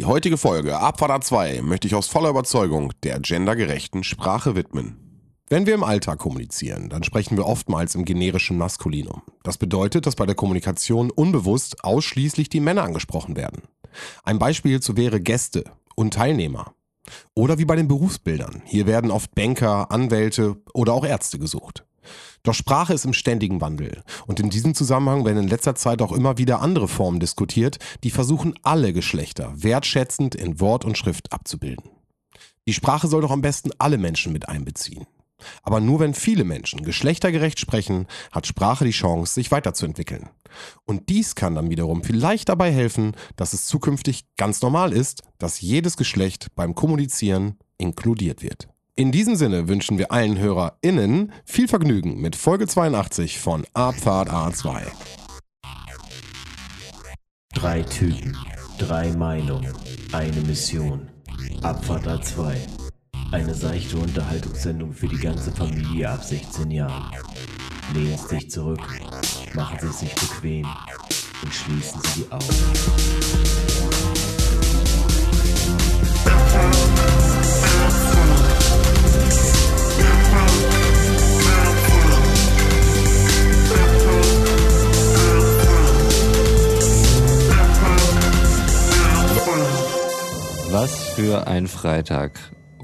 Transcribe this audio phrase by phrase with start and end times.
[0.00, 4.96] Die heutige Folge Abfahrt 2 möchte ich aus voller Überzeugung der gendergerechten Sprache widmen.
[5.50, 9.20] Wenn wir im Alltag kommunizieren, dann sprechen wir oftmals im generischen Maskulinum.
[9.42, 13.64] Das bedeutet, dass bei der Kommunikation unbewusst ausschließlich die Männer angesprochen werden.
[14.24, 15.64] Ein Beispiel hierzu wäre Gäste
[15.96, 16.72] und Teilnehmer.
[17.34, 18.62] Oder wie bei den Berufsbildern.
[18.64, 21.84] Hier werden oft Banker, Anwälte oder auch Ärzte gesucht.
[22.42, 24.02] Doch Sprache ist im ständigen Wandel.
[24.26, 28.10] Und in diesem Zusammenhang werden in letzter Zeit auch immer wieder andere Formen diskutiert, die
[28.10, 31.90] versuchen, alle Geschlechter wertschätzend in Wort und Schrift abzubilden.
[32.66, 35.06] Die Sprache soll doch am besten alle Menschen mit einbeziehen.
[35.62, 40.28] Aber nur wenn viele Menschen geschlechtergerecht sprechen, hat Sprache die Chance, sich weiterzuentwickeln.
[40.84, 45.60] Und dies kann dann wiederum vielleicht dabei helfen, dass es zukünftig ganz normal ist, dass
[45.60, 48.68] jedes Geschlecht beim Kommunizieren inkludiert wird.
[48.96, 54.82] In diesem Sinne wünschen wir allen HörerInnen viel Vergnügen mit Folge 82 von Abfahrt A2.
[57.54, 58.36] Drei Typen,
[58.78, 59.72] drei Meinungen,
[60.12, 61.08] eine Mission.
[61.62, 62.56] Abfahrt A2.
[63.32, 67.14] Eine seichte Unterhaltungssendung für die ganze Familie ab 16 Jahren.
[67.94, 68.80] Lehnen Sie sich zurück,
[69.54, 70.66] machen Sie es sich bequem
[71.42, 73.89] und schließen Sie die Augen.
[90.72, 92.38] Was für ein Freitag.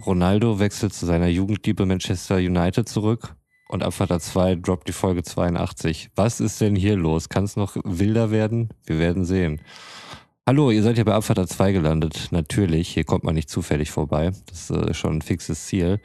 [0.05, 3.37] Ronaldo wechselt zu seiner Jugendliebe Manchester United zurück
[3.69, 6.11] und Abfahrt 2 droppt die Folge 82.
[6.17, 7.29] Was ist denn hier los?
[7.29, 8.71] Kann es noch wilder werden?
[8.87, 9.61] Wir werden sehen.
[10.49, 12.27] Hallo, ihr seid ja bei Abfahrt 2 gelandet.
[12.33, 14.33] Natürlich, hier kommt man nicht zufällig vorbei.
[14.47, 16.01] Das ist äh, schon ein fixes Ziel.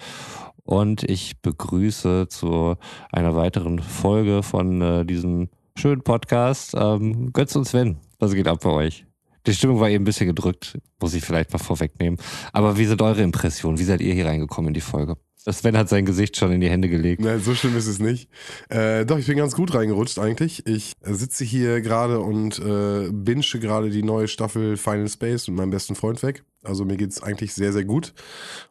[0.64, 2.76] Und ich begrüße zu
[3.12, 7.98] einer weiteren Folge von äh, diesem schönen Podcast ähm, Götz und Sven.
[8.20, 9.06] Was geht ab bei euch?
[9.46, 12.20] Die Stimmung war eben ein bisschen gedrückt, muss ich vielleicht mal vorwegnehmen.
[12.54, 13.80] Aber wie sind eure Impressionen?
[13.80, 15.18] Wie seid ihr hier reingekommen in die Folge?
[15.50, 17.22] Sven hat sein Gesicht schon in die Hände gelegt.
[17.22, 18.30] Nein, so schlimm ist es nicht.
[18.70, 20.68] Äh, doch, ich bin ganz gut reingerutscht eigentlich.
[20.68, 25.72] Ich sitze hier gerade und äh, binge gerade die neue Staffel Final Space mit meinem
[25.72, 26.44] besten Freund weg.
[26.64, 28.14] Also mir geht's eigentlich sehr, sehr gut.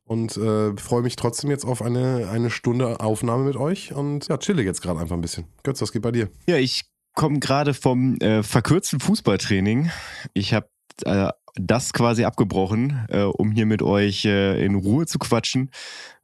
[0.04, 3.92] Und äh, freue mich trotzdem jetzt auf eine, eine Stunde Aufnahme mit euch.
[3.92, 5.46] Und ja, chille jetzt gerade einfach ein bisschen.
[5.64, 6.28] Götz, was geht bei dir?
[6.46, 6.84] Ja, ich
[7.20, 9.90] komme gerade vom äh, verkürzten Fußballtraining.
[10.32, 10.70] Ich habe
[11.04, 15.70] äh, das quasi abgebrochen, äh, um hier mit euch äh, in Ruhe zu quatschen,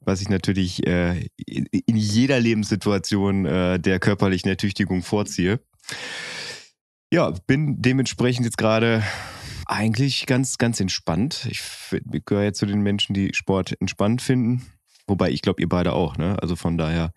[0.00, 5.60] was ich natürlich äh, in, jeder Lebenssituation äh, der körperlichen Ertüchtigung vorziehe.
[7.12, 9.04] Ja, bin dementsprechend jetzt gerade
[9.66, 11.46] eigentlich ganz, ganz entspannt.
[11.50, 11.60] Ich,
[11.92, 14.64] ich gehöre jetzt zu den Menschen, die Sport entspannt finden.
[15.06, 16.38] Wobei ich glaube, ihr beide auch, ne?
[16.40, 17.12] Also von daher.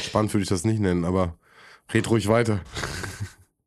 [0.00, 1.36] Spannend würde ich das nicht nennen, aber
[1.92, 2.60] red ruhig weiter.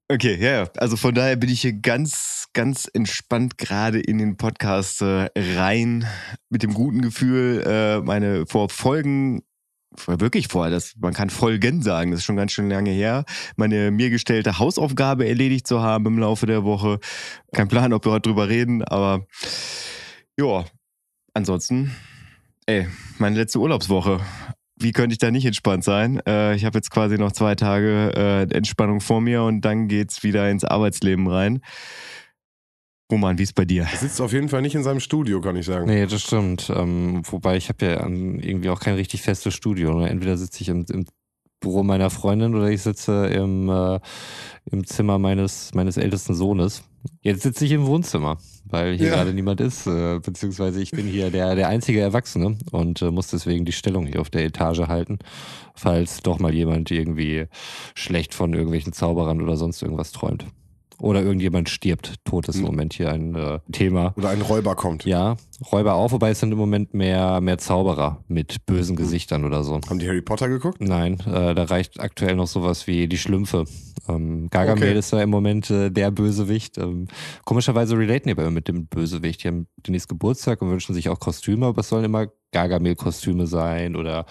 [0.09, 0.69] Okay, ja, ja.
[0.77, 6.05] Also von daher bin ich hier ganz, ganz entspannt gerade in den Podcast äh, rein
[6.49, 9.43] mit dem guten Gefühl, äh, meine vor Folgen
[10.05, 13.25] wirklich vor, das, man kann Folgen sagen, das ist schon ganz schön lange her,
[13.55, 16.99] meine mir gestellte Hausaufgabe erledigt zu haben im Laufe der Woche.
[17.53, 19.25] Kein Plan, ob wir heute drüber reden, aber
[20.37, 20.65] ja,
[21.33, 21.95] ansonsten,
[22.65, 24.19] ey, meine letzte Urlaubswoche.
[24.79, 26.21] Wie könnte ich da nicht entspannt sein?
[26.27, 30.23] Äh, ich habe jetzt quasi noch zwei Tage äh, Entspannung vor mir und dann geht's
[30.23, 31.61] wieder ins Arbeitsleben rein.
[33.11, 33.87] Roman, wie ist bei dir?
[33.89, 35.87] Er sitzt auf jeden Fall nicht in seinem Studio, kann ich sagen.
[35.87, 36.69] Nee, das stimmt.
[36.69, 40.03] Ähm, wobei ich habe ja irgendwie auch kein richtig festes Studio.
[40.03, 41.05] Entweder sitze ich im, im
[41.59, 43.99] Büro meiner Freundin oder ich sitze im, äh,
[44.71, 46.83] im Zimmer meines, meines ältesten Sohnes.
[47.21, 49.15] Jetzt sitze ich im Wohnzimmer, weil hier Ja.
[49.15, 53.27] gerade niemand ist, äh, beziehungsweise ich bin hier der, der einzige Erwachsene und äh, muss
[53.27, 55.19] deswegen die Stellung hier auf der Etage halten,
[55.73, 57.45] falls doch mal jemand irgendwie
[57.95, 60.45] schlecht von irgendwelchen Zauberern oder sonst irgendwas träumt.
[60.99, 62.15] Oder irgendjemand stirbt.
[62.25, 62.67] Tod ist im Hm.
[62.67, 64.13] Moment hier ein äh, Thema.
[64.17, 65.05] Oder ein Räuber kommt.
[65.05, 65.37] Ja,
[65.71, 69.79] Räuber auch, wobei es sind im Moment mehr, mehr Zauberer mit bösen Gesichtern oder so.
[69.89, 70.81] Haben die Harry Potter geguckt?
[70.81, 73.65] Nein, äh, da reicht aktuell noch sowas wie die Schlümpfe.
[74.09, 74.97] Ähm, Gargamel Okay.
[74.97, 76.77] ist da im Moment äh, der Bösewicht.
[76.79, 77.07] Ähm,
[77.45, 79.43] komischerweise relaten die aber immer mit dem Bösewicht.
[79.43, 83.95] Die haben demnächst Geburtstag und wünschen sich auch Kostüme, aber es sollen immer Gargamel-Kostüme sein
[83.95, 84.25] oder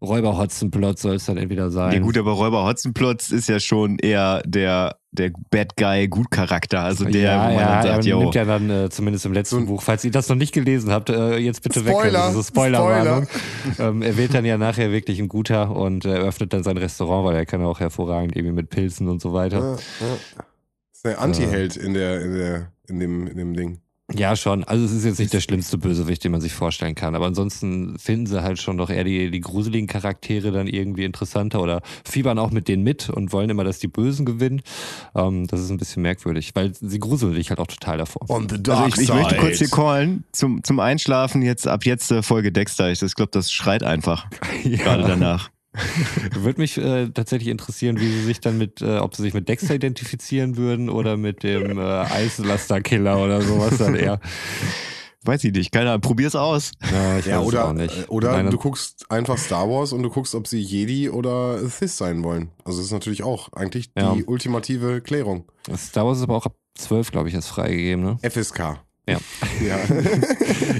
[0.00, 1.92] Räuber Hotzenplot soll es dann entweder sein.
[1.92, 6.80] Ja gut, aber Räuber Hotzenplotz ist ja schon eher der, der Bad Guy Gutcharakter.
[6.80, 9.32] Also der, ja, wo man ja, dann sagt, yo, nimmt ja dann äh, zumindest im
[9.34, 11.92] letzten So Buch, falls ihr das noch nicht gelesen habt, äh, jetzt bitte weg.
[11.92, 13.26] Spoiler, Also Spoilerwarnung.
[13.78, 17.36] Ähm, er wird dann ja nachher wirklich ein guter und eröffnet dann sein Restaurant, weil
[17.36, 19.58] er kann auch hervorragend irgendwie mit Pilzen und so weiter.
[19.58, 19.76] Ja, ja.
[19.76, 23.80] Das ist der Anti-Held in, der, in, der, in, dem, in dem Ding.
[24.14, 24.64] Ja, schon.
[24.64, 27.14] Also es ist jetzt nicht der schlimmste Bösewicht, den man sich vorstellen kann.
[27.14, 31.62] Aber ansonsten finden sie halt schon doch eher die, die gruseligen Charaktere dann irgendwie interessanter
[31.62, 34.60] oder fiebern auch mit denen mit und wollen immer, dass die Bösen gewinnen.
[35.14, 38.28] Ähm, das ist ein bisschen merkwürdig, weil sie gruseln dich halt auch total davor.
[38.28, 39.18] On the Also dark ich, ich side.
[39.18, 42.90] möchte kurz hier callen, zum, zum Einschlafen jetzt ab jetzt äh, Folge Dexter.
[42.90, 44.26] Ich glaube, das schreit einfach
[44.64, 45.51] gerade danach.
[46.34, 49.48] Würde mich äh, tatsächlich interessieren, wie sie sich dann mit, äh, ob sie sich mit
[49.48, 54.20] Dexter identifizieren würden oder mit dem äh, Eislaster-Killer oder sowas dann eher.
[55.24, 56.72] Weiß ich nicht, keine Ahnung, probier's aus.
[56.90, 58.08] Ja, ich Ja, weiß es oder, auch nicht.
[58.10, 61.96] oder Meine- du guckst einfach Star Wars und du guckst, ob sie Jedi oder Sith
[61.96, 62.50] sein wollen.
[62.64, 64.16] Also das ist natürlich auch eigentlich die Ja.
[64.26, 65.44] ultimative Klärung.
[65.76, 68.18] Star Wars ist aber auch ab 12, glaube ich, ist freigegeben, ne?
[68.22, 68.80] FSK.
[69.08, 69.18] Ja.
[69.66, 69.78] Ja.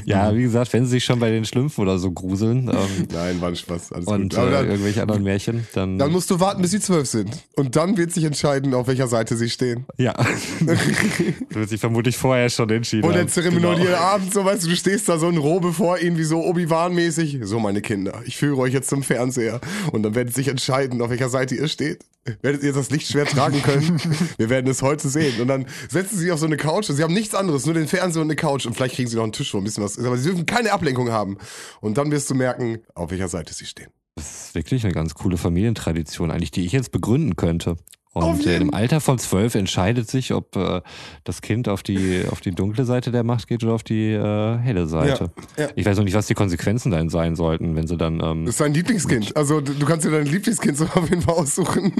[0.04, 3.40] Ja, wie gesagt, wenn sie sich schon bei den Schlümpfen oder so gruseln ähm, Nein,
[3.40, 3.92] war ein Spaß.
[3.92, 7.06] Alles und äh, dann, irgendwelche anderen Märchen, dann, dann musst du warten, bis sie zwölf
[7.06, 7.30] sind.
[7.56, 9.86] Und dann wird sich entscheiden, auf welcher Seite sie stehen.
[9.98, 10.14] ja.
[11.50, 13.96] wird sich vermutlich vorher schon entschieden Und der zeremonielle Genau.
[13.96, 17.38] Abend, so weißt du, du stehst da so in Robe vor ihnen, wie so Obi-Wan-mäßig.
[17.42, 19.60] So, meine Kinder, ich führe euch jetzt zum Fernseher.
[19.92, 22.04] Und dann werdet sich entscheiden, auf welcher Seite ihr steht.
[22.40, 24.00] Werdet ihr das Licht schwer tragen können?
[24.36, 25.40] Wir werden es heute sehen.
[25.40, 27.74] Und dann setzen sie sich auf so eine Couch und sie haben nichts anderes, nur
[27.74, 28.64] den Fernseher und eine Couch.
[28.64, 30.06] Und vielleicht kriegen sie noch einen Tisch, wo ein bisschen was ist.
[30.06, 31.38] Aber sie dürfen keine Ablenkung haben.
[31.80, 33.90] Und dann wirst du merken, auf welcher Seite sie stehen.
[34.14, 37.76] Das ist wirklich eine ganz coole Familientradition, eigentlich, die ich jetzt begründen könnte.
[38.14, 40.82] Und äh, jeden- im Alter von zwölf entscheidet sich, ob äh,
[41.24, 44.58] das Kind auf die, auf die dunkle Seite der Macht geht oder auf die äh,
[44.58, 45.30] helle Seite.
[45.56, 45.70] Ja, ja.
[45.76, 48.20] Ich weiß noch nicht, was die Konsequenzen dann sein sollten, wenn sie dann.
[48.22, 49.34] Ähm, Das ist dein Lieblingskind.
[49.36, 51.92] Also du kannst dir dein Lieblingskind so auf jeden Fall aussuchen.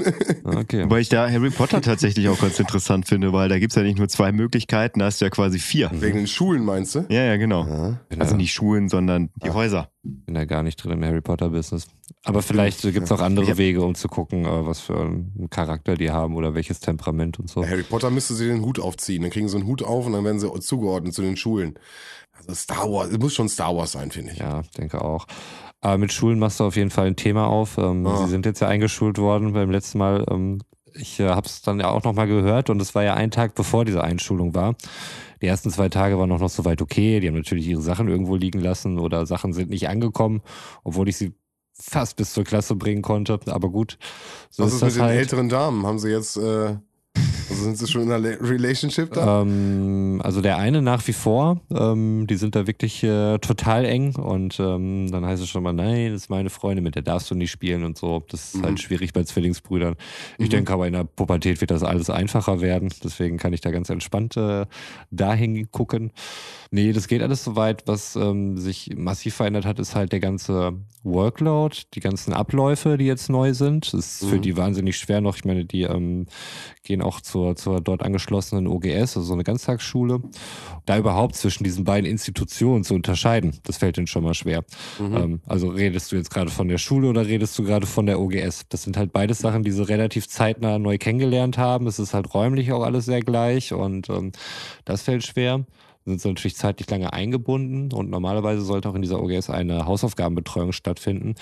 [0.43, 0.83] okay.
[0.83, 3.97] Wobei ich da Harry Potter tatsächlich auch ganz interessant finde, weil da gibt's ja nicht
[3.97, 5.89] nur zwei Möglichkeiten, da hast du ja quasi vier.
[5.93, 7.05] Wegen den Schulen, meinst du?
[7.09, 7.63] Ja, ja, genau.
[8.09, 9.89] Bin Also da- nicht Schulen, sondern die Häuser.
[10.03, 11.87] Bin da gar nicht drin im Harry Potter-Business.
[12.25, 13.57] Aber vielleicht gibt es auch andere Ja.
[13.57, 17.49] Wege, um zu gucken, äh, was für einen Charakter die haben oder welches Temperament und
[17.49, 17.65] so.
[17.65, 19.21] Harry Potter müsste sie den Hut aufziehen.
[19.21, 21.75] Dann kriegen sie einen Hut auf und dann werden sie zugeordnet zu den Schulen.
[22.37, 24.39] Also Star Wars, es muss schon Star Wars sein, finde ich.
[24.39, 25.25] Ja, denke auch.
[25.79, 27.77] Aber mit Schulen machst du auf jeden Fall ein Thema auf.
[27.77, 28.23] Ähm, Ah.
[28.25, 30.25] Sie sind jetzt ja eingeschult worden beim letzten Mal.
[30.29, 30.59] Ähm,
[30.95, 33.55] ich äh, habe es dann ja auch nochmal gehört und es war ja ein Tag
[33.55, 34.75] bevor diese Einschulung war.
[35.43, 37.19] Die ersten zwei Tage waren auch noch soweit okay.
[37.19, 40.41] Die haben natürlich ihre Sachen irgendwo liegen lassen oder Sachen sind nicht angekommen,
[40.85, 41.33] obwohl ich sie
[41.73, 43.37] fast bis zur Klasse bringen konnte.
[43.47, 43.97] Aber gut,
[44.49, 45.19] so Was ist ist mit das den halt.
[45.19, 45.85] älteren Damen?
[45.85, 46.77] Haben sie jetzt, äh,
[47.65, 49.41] also sind sie schon in einer Relationship da?
[49.41, 54.15] Ähm, also der eine nach wie vor, ähm, die sind da wirklich äh, total eng
[54.15, 57.29] und ähm, dann heißt es schon mal, nein, das ist meine Freundin, mit der darfst
[57.31, 58.23] du nicht spielen und so.
[58.29, 58.63] Das ist Mhm.
[58.65, 59.95] halt schwierig bei Zwillingsbrüdern.
[60.37, 60.51] Ich Mhm.
[60.51, 63.89] denke aber in der Pubertät wird das alles einfacher werden, deswegen kann ich da ganz
[63.89, 64.65] entspannt äh,
[65.11, 66.11] dahin gucken.
[66.71, 67.83] Nee, das geht alles soweit.
[67.87, 70.73] Was ähm, sich massiv verändert hat, ist halt der ganze
[71.03, 73.93] Workload, die ganzen Abläufe, die jetzt neu sind.
[73.93, 74.41] Das ist für Mhm.
[74.41, 75.35] die wahnsinnig schwer noch.
[75.35, 76.27] Ich meine, die ähm,
[76.83, 80.21] gehen auch zur, zur dort angeschlossenen OGS, also so eine Ganztagsschule.
[80.85, 84.63] Da überhaupt zwischen diesen beiden Institutionen zu unterscheiden, das fällt ihnen schon mal schwer.
[84.99, 85.15] Mhm.
[85.15, 88.19] Ähm, also redest du jetzt gerade von der Schule oder redest du gerade von der
[88.19, 88.63] OGS?
[88.69, 91.87] Das sind halt beides Sachen, die sie relativ zeitnah neu kennengelernt haben.
[91.87, 94.31] Es ist halt räumlich auch alles sehr gleich und ähm,
[94.85, 95.65] das fällt schwer.
[96.05, 100.71] Sind sie natürlich zeitlich lange eingebunden und normalerweise sollte auch in dieser OGS eine Hausaufgabenbetreuung
[100.71, 101.35] stattfinden,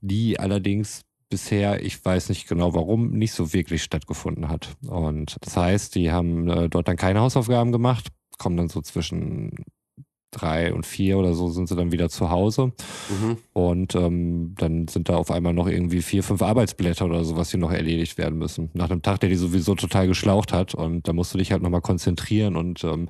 [0.00, 4.76] die allerdings bisher, ich weiß nicht genau warum, nicht so wirklich stattgefunden hat.
[4.86, 8.08] Und das heißt, die haben äh, dort dann keine Hausaufgaben gemacht,
[8.38, 9.50] kommen dann so zwischen
[10.36, 12.72] drei und vier oder so sind sie dann wieder zu Hause.
[13.08, 13.36] Mhm.
[13.52, 17.56] Und ähm, dann sind da auf einmal noch irgendwie vier, fünf Arbeitsblätter oder sowas, die
[17.56, 18.70] noch erledigt werden müssen.
[18.74, 20.74] Nach einem Tag, der die sowieso total geschlaucht hat.
[20.74, 23.08] Und da musst du dich halt nochmal konzentrieren und ähm,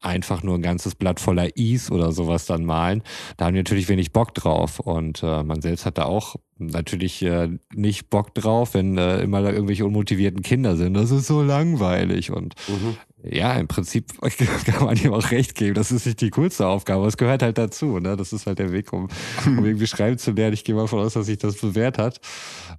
[0.00, 3.02] einfach nur ein ganzes Blatt voller Is oder sowas dann malen.
[3.36, 4.80] Da haben die natürlich wenig Bock drauf.
[4.80, 9.42] Und äh, man selbst hat da auch natürlich äh, nicht Bock drauf, wenn äh, immer
[9.42, 10.94] da irgendwelche unmotivierten Kinder sind.
[10.94, 12.30] Das ist so langweilig.
[12.30, 12.96] Und Mhm.
[13.22, 14.06] ja, im Prinzip
[14.66, 15.74] kann man ihm auch recht geben.
[15.74, 17.06] Das ist nicht die coolste Aufgabe.
[17.06, 17.98] Es gehört halt dazu.
[18.00, 18.16] Ne?
[18.16, 19.08] Das ist halt der Weg, um,
[19.46, 20.54] um irgendwie schreiben zu lernen.
[20.54, 22.20] Ich gehe mal davon aus, dass sich das bewährt hat.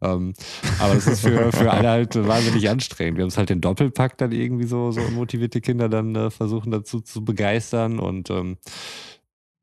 [0.01, 0.33] Ähm,
[0.79, 3.17] aber es ist für, für alle halt wahnsinnig anstrengend.
[3.17, 6.71] Wir haben es halt den Doppelpack dann irgendwie so, so unmotivierte Kinder dann äh, versuchen
[6.71, 8.57] dazu zu begeistern und ähm,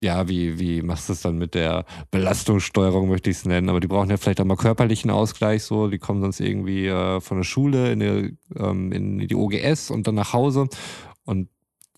[0.06, 3.68] ja, wie, wie machst du es dann mit der Belastungssteuerung, möchte ich es nennen.
[3.68, 5.88] Aber die brauchen ja vielleicht auch mal körperlichen Ausgleich so.
[5.88, 10.06] Die kommen sonst irgendwie äh, von der Schule in die, ähm, in die OGS und
[10.06, 10.68] dann nach Hause.
[11.24, 11.48] Und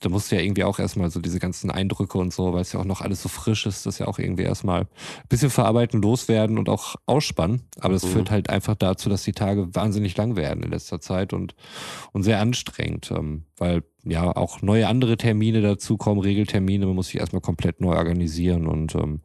[0.00, 2.72] da musst du ja irgendwie auch erstmal so diese ganzen Eindrücke und so, weil es
[2.72, 4.88] ja auch noch alles so frisch ist, das ja auch irgendwie erstmal ein
[5.28, 7.62] bisschen verarbeiten, loswerden und auch ausspannen.
[7.80, 8.08] Aber das Mhm.
[8.10, 11.54] führt halt einfach dazu, dass die Tage wahnsinnig lang werden in letzter Zeit und,
[12.12, 17.18] und sehr anstrengend, ähm, weil ja auch neue andere Termine dazukommen, Regeltermine, man muss sich
[17.20, 19.20] erstmal komplett neu organisieren und ähm,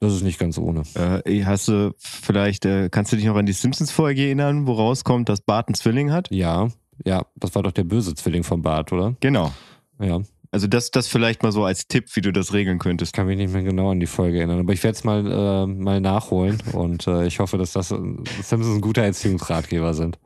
[0.00, 0.82] das ist nicht ganz ohne.
[0.94, 5.28] Äh, hast du vielleicht, äh, kannst du dich noch an die Simpsons-Folge erinnern, wo rauskommt,
[5.28, 6.28] dass Bart einen Zwilling hat?
[6.30, 6.68] Ja,
[7.04, 9.14] ja, das war doch der böse Zwilling vom Bart, oder?
[9.20, 9.52] Genau.
[10.00, 10.20] Ja.
[10.52, 13.10] Also das, das vielleicht mal so als Tipp, wie du das regeln könntest.
[13.10, 15.24] Ich kann mich nicht mehr genau an die Folge erinnern, aber ich werde es mal,
[15.24, 20.18] äh, mal nachholen und äh, ich hoffe, dass das Simpsons ein guter Erziehungsratgeber sind.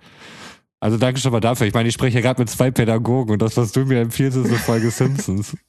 [0.80, 1.66] Also danke schon mal dafür.
[1.66, 4.36] Ich meine, ich spreche ja gerade mit zwei Pädagogen und das, was du mir empfiehlst,
[4.36, 5.56] ist eine Folge Simpsons.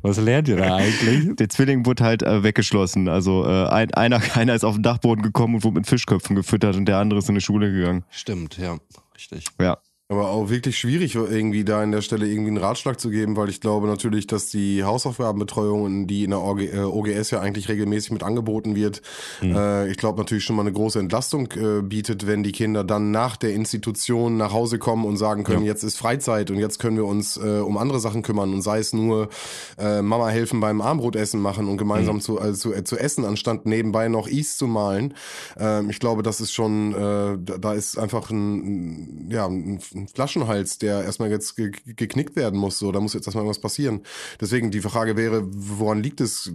[0.00, 1.36] Was lernt ihr da eigentlich?
[1.36, 3.06] Der Zwilling wurde halt äh, weggeschlossen.
[3.06, 6.76] Also äh, ein, einer, einer ist auf den Dachboden gekommen und wurde mit Fischköpfen gefüttert
[6.76, 8.04] und der andere ist in die Schule gegangen.
[8.08, 8.78] Stimmt, ja,
[9.14, 9.44] richtig.
[9.60, 9.78] Ja.
[10.10, 13.50] Aber auch wirklich schwierig, irgendwie da in der Stelle irgendwie einen Ratschlag zu geben, weil
[13.50, 18.12] ich glaube natürlich, dass die Hausaufgabenbetreuung, die in der OG, äh, OGS ja eigentlich regelmäßig
[18.12, 19.02] mit angeboten wird,
[19.42, 19.54] mhm.
[19.54, 23.10] äh, ich glaube natürlich schon mal eine große Entlastung äh, bietet, wenn die Kinder dann
[23.10, 25.72] nach der Institution nach Hause kommen und sagen können, ja.
[25.72, 28.78] jetzt ist Freizeit und jetzt können wir uns äh, um andere Sachen kümmern und sei
[28.78, 29.28] es nur
[29.76, 32.20] äh, Mama helfen beim Armbrotessen machen und gemeinsam mhm.
[32.22, 35.12] zu, also, zu, zu essen, anstatt nebenbei noch East zu malen.
[35.58, 40.08] Ähm, ich glaube, das ist schon, äh, da, da ist einfach ein, ja, ein ein
[40.08, 42.78] Flaschenhals, der erstmal jetzt ge geknickt werden muss.
[42.78, 44.02] So, da muss jetzt erstmal irgendwas passieren.
[44.40, 46.52] Deswegen die Frage wäre, woran liegt es?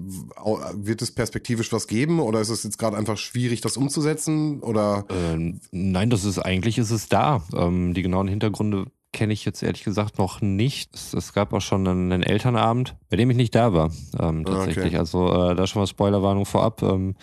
[0.74, 4.62] Wird es perspektivisch was geben oder ist es jetzt gerade einfach schwierig, das umzusetzen?
[4.62, 5.06] Oder?
[5.10, 7.44] Äh, nein, das ist eigentlich ist es da.
[7.56, 10.94] Ähm, die genauen Hintergründe kenne ich jetzt ehrlich gesagt noch nicht.
[10.96, 14.44] Es, es, gab auch schon einen, einen, Elternabend, bei dem ich nicht da war, ähm,
[14.44, 14.88] tatsächlich.
[14.88, 14.98] Okay.
[14.98, 16.82] Also äh, da schon mal Spoilerwarnung vorab.
[16.82, 17.16] Ähm,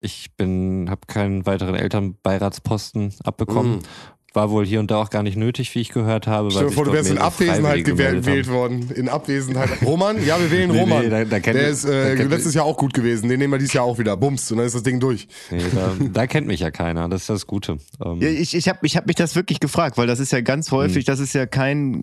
[0.00, 3.76] ich bin, habe keinen weiteren Elternbeiratsposten abbekommen.
[3.76, 3.82] Mm
[4.32, 6.50] war wohl hier und da auch gar nicht nötig, wie ich gehört habe.
[6.50, 8.90] Stell dir vor, du wärst in Abwesenheit gewählt worden.
[8.94, 9.70] In Abwesenheit.
[9.84, 10.24] Roman?
[10.24, 11.02] Ja, wir wählen nee, Roman.
[11.02, 13.28] Nee, da, da Der ist äh, letztes Jahr auch gut gewesen.
[13.28, 14.16] Den nehmen wir dieses Jahr auch wieder.
[14.16, 14.50] Bums.
[14.50, 15.26] Und dann ist das Ding durch.
[15.50, 17.08] Nee, da, da kennt mich ja keiner.
[17.08, 17.78] Das ist das Gute.
[18.04, 20.40] Ähm ja, ich ich habe ich hab mich das wirklich gefragt, weil das ist ja
[20.40, 21.12] ganz häufig, hm.
[21.12, 22.02] das ist ja kein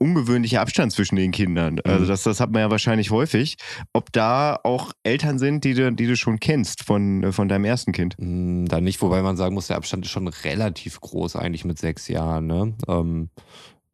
[0.00, 1.74] ungewöhnlicher Abstand zwischen den Kindern.
[1.74, 1.80] Mhm.
[1.84, 3.56] Also das, das hat man ja wahrscheinlich häufig.
[3.92, 7.92] Ob da auch Eltern sind, die du, die du schon kennst von, von deinem ersten
[7.92, 8.16] Kind?
[8.18, 11.78] Mhm, da nicht, wobei man sagen muss, der Abstand ist schon relativ groß eigentlich mit
[11.78, 12.46] sechs Jahren.
[12.46, 12.74] Ne?
[12.88, 13.30] Ähm,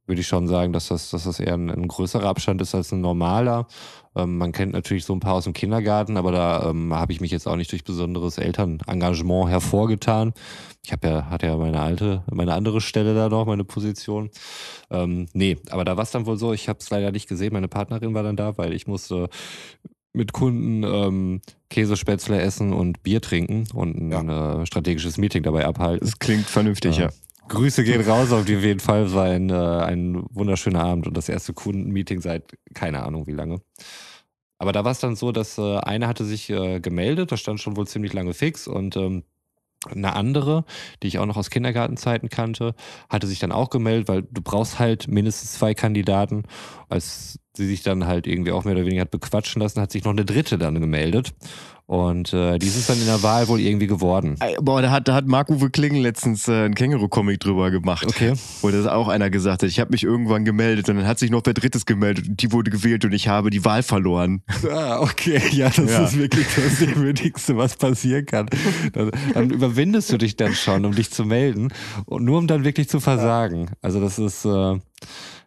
[0.07, 2.93] würde ich schon sagen, dass das, dass das eher ein, ein größerer Abstand ist als
[2.93, 3.67] ein normaler.
[4.15, 7.21] Ähm, man kennt natürlich so ein paar aus dem Kindergarten, aber da ähm, habe ich
[7.21, 10.33] mich jetzt auch nicht durch besonderes Elternengagement hervorgetan.
[10.85, 14.31] Ich habe ja, hatte ja meine alte, meine andere Stelle da noch, meine Position.
[14.91, 17.53] Ähm, nee, aber da war es dann wohl so, ich habe es leider nicht gesehen,
[17.53, 19.29] meine Partnerin war dann da, weil ich musste
[20.13, 24.63] mit Kunden ähm, Käsespätzle essen und Bier trinken und ein ja.
[24.63, 26.07] äh, strategisches Meeting dabei abhalten.
[26.07, 27.09] Das klingt vernünftig, äh, ja.
[27.49, 29.13] Grüße gehen raus auf jeden Fall.
[29.13, 33.61] War ein, äh, ein wunderschöner Abend und das erste Kundenmeeting seit keine Ahnung wie lange.
[34.59, 37.61] Aber da war es dann so, dass äh, eine hatte sich äh, gemeldet, das stand
[37.61, 39.23] schon wohl ziemlich lange fix und ähm,
[39.91, 40.65] eine andere,
[41.03, 42.75] die ich auch noch aus Kindergartenzeiten kannte,
[43.09, 46.45] hatte sich dann auch gemeldet, weil du brauchst halt mindestens zwei Kandidaten.
[46.89, 50.05] Als sie sich dann halt irgendwie auch mehr oder weniger hat bequatschen lassen, hat sich
[50.05, 51.35] noch eine dritte dann gemeldet.
[51.87, 54.37] Und äh, die ist dann in der Wahl wohl irgendwie geworden.
[54.61, 58.05] Boah, da hat, da hat Marc-Uwe Klingen letztens äh, ein Känguru-Comic drüber gemacht.
[58.05, 58.33] Okay.
[58.61, 61.31] Wo das auch einer gesagt hat, ich habe mich irgendwann gemeldet und dann hat sich
[61.31, 64.43] noch der Drittes gemeldet und die wurde gewählt und ich habe die Wahl verloren.
[64.69, 65.41] Ah, okay.
[65.57, 66.05] Ja, das ja.
[66.05, 68.49] ist wirklich das Demütigste, was passieren kann.
[68.93, 71.73] Dann, dann, überwindest du dich dann schon, um dich zu melden
[72.05, 73.71] und nur um dann wirklich zu versagen.
[73.81, 74.79] Also das ist, äh,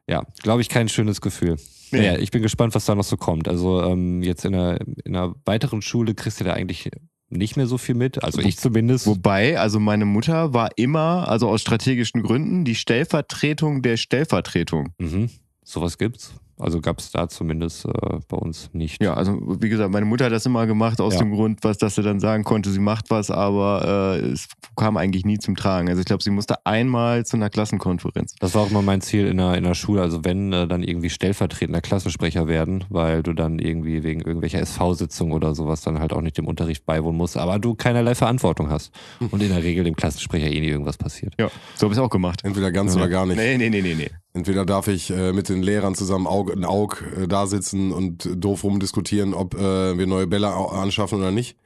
[0.08, 1.58] ja, glaube ich, kein schönes Gefühl.
[1.92, 3.48] Naja, ich bin gespannt, was da noch so kommt.
[3.48, 6.90] Also ähm, jetzt in einer, in einer weiteren Schule kriegst du da eigentlich
[7.30, 9.06] nicht mehr so viel mit, also ich zumindest.
[9.06, 14.94] Wobei, also meine Mutter war immer, also aus strategischen Gründen, die Stellvertretung der Stellvertretung.
[14.98, 15.30] Mhm.
[15.64, 16.34] Sowas gibt's.
[16.60, 19.02] Also gab es da zumindest äh, bei uns nicht.
[19.02, 21.20] Ja, also wie gesagt, meine Mutter hat das immer gemacht aus ja.
[21.20, 24.98] dem Grund, was, dass sie dann sagen konnte, sie macht was, aber äh, es kam
[24.98, 25.90] eigentlich nie zum Tragen.
[25.90, 28.36] Also ich glaube, sie musste einmal zu einer Klassenkonferenz.
[28.40, 30.02] Das war auch immer mein Ziel in der, in der Schule.
[30.02, 35.32] Also wenn äh, dann irgendwie stellvertretender Klassensprecher werden, weil du dann irgendwie wegen irgendwelcher SV-Sitzung
[35.32, 38.92] oder sowas dann halt auch nicht dem Unterricht beiwohnen musst, aber du keinerlei Verantwortung hast.
[39.32, 41.34] Und in der Regel dem Klassensprecher eh nie irgendwas passiert.
[41.40, 42.42] Ja, so habe ich es auch gemacht.
[42.44, 43.02] Entweder ganz ja.
[43.02, 43.38] oder gar nicht.
[43.38, 44.10] Nee, nee, nee, nee, nee.
[44.40, 48.30] Entweder darf ich äh, mit den Lehrern zusammen Auge in Aug äh, da sitzen und
[48.38, 51.58] doof rumdiskutieren, ob äh, wir neue Bälle anschaffen oder nicht.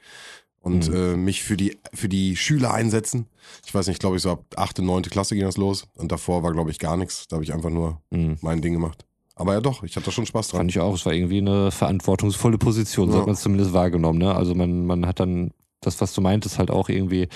[0.60, 0.96] Und mhm.
[0.96, 3.28] äh, mich für die, für die Schüler einsetzen.
[3.64, 5.86] Ich weiß nicht, glaube ich, so ab achte, neunte Klasse ging das los.
[5.98, 7.28] Und davor war, glaube ich, gar nichts.
[7.28, 8.38] Da habe ich einfach nur mhm.
[8.42, 9.06] mein Ding gemacht.
[9.36, 10.62] Aber ja doch, ich hatte da schon Spaß dran.
[10.62, 10.96] Fand ich auch.
[10.96, 13.20] Es war irgendwie eine verantwortungsvolle Position, so ja.
[13.20, 14.18] hat man es zumindest wahrgenommen.
[14.18, 14.34] Ne?
[14.34, 15.52] Also man, man hat dann
[15.84, 17.28] das, was du meintest, halt auch irgendwie,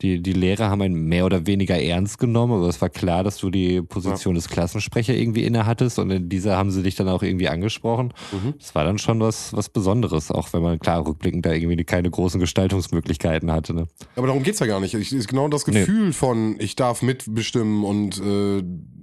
[0.00, 3.38] die, die Lehrer haben einen mehr oder weniger ernst genommen, aber es war klar, dass
[3.38, 4.38] du die Position ja.
[4.38, 8.12] des Klassensprecher irgendwie inne hattest und in dieser haben sie dich dann auch irgendwie angesprochen.
[8.32, 8.54] Mhm.
[8.58, 12.10] Das war dann schon was, was Besonderes, auch wenn man klar rückblickend da irgendwie keine
[12.10, 13.74] großen Gestaltungsmöglichkeiten hatte.
[13.74, 13.88] Ne?
[14.16, 14.94] Aber darum geht's ja gar nicht.
[14.94, 16.12] Ich, ist genau das Gefühl nee.
[16.12, 18.62] von, ich darf mitbestimmen und äh,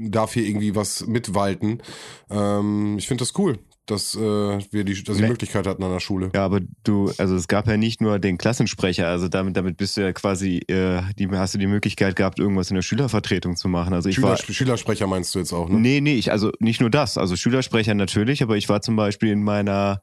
[0.10, 1.82] darf hier irgendwie was mitwalten.
[2.29, 3.60] Ähm, ich finde das cool
[3.91, 5.29] dass äh, wir die, dass die Nee.
[5.29, 6.31] Möglichkeit hatten an der Schule.
[6.34, 9.98] Ja, aber du, also es gab ja nicht nur den Klassensprecher, also damit, damit bist
[9.98, 13.67] du ja quasi, äh, die, hast du die Möglichkeit gehabt, irgendwas in der Schülervertretung zu
[13.67, 13.93] machen.
[13.93, 14.38] Also ich Schüler, war.
[14.38, 15.79] Schülersprecher meinst du jetzt auch, ne?
[15.79, 19.31] Nee, nee, ich, also nicht nur das, also Schülersprecher natürlich, aber ich war zum Beispiel
[19.31, 20.01] in meiner,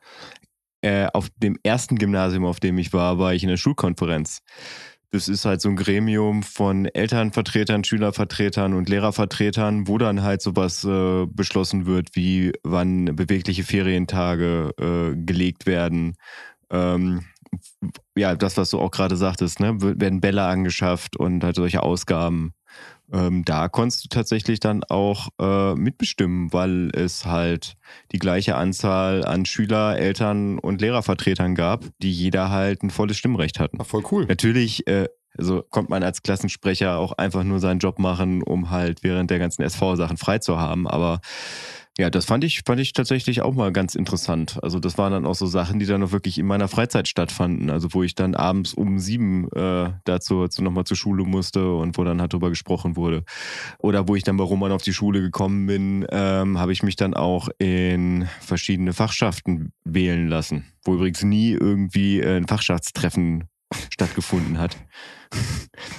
[0.83, 4.41] äh, auf dem ersten Gymnasium, auf dem ich war, war ich in der Schulkonferenz.
[5.13, 10.85] Das ist halt so ein Gremium von Elternvertretern, Schülervertretern und Lehrervertretern, wo dann halt sowas
[10.85, 16.17] äh, beschlossen wird, wie wann bewegliche Ferientage äh, gelegt werden.
[16.71, 17.25] Ähm,
[18.17, 22.53] ja, das, was du auch gerade sagtest, ne, werden Bälle angeschafft und halt solche Ausgaben.
[23.13, 27.77] Ähm, da konntest du tatsächlich dann auch äh, mitbestimmen, weil es halt
[28.13, 33.61] die gleiche Anzahl an Schüler, Eltern und Lehrervertretern gab, die jeder halt ein volles Stimmrecht
[33.61, 33.79] hatten.
[33.81, 34.27] Ach, voll cool.
[34.27, 35.09] Natürlich, äh,
[35.39, 39.39] also konnte man als Klassensprecher auch einfach nur seinen Job machen, um halt während der
[39.39, 40.89] ganzen SV-Sachen frei zu haben.
[40.89, 41.21] Aber
[41.99, 44.59] ja, das fand ich, fand ich tatsächlich auch mal ganz interessant.
[44.63, 47.71] Also das waren dann auch so Sachen, die dann auch wirklich in meiner Freizeit stattfanden.
[47.71, 51.97] Also wo ich dann abends um sieben äh, dazu, zu, nochmal zur Schule musste und
[51.97, 53.25] wo dann halt drüber gesprochen wurde.
[53.79, 56.97] Oder wo ich dann bei Roman auf die Schule gekommen bin, ähm, habe ich mich
[56.97, 60.67] dann auch in verschiedene Fachschaften wählen lassen.
[60.85, 63.45] Wo übrigens nie irgendwie ein Fachschaftstreffen
[63.91, 64.77] stattgefunden hat.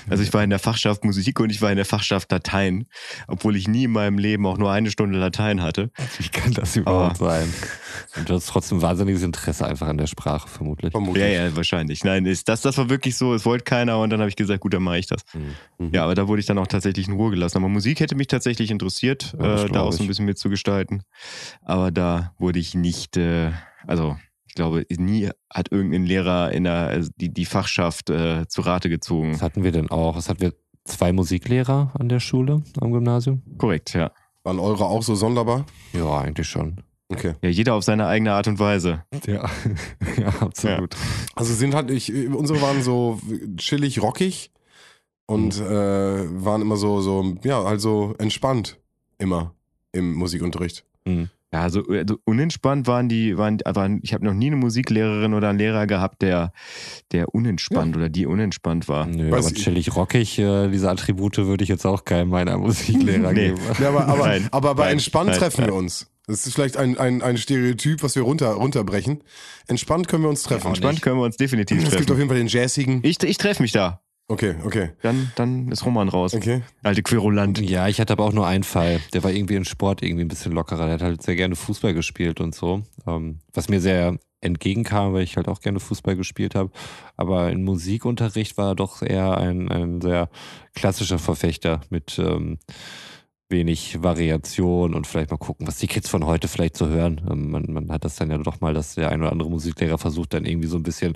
[0.10, 2.88] Also ich war in der Fachschaft Musik und ich war in der Fachschaft Latein,
[3.28, 5.92] obwohl ich nie in meinem Leben auch nur eine Stunde Latein hatte.
[6.18, 7.54] Wie kann das überhaupt sein?
[8.16, 10.92] Und du hast trotzdem wahnsinniges Interesse einfach an der Sprache, vermutlich.
[10.92, 11.24] Vermutlich.
[11.24, 12.04] Ja, ja, wahrscheinlich.
[12.04, 14.62] Nein, ist, das, das war wirklich so, es wollte keiner und dann habe ich gesagt,
[14.62, 15.24] gut, dann mache ich das.
[15.34, 15.92] Mhm.
[15.94, 17.58] Ja, aber da wurde ich dann auch tatsächlich in Ruhe gelassen.
[17.58, 21.04] Aber Musik hätte mich tatsächlich interessiert, Ja, äh, da auch so ein bisschen mitzugestalten.
[21.64, 23.52] Aber da wurde ich nicht, äh,
[23.86, 24.18] also
[24.58, 29.34] glaube, nie hat irgendein Lehrer in der, also die, die Fachschaft äh, zu Rate gezogen.
[29.36, 30.18] Was hatten wir denn auch?
[30.18, 30.54] Was hatten wir?
[30.84, 33.42] Zwei Musiklehrer an der Schule, am Gymnasium?
[33.58, 34.10] Korrekt, ja.
[34.44, 35.66] Waren eure auch so sonderbar?
[35.92, 36.78] Ja, eigentlich schon.
[37.10, 37.34] Okay.
[37.42, 39.04] Ja, jeder auf seine eigene Art und Weise.
[39.26, 39.50] Ja,
[40.18, 40.96] ja absolut.
[41.36, 43.20] Also sind halt, ich, unsere waren so
[43.58, 44.52] chillig, rockig
[45.26, 48.80] und äh, waren immer so, so, ja, also entspannt.
[49.18, 49.54] Immer
[49.92, 50.86] im Musikunterricht.
[51.06, 51.30] Mhm.
[51.54, 55.48] Ja, also, also unentspannt waren die, waren, waren ich habe noch nie eine Musiklehrerin oder
[55.50, 56.52] einen Lehrer gehabt, der,
[57.14, 59.06] der unentspannt oder die unentspannt war.
[59.08, 62.58] Nö, Weiß aber ich- chillig rockig, äh, diese Attribute würde ich jetzt auch keinem meiner
[62.58, 63.50] Musiklehrer Nee.
[63.50, 63.62] geben.
[63.80, 65.70] Ja, aber, aber, Nein, aber bei nein, entspannt nein, treffen nein.
[65.70, 66.08] wir uns.
[66.30, 69.24] Das ist vielleicht ein, ein, ein Stereotyp, was wir runter, runterbrechen.
[69.68, 70.64] Entspannt können wir uns treffen.
[70.66, 72.18] Ja, Entspannt können wir uns definitiv es gibt auf treffen.
[72.18, 73.00] jeden Fall den jazzigen.
[73.04, 74.02] Ich, ich treffe mich da.
[74.30, 76.34] Okay, okay, Dann, dann ist Roman raus.
[76.34, 76.62] okay.
[76.84, 77.62] Alte Querulant.
[77.62, 79.00] Ja, ich hatte aber auch nur einen Fall.
[79.14, 80.86] Der war irgendwie in Sport irgendwie ein bisschen lockerer.
[80.86, 82.84] Der hat halt sehr gerne Fußball gespielt und so.
[83.08, 86.72] Ähm, was mir sehr entgegenkam, weil ich halt auch gerne Fußball gespielt habe.
[87.16, 90.30] Aber im Musikunterricht war er doch eher ein, ein sehr
[90.76, 92.60] klassischer Verfechter mit ähm,
[93.50, 97.22] wenig Variation und vielleicht mal gucken, was die Kids von heute vielleicht so hören.
[97.30, 99.98] Ähm, man, man hat das dann ja doch mal, dass der ein oder andere Musiklehrer
[99.98, 101.16] versucht, dann irgendwie so ein bisschen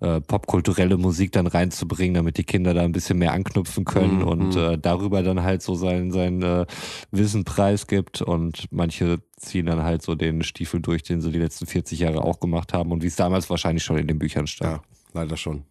[0.00, 4.28] äh, popkulturelle Musik dann reinzubringen, damit die Kinder da ein bisschen mehr anknüpfen können Mhm.
[4.28, 6.66] und äh, darüber dann halt so sein, sein äh,
[7.10, 11.66] Wissen preisgibt und manche ziehen dann halt so den Stiefel durch, den sie die letzten
[11.66, 14.72] 40 Jahre auch gemacht haben und wie es damals wahrscheinlich schon in den Büchern stand.
[14.72, 14.82] Ja,
[15.14, 15.64] leider schon.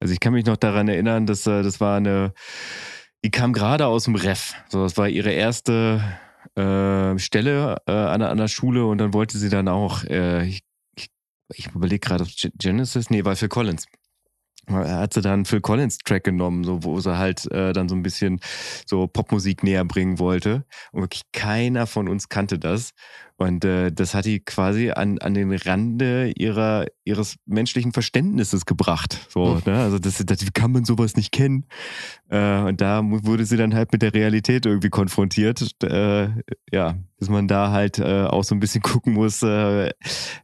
[0.00, 2.32] Also ich kann mich noch daran erinnern, dass äh, das war eine,
[3.24, 4.54] die kam gerade aus dem Ref.
[4.68, 6.02] So, das war ihre erste
[6.54, 10.46] äh, Stelle äh, an, der, an der Schule und dann wollte sie dann auch, äh,
[10.46, 10.62] ich,
[11.52, 12.26] ich, überlege gerade,
[12.58, 13.86] Genesis, nee, war Phil Collins.
[14.66, 17.96] Er hat sie dann Phil Collins Track genommen, so wo sie halt äh, dann so
[17.96, 18.40] ein bisschen
[18.86, 20.64] so Popmusik näher bringen wollte.
[20.92, 22.92] Und wirklich keiner von uns kannte das.
[23.40, 29.18] Und äh, das hat die quasi an, an den Rande ihrer, ihres menschlichen Verständnisses gebracht.
[29.30, 29.72] So, Hm.
[29.72, 29.80] ne?
[29.80, 31.64] Also das, das, wie kann man sowas nicht kennen?
[32.28, 35.66] Äh, und da wurde sie dann halt mit der Realität irgendwie konfrontiert.
[35.82, 36.28] Äh,
[36.70, 39.88] ja, dass man da halt äh, auch so ein bisschen gucken muss, äh,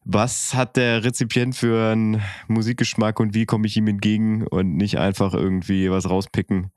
[0.07, 4.99] was hat der Rezipient für einen Musikgeschmack und wie komme ich ihm entgegen und nicht
[4.99, 6.71] einfach irgendwie was rauspicken.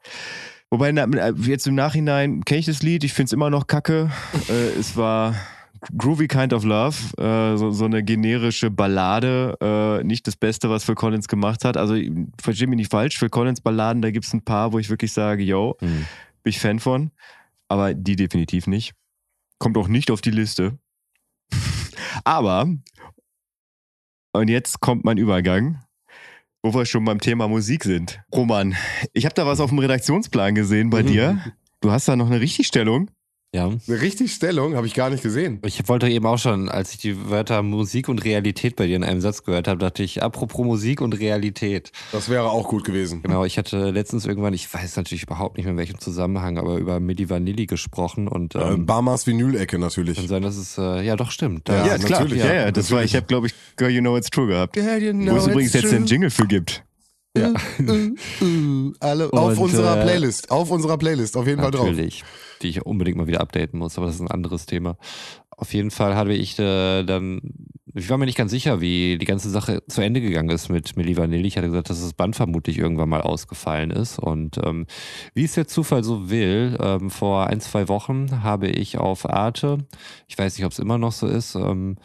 [0.70, 4.12] Wobei, na, jetzt im Nachhinein kenne ich das Lied, ich finde es immer noch kacke.
[4.50, 5.34] äh, es war
[5.98, 10.84] Groovy Kind of Love, äh, so, so eine generische Ballade, äh, nicht das Beste, was
[10.84, 11.78] Phil Collins gemacht hat.
[11.78, 11.96] Also
[12.42, 15.14] verstehe mich nicht falsch, Phil Collins Balladen, da gibt es ein paar, wo ich wirklich
[15.14, 16.06] sage, yo, Hm.
[16.44, 17.12] bin ich Fan von,
[17.68, 18.94] aber die definitiv nicht.
[19.58, 20.78] Kommt auch nicht auf die Liste.
[22.24, 22.68] aber,
[24.34, 25.84] und jetzt kommt mein Übergang,
[26.62, 28.22] wo wir schon beim Thema Musik sind.
[28.34, 28.76] Roman,
[29.14, 31.40] ich habe da was auf dem Redaktionsplan gesehen bei dir.
[31.82, 33.10] Du hast da noch eine Richtigstellung.
[33.52, 33.66] Ja.
[33.66, 35.60] Eine richtig Stellung habe ich gar nicht gesehen.
[35.66, 39.04] Ich wollte eben auch schon, als ich die Wörter Musik und Realität bei dir in
[39.04, 41.92] einem Satz gehört habe, dachte ich, apropos Musik und Realität.
[42.12, 43.24] Das wäre auch gut gewesen.
[43.24, 46.78] Genau, ich hatte letztens irgendwann, ich weiß natürlich überhaupt nicht mehr in welchem Zusammenhang, aber
[46.78, 50.18] über Midi Vanilli gesprochen und Äh, ähm, Barmas Vinyl-Ecke natürlich.
[50.18, 51.70] kann sein, dass es, äh, ja doch stimmt.
[51.70, 52.22] Ja, Ja, klar.
[52.22, 52.44] natürlich.
[52.44, 54.78] Ja, ja, das war, ich habe, glaube ich, Girl, You Know It's True gehabt.
[54.78, 56.84] Yeah, you Wo es übrigens jetzt einen Jingle für gibt.
[57.36, 57.50] Ja.
[57.52, 60.52] uh, alle auf Und, unserer äh, Playlist.
[60.52, 61.86] Auf unserer Playlist, auf jeden Fall drauf.
[61.88, 62.24] Natürlich,
[62.62, 64.98] die ich unbedingt mal wieder updaten muss, aber das ist ein anderes Thema.
[65.60, 67.42] Auf jeden Fall hatte ich äh, dann,
[67.94, 70.96] ich war mir nicht ganz sicher, wie die ganze Sache zu Ende gegangen ist mit
[70.96, 71.48] Milli Vanilli.
[71.50, 74.20] Ich hatte gesagt, dass das Band vermutlich irgendwann mal ausgefallen ist.
[74.20, 74.86] Und ähm,
[75.34, 79.80] wie es der Zufall so will, ähm, vor ein, zwei Wochen habe ich auf Arte,
[80.28, 81.98] ich weiß nicht, ob es immer noch so ist, ähm,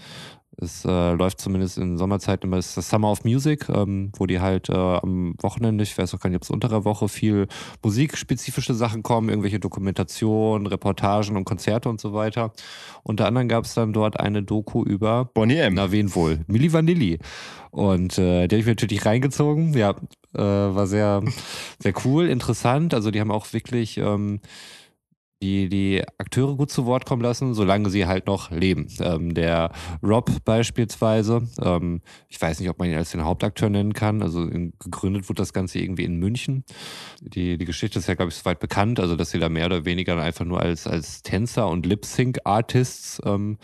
[0.61, 4.69] es äh, läuft zumindest in Sommerzeiten immer das Summer of Music, ähm, wo die halt
[4.69, 7.49] äh, am Wochenende, ich weiß auch gar nicht, ob es unter der Woche viel
[7.83, 12.53] musikspezifische Sachen kommen, irgendwelche Dokumentationen, Reportagen und Konzerte und so weiter.
[13.03, 15.75] Unter anderem gab es dann dort eine Doku über, Bonnie M.
[15.75, 17.19] na wen wohl, Milli Vanilli.
[17.71, 19.75] Und äh, die habe ich mir natürlich reingezogen.
[19.77, 19.97] Ja,
[20.35, 21.23] äh, war sehr,
[21.81, 22.95] sehr cool, interessant.
[22.95, 24.41] Also die haben auch wirklich ähm,
[25.43, 28.89] die, die Akteure gut zu Wort kommen lassen, solange sie halt noch leben.
[29.01, 33.93] Ähm, der Rob beispielsweise, ähm, ich weiß nicht, ob man ihn als den Hauptakteur nennen
[33.93, 34.23] kann.
[34.23, 36.65] Also in, gegründet wurde das Ganze irgendwie in München.
[37.21, 39.85] Die, die Geschichte ist ja, glaube ich, soweit bekannt, also dass sie da mehr oder
[39.85, 43.59] weniger einfach nur als, als Tänzer und Lip-Sync-Artists ähm,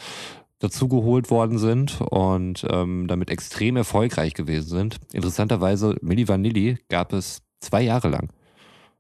[0.59, 4.97] dazugeholt worden sind und ähm, damit extrem erfolgreich gewesen sind.
[5.13, 8.29] Interessanterweise, Milli Vanilli gab es zwei Jahre lang.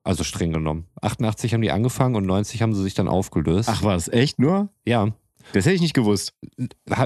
[0.03, 0.87] Also streng genommen.
[1.03, 3.69] 88 haben die angefangen und 90 haben sie sich dann aufgelöst.
[3.71, 4.71] Ach was, echt nur?
[4.87, 5.09] ja,
[5.53, 6.35] Das hätte ich nicht gewusst.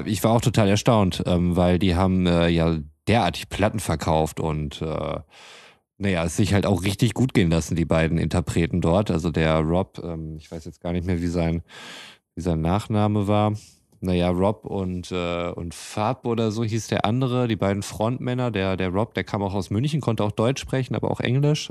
[0.04, 2.78] ich war auch total erstaunt, ähm, weil die haben äh, ja
[3.08, 5.20] derartig Platten verkauft und äh,
[5.98, 9.10] naja, es sich halt auch richtig gut gehen lassen, die beiden Interpreten dort.
[9.10, 11.62] Also der Rob, ähm, ich weiß jetzt gar nicht mehr, wie sein,
[12.34, 13.54] wie sein Nachname war.
[14.00, 18.50] Naja, Rob und, äh, und Fab oder so hieß der andere, die beiden Frontmänner.
[18.50, 21.70] Der, der Rob, der kam auch aus München, konnte auch Deutsch sprechen, aber auch Englisch.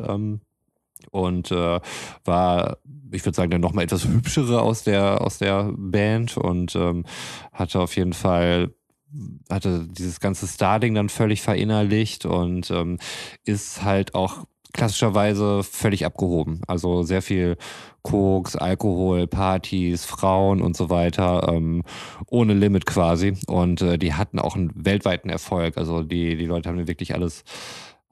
[1.12, 1.80] Und äh,
[2.26, 2.78] war,
[3.12, 7.06] ich würde sagen, der nochmal etwas hübschere aus der, aus der Band und ähm,
[7.52, 8.74] hatte auf jeden Fall
[9.50, 12.98] hatte dieses ganze Starding dann völlig verinnerlicht und ähm,
[13.46, 16.62] ist halt auch klassischerweise völlig abgehoben.
[16.68, 17.58] Also sehr viel
[18.02, 21.84] Koks, Alkohol, Partys, Frauen und so weiter, ähm,
[22.28, 23.38] ohne Limit quasi.
[23.48, 25.78] Und äh, die hatten auch einen weltweiten Erfolg.
[25.78, 27.44] Also die, die Leute haben wirklich alles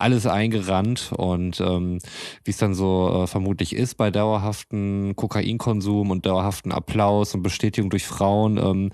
[0.02, 2.00] alles eingerannt und ähm,
[2.44, 7.90] wie es dann so äh, vermutlich ist bei dauerhaften Kokainkonsum und dauerhaften Applaus und Bestätigung
[7.90, 8.92] durch Frauen, ähm,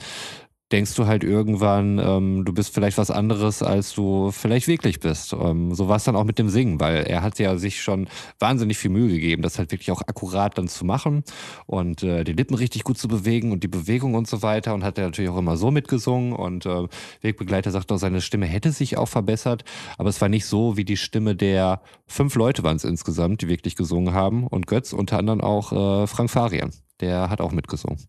[0.71, 5.33] denkst du halt irgendwann, ähm, du bist vielleicht was anderes, als du vielleicht wirklich bist.
[5.33, 8.09] Ähm, so war es dann auch mit dem Singen, weil er hat ja sich schon
[8.39, 11.23] wahnsinnig viel Mühe gegeben, das halt wirklich auch akkurat dann zu machen
[11.65, 14.83] und äh, die Lippen richtig gut zu bewegen und die Bewegung und so weiter und
[14.83, 16.87] hat er natürlich auch immer so mitgesungen und äh,
[17.21, 19.63] Wegbegleiter sagt auch, seine Stimme hätte sich auch verbessert,
[19.97, 23.47] aber es war nicht so wie die Stimme der fünf Leute waren es insgesamt, die
[23.47, 25.71] wirklich gesungen haben und Götz unter anderem auch
[26.03, 27.99] äh, Frank Farian, der hat auch mitgesungen.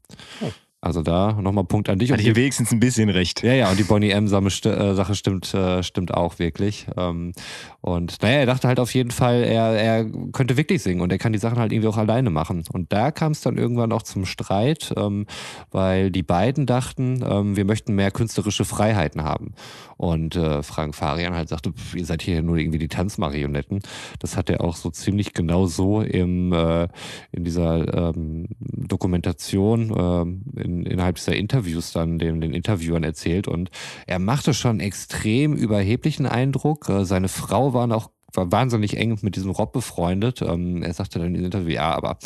[0.81, 2.13] Also da nochmal Punkt an dich.
[2.13, 3.43] Hatte Und ich die- wenigstens ein bisschen recht.
[3.43, 6.87] ja, ja, und die Bonnie M-Sache stimmt, äh, stimmt auch wirklich.
[6.97, 7.33] Ähm,
[7.81, 11.19] und naja, er dachte halt auf jeden Fall, er, er könnte wirklich singen und er
[11.19, 12.63] kann die Sachen halt irgendwie auch alleine machen.
[12.73, 15.27] Und da kam es dann irgendwann auch zum Streit, ähm,
[15.73, 19.55] weil die beiden dachten, ähm, wir möchten mehr künstlerische Freiheiten haben.
[19.99, 23.81] Und äh, Frank Farian halt sagte, pff, ihr seid hier nur irgendwie die Tanzmarionetten.
[24.21, 26.89] Das hat er auch so ziemlich genau so im, äh,
[27.33, 33.49] in dieser ähm, Dokumentation ähm, in, innerhalb dieser Interviews dann den, den Interviewern erzählt.
[33.49, 33.71] Und
[34.07, 36.89] er machte schon extrem überheblichen Eindruck.
[36.89, 40.43] Äh, seine Frau war auch war wahnsinnig eng mit diesem Rob befreundet.
[40.43, 42.19] Ähm, er sagte dann in dem Interview, ja, aber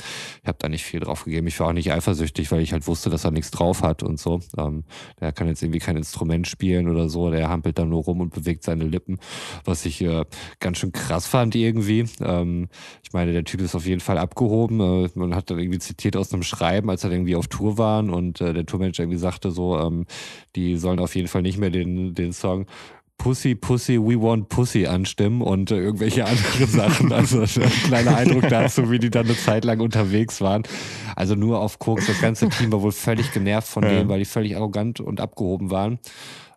[0.43, 1.47] ich habe da nicht viel drauf gegeben.
[1.47, 4.19] Ich war auch nicht eifersüchtig, weil ich halt wusste, dass er nichts drauf hat und
[4.19, 4.41] so.
[4.59, 4.85] Ähm,
[5.21, 7.31] der kann jetzt irgendwie kein Instrument spielen oder so.
[7.31, 9.19] Der hampelt dann nur rum und bewegt seine Lippen,
[9.65, 10.25] was ich äh,
[10.59, 12.05] ganz schön krass fand irgendwie.
[12.21, 12.69] Ähm,
[13.05, 14.81] ich meine, der Typ ist auf jeden Fall abgehoben.
[14.81, 18.11] Äh, man hat dann irgendwie zitiert aus einem Schreiben, als er irgendwie auf Tour waren
[18.11, 20.07] und äh, der Tourmanager irgendwie sagte so, ähm,
[20.57, 22.67] die sollen auf jeden Fall nicht mehr den, den Song
[23.23, 27.13] Pussy, Pussy, We Want Pussy anstimmen und äh, irgendwelche andere Sachen.
[27.13, 30.65] Also ein kleiner Eindruck dazu, wie die dann eine Zeit lang unterwegs waren.
[31.15, 32.09] Also nur auf Koks.
[32.09, 33.91] Das ganze Team war wohl völlig genervt von Ja.
[33.91, 36.01] dem, weil die völlig arrogant und abgehoben waren.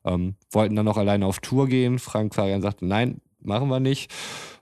[0.05, 1.99] Ähm, wollten dann noch alleine auf Tour gehen.
[1.99, 4.11] Frank Farian sagte, nein, machen wir nicht.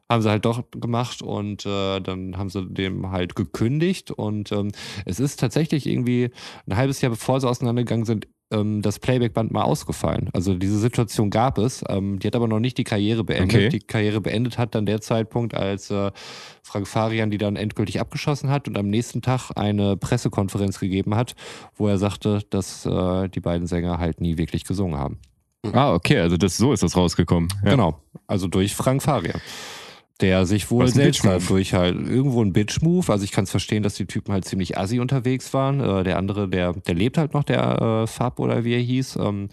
[0.10, 4.12] Haben sie halt doch gemacht und äh, dann haben sie dem halt gekündigt.
[4.12, 4.74] Und ähm,
[5.06, 6.32] es ist tatsächlich irgendwie
[6.68, 10.30] ein halbes Jahr bevor sie auseinandergegangen sind, ähm, das Playback-Band mal ausgefallen.
[10.34, 11.84] Also diese Situation gab es.
[11.89, 13.56] Ähm, die hat aber noch nicht die Karriere beendet.
[13.56, 13.70] Okay.
[13.70, 16.12] Die Karriere beendet hat dann der Zeitpunkt, als äh,
[16.62, 21.36] Frank Farian die dann endgültig abgeschossen hat und am nächsten Tag eine Pressekonferenz gegeben hat,
[21.76, 25.20] wo er sagte, dass äh, die beiden Sänger halt nie wirklich gesungen haben.
[25.72, 27.50] Ah, okay, also das, so ist das rausgekommen.
[27.63, 27.72] Ja.
[27.72, 28.00] Genau.
[28.28, 29.39] Also durch Frank Farian.
[30.24, 31.46] Der sich wohl selbst Bitch-Move.
[31.48, 33.12] durch halt irgendwo ein Bitch-Move.
[33.12, 35.80] Also ich kann es verstehen, dass die Typen halt ziemlich assi unterwegs waren.
[35.82, 39.18] Äh, der andere, der, der lebt halt noch, der äh, Fab oder wie er hieß.
[39.18, 39.50] Ähm,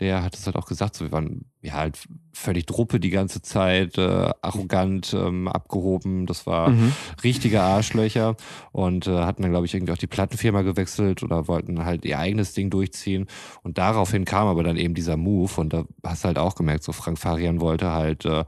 [0.00, 1.98] der hat es halt auch gesagt, so, wir waren ja halt
[2.32, 6.26] völlig Druppe die ganze Zeit, äh, arrogant, ähm, abgehoben.
[6.26, 6.92] Das war Mhm.
[7.22, 8.36] richtige Arschlöcher
[8.72, 12.18] und äh, hatten dann, glaube ich, irgendwie auch die Plattenfirma gewechselt oder wollten halt ihr
[12.18, 13.26] eigenes Ding durchziehen.
[13.62, 16.84] Und daraufhin kam aber dann eben dieser Move und da hast du halt auch gemerkt,
[16.84, 18.44] so Frank Farian wollte halt äh,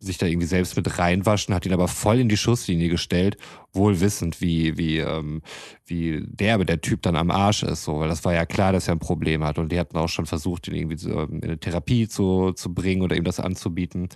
[0.00, 3.36] sich da irgendwie selbst mit reinwaschen, hat ihn aber voll in die Schusslinie gestellt,
[3.72, 5.42] wohl wissend, wie, wie, ähm,
[5.86, 8.86] wie derbe der Typ dann am Arsch ist, so, weil das war ja klar, dass
[8.88, 11.44] er ein Problem hat und die hatten auch schon versucht, ihn irgendwie so, ähm, in
[11.44, 14.08] eine Therapie zu, zu bringen oder ihm das anzubieten.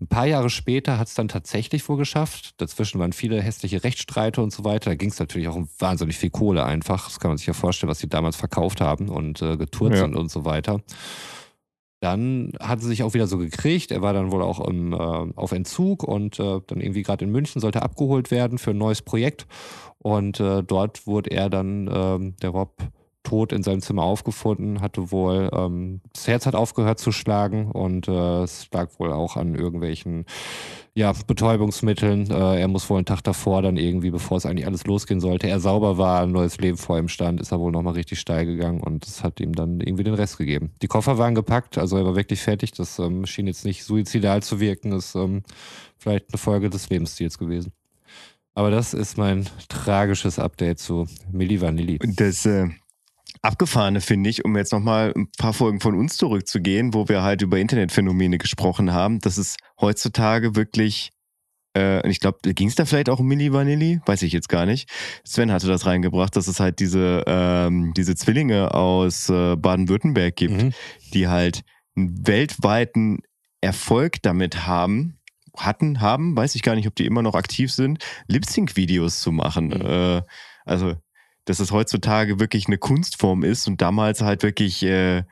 [0.00, 2.60] Ein paar Jahre später hat es dann tatsächlich wohl geschafft.
[2.60, 4.90] Dazwischen waren viele hässliche Rechtsstreite und so weiter.
[4.90, 7.06] Da ging es natürlich auch um wahnsinnig viel Kohle einfach.
[7.06, 10.00] Das kann man sich ja vorstellen, was sie damals verkauft haben und äh, getourt Ja.
[10.00, 10.80] sind und so weiter.
[12.02, 13.92] Dann hat sie sich auch wieder so gekriegt.
[13.92, 17.30] Er war dann wohl auch im, äh, auf Entzug und äh, dann irgendwie gerade in
[17.30, 19.46] München sollte abgeholt werden für ein neues Projekt.
[19.98, 22.74] Und äh, dort wurde er dann, ähm, der Rob,
[23.22, 28.08] tot in seinem Zimmer aufgefunden, hatte wohl, ähm, das Herz hat aufgehört zu schlagen und
[28.08, 30.24] äh, es lag wohl auch an irgendwelchen
[30.94, 32.30] ja, Betäubungsmitteln.
[32.30, 35.48] Äh, er muss wohl einen Tag davor dann irgendwie, bevor es eigentlich alles losgehen sollte,
[35.48, 38.44] er sauber war, ein neues Leben vor ihm stand, ist er wohl nochmal richtig steil
[38.44, 40.72] gegangen und das hat ihm dann irgendwie den Rest gegeben.
[40.82, 42.72] Die Koffer waren gepackt, also er war wirklich fertig.
[42.72, 45.42] Das ähm, schien jetzt nicht suizidal zu wirken, ist ähm,
[45.96, 47.72] vielleicht eine Folge des Lebensstils gewesen.
[48.54, 51.98] Aber das ist mein tragisches Update zu Milli Vanilli.
[52.16, 52.68] Das äh,
[53.42, 57.42] Abgefahrene finde ich, um jetzt nochmal ein paar Folgen von uns zurückzugehen, wo wir halt
[57.42, 61.10] über Internetphänomene gesprochen haben, dass es heutzutage wirklich,
[61.74, 64.00] äh, und ich glaube, ging es da vielleicht auch um Milli Vanilli?
[64.06, 64.88] Weiß ich jetzt gar nicht.
[65.24, 70.62] Sven hatte das reingebracht, dass es halt diese, ähm, diese Zwillinge aus äh, Baden-Württemberg gibt,
[70.62, 70.72] Mhm.
[71.12, 71.62] die halt
[71.96, 73.18] einen weltweiten
[73.60, 75.18] Erfolg damit haben,
[75.56, 79.66] hatten, haben, weiß ich gar nicht, ob die immer noch aktiv sind, Lip-Sync-Videos zu machen.
[79.66, 79.80] Mhm.
[79.84, 80.22] Äh,
[80.64, 80.94] also,
[81.44, 85.24] dass es heutzutage wirklich eine Kunstform ist und damals halt wirklich äh,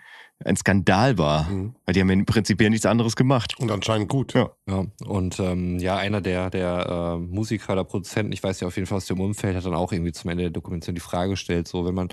[0.44, 1.48] ein Skandal war.
[1.50, 1.74] Mhm.
[1.84, 3.54] Weil die haben ja prinzipiell nichts anderes gemacht.
[3.58, 4.34] Und anscheinend gut.
[4.34, 4.50] Ja.
[4.68, 8.76] Ja, und ähm, ja, einer der, der äh, Musiker oder Produzenten, ich weiß ja auf
[8.76, 11.30] jeden Fall aus dem Umfeld, hat dann auch irgendwie zum Ende der Dokumentation die Frage
[11.30, 12.08] gestellt, so wenn man,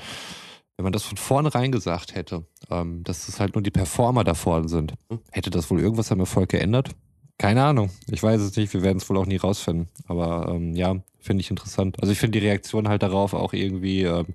[0.76, 4.34] wenn man das von vornherein gesagt hätte, ähm, dass es halt nur die Performer da
[4.34, 4.94] vorne sind,
[5.32, 6.90] hätte das wohl irgendwas am Erfolg geändert?
[7.38, 7.90] Keine Ahnung.
[8.10, 8.74] Ich weiß es nicht.
[8.74, 9.88] Wir werden es wohl auch nie rausfinden.
[10.08, 11.98] Aber ähm, ja, finde ich interessant.
[12.02, 14.26] Also ich finde die Reaktion halt darauf auch irgendwie ähm,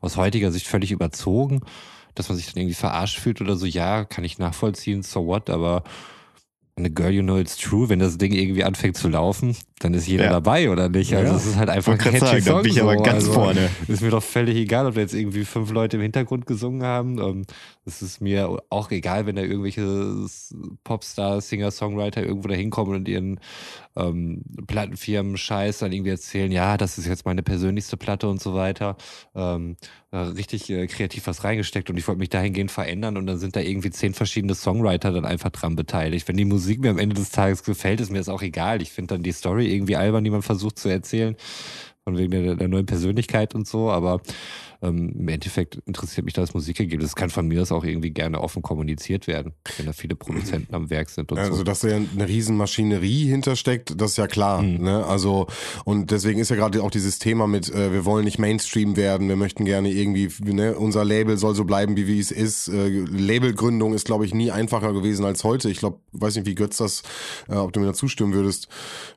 [0.00, 1.60] aus heutiger Sicht völlig überzogen,
[2.14, 3.64] dass man sich dann irgendwie verarscht fühlt oder so.
[3.64, 5.82] Ja, kann ich nachvollziehen, so what, aber
[6.74, 10.06] eine Girl, you know it's true, wenn das Ding irgendwie anfängt zu laufen, dann ist
[10.08, 10.30] jeder Ja.
[10.30, 11.14] dabei oder nicht.
[11.14, 11.36] Also Ja.
[11.38, 12.62] es ist halt einfach ein catchy sagen, da Song.
[12.62, 13.02] bin ich aber so.
[13.02, 13.68] ganz also, vorne.
[13.88, 17.44] Ist mir doch völlig egal, ob da jetzt irgendwie fünf Leute im Hintergrund gesungen haben.
[17.84, 20.26] Es ist mir auch egal, wenn da irgendwelche
[20.84, 23.40] Popstars, Singer, Songwriter irgendwo da hinkommen und ihren
[23.96, 28.54] ähm, Plattenfirmen Scheiß dann irgendwie erzählen, ja, das ist jetzt meine persönlichste Platte und so
[28.54, 28.96] weiter.
[29.34, 29.76] Ähm,
[30.12, 33.56] da richtig äh, kreativ was reingesteckt und ich wollte mich dahingehend verändern und dann sind
[33.56, 36.28] da irgendwie zehn verschiedene Songwriter dann einfach dran beteiligt.
[36.28, 38.80] Wenn die Musik mir am Ende des Tages gefällt, ist mir das auch egal.
[38.82, 41.36] Ich finde dann die Story irgendwie albern, die man versucht zu erzählen,
[42.04, 44.20] von wegen der, der neuen Persönlichkeit und so, aber
[44.82, 47.10] ähm, im Endeffekt interessiert mich das Musikergebnis.
[47.10, 50.74] Es kann von mir aus auch irgendwie gerne offen kommuniziert werden, wenn da viele Produzenten
[50.74, 51.62] am Werk sind und Also, so.
[51.64, 54.62] dass da ja eine riesen Maschinerie hintersteckt, das ist ja klar.
[54.62, 54.82] Mhm.
[54.84, 55.06] Ne?
[55.06, 55.46] Also,
[55.84, 59.28] und deswegen ist ja gerade auch dieses Thema mit, äh, wir wollen nicht Mainstream werden,
[59.28, 62.68] wir möchten gerne irgendwie, ne, unser Label soll so bleiben, wie, wie es ist.
[62.68, 65.70] Äh, Labelgründung ist, glaube ich, nie einfacher gewesen als heute.
[65.70, 67.02] Ich glaube, weiß nicht, wie Götz das,
[67.48, 68.68] äh, ob du mir da zustimmen würdest.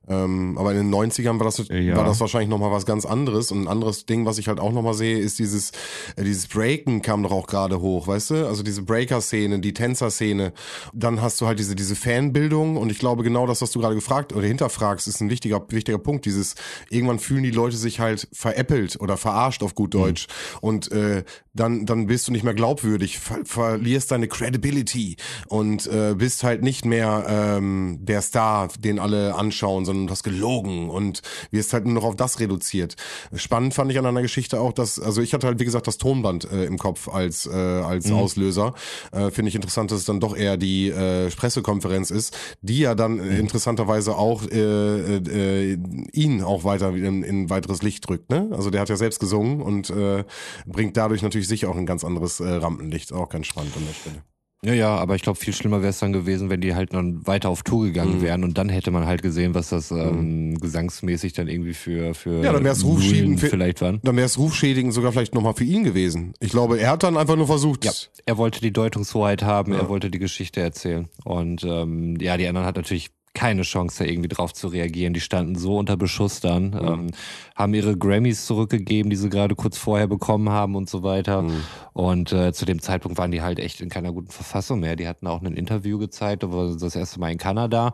[0.08, 1.95] Ähm, aber in den 90ern war das, Ja.
[1.97, 3.51] war das wahrscheinlich nochmal was ganz anderes.
[3.51, 5.72] Und ein anderes Ding, was ich halt auch nochmal sehe, ist dieses,
[6.15, 8.48] äh, dieses Breaken kam doch auch gerade hoch, weißt du?
[8.48, 10.54] Also diese Breaker-Szene, die Tänzer-Szene.
[10.94, 13.96] Dann hast du halt diese, diese Fanbildung und ich glaube genau das, was du gerade
[13.96, 16.26] gefragt oder hinterfragst, ist ein wichtiger, wichtiger Punkt.
[16.26, 16.56] Dieses,
[16.89, 20.28] irgendwann fühlen die Leute sich halt veräppelt oder verarscht auf gut Deutsch.
[20.62, 21.24] Und äh,
[21.56, 25.15] dann, dann bist du nicht mehr glaubwürdig, ver verlierst deine Credibility
[25.48, 30.24] und äh, bist halt nicht mehr ähm, der Star, den alle anschauen, sondern du hast
[30.24, 32.96] gelogen und wirst halt nur noch auf das reduziert.
[33.34, 35.88] Spannend fand ich an einer Geschichte auch, dass, also ich hatte hatte halt, wie gesagt,
[35.88, 38.16] das Tonband äh, im Kopf als, äh, als mhm.
[38.16, 38.74] Auslöser.
[39.12, 42.96] Äh, Finde ich interessant, dass es dann doch eher die äh, Pressekonferenz ist, die ja
[42.96, 43.40] dann mhm.
[43.40, 45.78] interessanterweise auch äh, äh,
[46.12, 48.30] ihn auch weiter in, in weiteres Licht drückt.
[48.30, 48.50] Ne?
[48.52, 50.24] Also der hat ja selbst gesungen und äh,
[50.66, 53.14] bringt dadurch natürlich sicher auch ein ganz anderes äh, Rampenlicht.
[53.14, 54.35] Auch ganz spannend an der Stelle.
[54.65, 57.25] Ja, ja, aber ich glaube, viel schlimmer wäre es dann gewesen, wenn die halt dann
[57.28, 58.21] weiter auf Tour gegangen mhm.
[58.23, 60.60] wären und dann hätte man halt gesehen, was das ähm, mhm.
[60.60, 63.99] gesangsmäßig dann irgendwie für, für ja, dann wäre es Rufschädigen vielleicht waren.
[64.04, 66.34] Dann wäre es Rufschädigen sogar vielleicht nochmal für ihn gewesen.
[66.39, 67.86] Ich glaube, er hat dann einfach nur versucht.
[67.86, 67.91] Ja,
[68.25, 69.80] er wollte die Deutungshoheit haben, ja.
[69.80, 71.10] er wollte die Geschichte erzählen.
[71.23, 75.13] Und ähm, ja, die anderen hat natürlich keine Chance, da irgendwie drauf zu reagieren.
[75.13, 76.88] Die standen so unter Beschuss dann, mhm.
[76.88, 77.08] ähm,
[77.56, 81.43] haben ihre Grammys zurückgegeben, die sie gerade kurz vorher bekommen haben und so weiter.
[81.43, 81.63] Mhm.
[81.93, 84.95] Und äh, zu dem Zeitpunkt waren die halt echt in keiner guten Verfassung mehr.
[84.95, 87.93] Die hatten auch ein Interview gezeigt, das erste Mal in Kanada.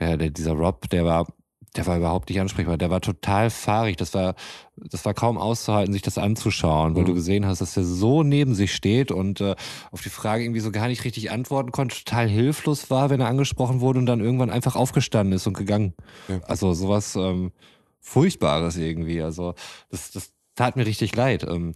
[0.00, 1.26] Der, der, dieser Rob, der war
[1.78, 2.76] der war überhaupt nicht ansprechbar.
[2.76, 3.96] Der war total fahrig.
[3.96, 4.34] Das war,
[4.74, 7.06] das war kaum auszuhalten, sich das anzuschauen, weil mhm.
[7.06, 9.54] du gesehen hast, dass er so neben sich steht und äh,
[9.92, 13.28] auf die Frage irgendwie so gar nicht richtig antworten konnte, total hilflos war, wenn er
[13.28, 15.94] angesprochen wurde und dann irgendwann einfach aufgestanden ist und gegangen.
[16.26, 16.40] Ja.
[16.48, 17.52] Also sowas ähm,
[18.00, 19.22] Furchtbares irgendwie.
[19.22, 19.54] Also
[19.88, 21.44] das, das tat mir richtig leid.
[21.44, 21.74] Ähm,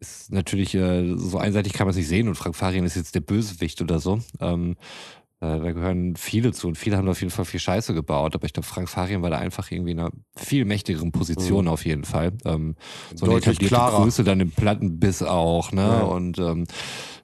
[0.00, 3.14] ist natürlich äh, so einseitig kann man es nicht sehen und Frank Farian ist jetzt
[3.14, 4.20] der Bösewicht oder so.
[4.40, 8.34] Ähm, äh, da gehören viele zu und viele haben auf jeden Fall viel Scheiße gebaut,
[8.34, 11.70] aber ich glaube, Frank Farian war da einfach irgendwie in einer viel mächtigeren Position mhm.
[11.70, 12.32] auf jeden Fall.
[12.44, 12.76] Ähm,
[13.14, 14.02] so Deutlich eine klarer.
[14.02, 15.80] Größe dann im Plattenbiss auch, ne?
[15.80, 16.00] Ja.
[16.02, 16.66] Und ähm,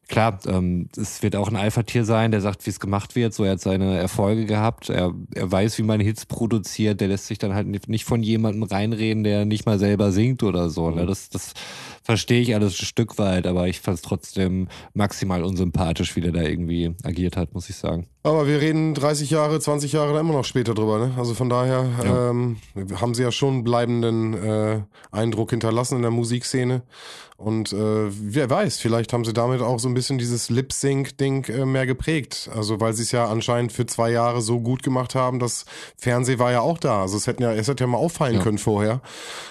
[0.08, 3.34] klar, ähm, es wird auch ein Alpha-Tier sein, der sagt, wie es gemacht wird.
[3.34, 4.88] So, er hat seine Erfolge gehabt.
[4.88, 7.00] Er, er weiß, wie man Hits produziert.
[7.02, 10.70] Der lässt sich dann halt nicht von jemandem reinreden, der nicht mal selber singt oder
[10.70, 10.90] so.
[10.90, 11.02] Ne?
[11.02, 11.06] Mhm.
[11.08, 11.52] Das, das
[12.06, 16.30] verstehe ich alles ein Stück weit, aber ich fand es trotzdem maximal unsympathisch, wie der
[16.30, 18.06] da irgendwie agiert hat, muss ich sagen.
[18.22, 21.14] Aber wir reden 30 Jahre, 20 Jahre da immer noch später drüber, ne?
[21.16, 22.30] Also von daher ja.
[22.30, 22.58] ähm,
[23.00, 26.82] haben sie ja schon einen bleibenden äh, Eindruck hinterlassen in der Musikszene.
[27.36, 27.76] Und äh,
[28.08, 32.48] wer weiß, vielleicht haben sie damit auch so ein bisschen dieses Lip-Sync-Ding äh, mehr geprägt.
[32.54, 35.66] Also weil sie es ja anscheinend für zwei Jahre so gut gemacht haben, das
[35.98, 37.02] Fernseh war ja auch da.
[37.02, 38.42] Also es hätten ja, es hätte ja mal auffallen ja.
[38.42, 39.02] können vorher.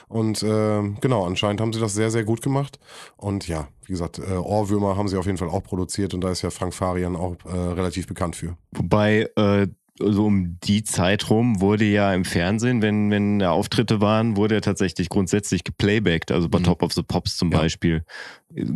[0.08, 2.80] Und äh, genau, anscheinend haben sie das sehr, sehr gut gemacht.
[3.18, 6.32] Und ja, wie gesagt, äh, Ohrwürmer haben sie auf jeden Fall auch produziert und da
[6.32, 8.56] ist ja Frank Farian auch äh, relativ bekannt für.
[8.72, 14.36] Wobei äh, so um die Zeit rum wurde ja im Fernsehen, wenn, wenn Auftritte waren,
[14.36, 16.66] wurde er tatsächlich grundsätzlich geplaybackt, also bei mhm.
[16.66, 17.60] Top of the Pops zum ja.
[17.60, 18.04] Beispiel.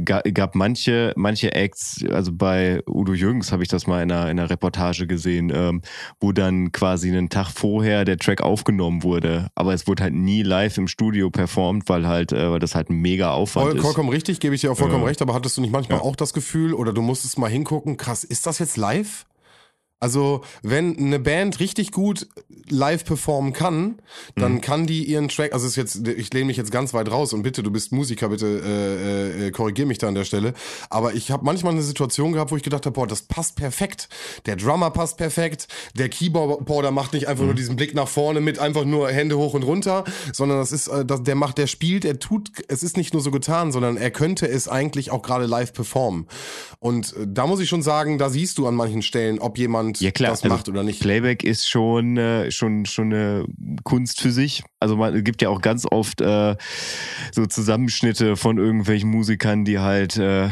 [0.05, 4.29] Ga, gab manche, manche Acts, also bei Udo Jürgens habe ich das mal in einer,
[4.29, 5.81] in einer Reportage gesehen, ähm,
[6.21, 10.41] wo dann quasi einen Tag vorher der Track aufgenommen wurde, aber es wurde halt nie
[10.41, 13.81] live im Studio performt, weil halt, äh, weil das halt ein mega Aufwand Voll, ist.
[13.81, 16.03] Vollkommen richtig, gebe ich dir auch vollkommen äh, recht, aber hattest du nicht manchmal ja.
[16.03, 19.25] auch das Gefühl oder du musstest mal hingucken, krass, ist das jetzt live?
[20.01, 22.27] Also, wenn eine Band richtig gut
[22.69, 23.99] live performen kann,
[24.35, 24.61] dann mhm.
[24.61, 27.43] kann die ihren Track, also ist jetzt, ich lehne mich jetzt ganz weit raus und
[27.43, 30.53] bitte, du bist Musiker, bitte äh, äh, korrigier mich da an der Stelle.
[30.89, 34.07] Aber ich habe manchmal eine Situation gehabt, wo ich gedacht habe, boah, das passt perfekt.
[34.45, 37.49] Der Drummer passt perfekt, der Keyboarder macht nicht einfach mhm.
[37.49, 40.87] nur diesen Blick nach vorne mit einfach nur Hände hoch und runter, sondern das ist,
[40.87, 43.97] äh, das, der macht, der spielt, er tut, es ist nicht nur so getan, sondern
[43.97, 46.27] er könnte es eigentlich auch gerade live performen.
[46.79, 49.88] Und äh, da muss ich schon sagen, da siehst du an manchen Stellen, ob jemand
[49.97, 50.31] jemand ja, klar.
[50.31, 51.01] das also macht oder nicht.
[51.01, 53.45] Playback ist schon, äh, schon, schon eine
[53.83, 54.63] Kunst für sich.
[54.79, 56.55] Also man es gibt ja auch ganz oft äh,
[57.31, 60.49] so Zusammenschnitte von irgendwelchen Musikern, die halt, äh,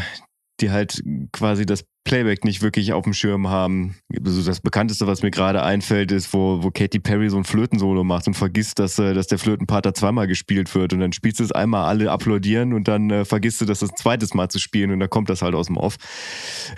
[0.59, 3.97] die halt quasi das Playback nicht wirklich auf dem Schirm haben.
[4.25, 8.05] Also das bekannteste, was mir gerade einfällt, ist, wo, wo Katy Perry so ein Flötensolo
[8.05, 10.93] macht und vergisst, dass, äh, dass der Flötenpart da zweimal gespielt wird.
[10.93, 13.91] Und dann spielst du es einmal, alle applaudieren und dann äh, vergisst du das das
[13.91, 15.97] zweites Mal zu spielen und dann kommt das halt aus dem Off.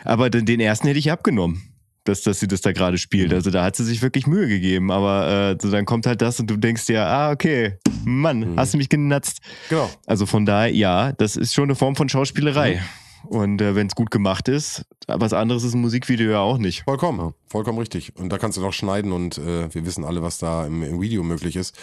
[0.03, 1.68] Aber den, den ersten hätte ich abgenommen
[2.03, 3.29] dass, dass sie das da gerade spielt.
[3.29, 3.35] Mhm.
[3.35, 4.91] Also da hat sie sich wirklich Mühe gegeben.
[4.91, 8.59] Aber äh, so dann kommt halt das und du denkst dir, ah, okay, Mann, mhm.
[8.59, 9.39] hast du mich genatzt.
[9.69, 9.89] Genau.
[10.05, 12.75] Also von daher, ja, das ist schon eine Form von Schauspielerei.
[12.75, 13.08] Mhm.
[13.27, 16.83] Und äh, wenn es gut gemacht ist, was anderes ist ein Musikvideo ja auch nicht.
[16.83, 18.15] Vollkommen, vollkommen richtig.
[18.17, 21.01] Und da kannst du noch schneiden und äh, wir wissen alle, was da im, im,
[21.01, 21.75] Video möglich ist.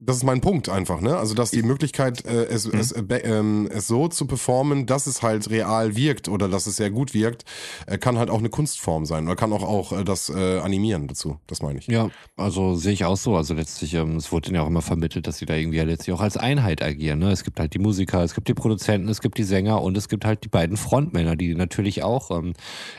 [0.00, 1.16] Das ist mein Punkt einfach, ne?
[1.16, 2.78] Also dass die Möglichkeit, äh, es, mhm.
[2.78, 6.76] es, äh, ähm, es so zu performen, dass es halt real wirkt oder dass es
[6.76, 7.44] sehr gut wirkt,
[7.86, 11.06] äh, kann halt auch eine Kunstform sein oder kann auch auch äh, das äh, animieren
[11.06, 11.38] dazu.
[11.46, 11.86] Das meine ich.
[11.86, 13.36] Ja, also sehe ich auch so.
[13.36, 16.14] Also letztlich, ähm, es wurde ja auch immer vermittelt, dass sie da irgendwie ja letztlich
[16.14, 17.20] auch als Einheit agieren.
[17.20, 17.30] Ne?
[17.30, 20.08] Es gibt halt die Musiker, es gibt die Produzenten, es gibt die Sänger und es
[20.08, 22.52] gibt halt die beiden beiden Frontmänner, die natürlich auch ähm,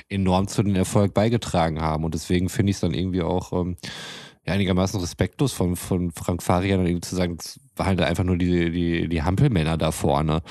[0.09, 2.03] enorm zu dem Erfolg beigetragen haben.
[2.03, 3.75] Und deswegen finde ich es dann irgendwie auch ähm,
[4.45, 7.38] einigermaßen respektlos von, von Frank Farian, dann zu sagen,
[7.79, 10.41] halt einfach nur die, die, die Hampelmänner da vorne.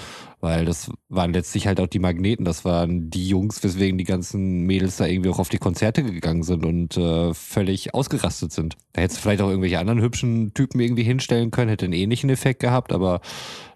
[0.41, 4.67] Weil das waren letztlich halt auch die Magneten, das waren die Jungs, weswegen die ganzen
[4.67, 8.77] Mädels da irgendwie auch auf die Konzerte gegangen sind und äh, völlig ausgerastet sind.
[8.93, 12.29] Da hättest du vielleicht auch irgendwelche anderen hübschen Typen irgendwie hinstellen können, hätte einen ähnlichen
[12.29, 13.23] Effekt gehabt, aber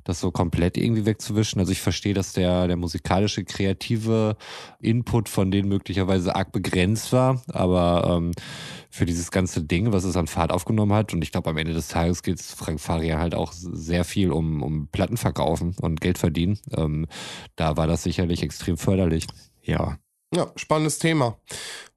[0.08, 1.60] das so komplett irgendwie wegzuwischen.
[1.60, 4.36] Also ich verstehe, dass der, der musikalische, kreative
[4.80, 8.32] Input von denen möglicherweise arg begrenzt war, aber ähm,
[8.88, 11.74] für dieses ganze Ding, was es an Fahrt aufgenommen hat, und ich glaube, am Ende
[11.74, 16.00] des Tages geht es Frank Faria halt auch sehr viel um, um Platten verkaufen und
[16.00, 16.58] Geld verdienen.
[16.74, 17.06] Ähm,
[17.54, 19.26] da war das sicherlich extrem förderlich.
[19.62, 19.98] Ja.
[20.34, 21.36] Ja, spannendes Thema.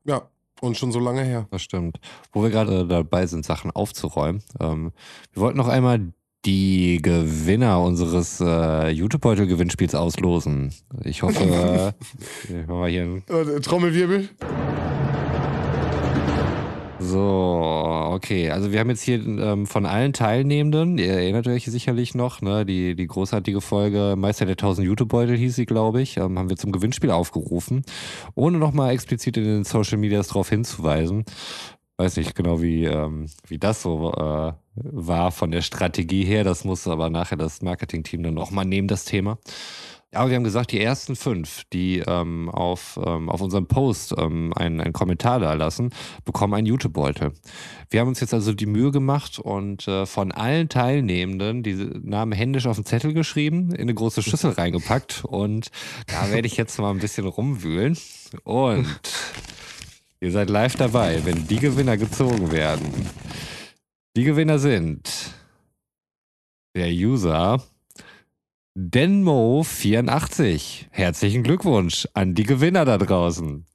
[0.03, 1.47] Ja, und schon so lange her.
[1.49, 1.99] Das stimmt.
[2.33, 4.43] Wo wir gerade dabei sind, Sachen aufzuräumen.
[4.59, 4.91] Ähm,
[5.31, 6.11] wir wollten noch einmal
[6.45, 10.73] die Gewinner unseres äh, YouTube-Beutel-Gewinnspiels auslosen.
[11.03, 11.91] Ich hoffe, äh,
[12.51, 14.29] wir machen hier ein Äh, Trommelwirbel.
[16.99, 17.19] So,
[18.11, 18.51] okay.
[18.51, 22.65] Also wir haben jetzt hier ähm, von allen Teilnehmenden, ihr erinnert euch sicherlich noch, ne,
[22.65, 26.57] die, die großartige Folge Meister der 1000 YouTube-Beutel hieß sie, glaube ich, ähm, haben wir
[26.57, 27.83] zum Gewinnspiel aufgerufen,
[28.35, 31.25] ohne nochmal explizit in den Social Medias darauf hinzuweisen.
[32.01, 36.43] Weiß nicht genau, wie, ähm, wie das so äh, war von der Strategie her.
[36.43, 39.37] Das muss aber nachher das Marketing-Team dann auch mal nehmen, das Thema.
[40.11, 44.51] Aber wir haben gesagt, die ersten fünf, die ähm, auf, ähm, auf unserem Post ähm,
[44.55, 45.91] einen, einen Kommentar da lassen,
[46.25, 47.33] bekommen einen YouTube-Beutel.
[47.91, 52.31] Wir haben uns jetzt also die Mühe gemacht und äh, von allen Teilnehmenden diese Namen
[52.31, 55.69] händisch auf den Zettel geschrieben, in eine große Schüssel reingepackt und
[56.07, 57.95] da werde ich jetzt mal ein bisschen rumwühlen
[58.43, 58.87] und
[60.21, 62.87] ihr seid live dabei, wenn die Gewinner gezogen werden.
[64.15, 65.33] Die Gewinner sind
[66.75, 67.61] der User
[68.77, 70.85] Denmo84.
[70.91, 73.65] Herzlichen Glückwunsch an die Gewinner da draußen.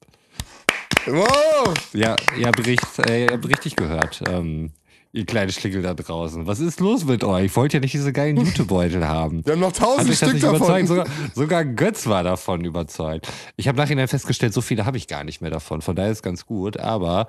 [1.07, 1.75] Wow!
[1.93, 4.23] Ja, ihr habt, richtig, äh, ihr habt richtig gehört.
[4.27, 4.73] Ähm,
[5.17, 6.47] ihr kleine Schlingel da draußen.
[6.47, 7.47] Was ist los mit euch?
[7.47, 9.45] Ich wollte ja nicht diese geilen YouTube-Beutel haben.
[9.45, 10.57] Wir haben noch tausend Stück davon.
[10.57, 10.89] überzeugt?
[10.89, 13.27] Sogar, sogar Götz war davon überzeugt.
[13.57, 15.81] Ich habe nachher festgestellt, so viele habe ich gar nicht mehr davon.
[15.81, 16.79] Von daher ist ganz gut.
[16.79, 17.29] Aber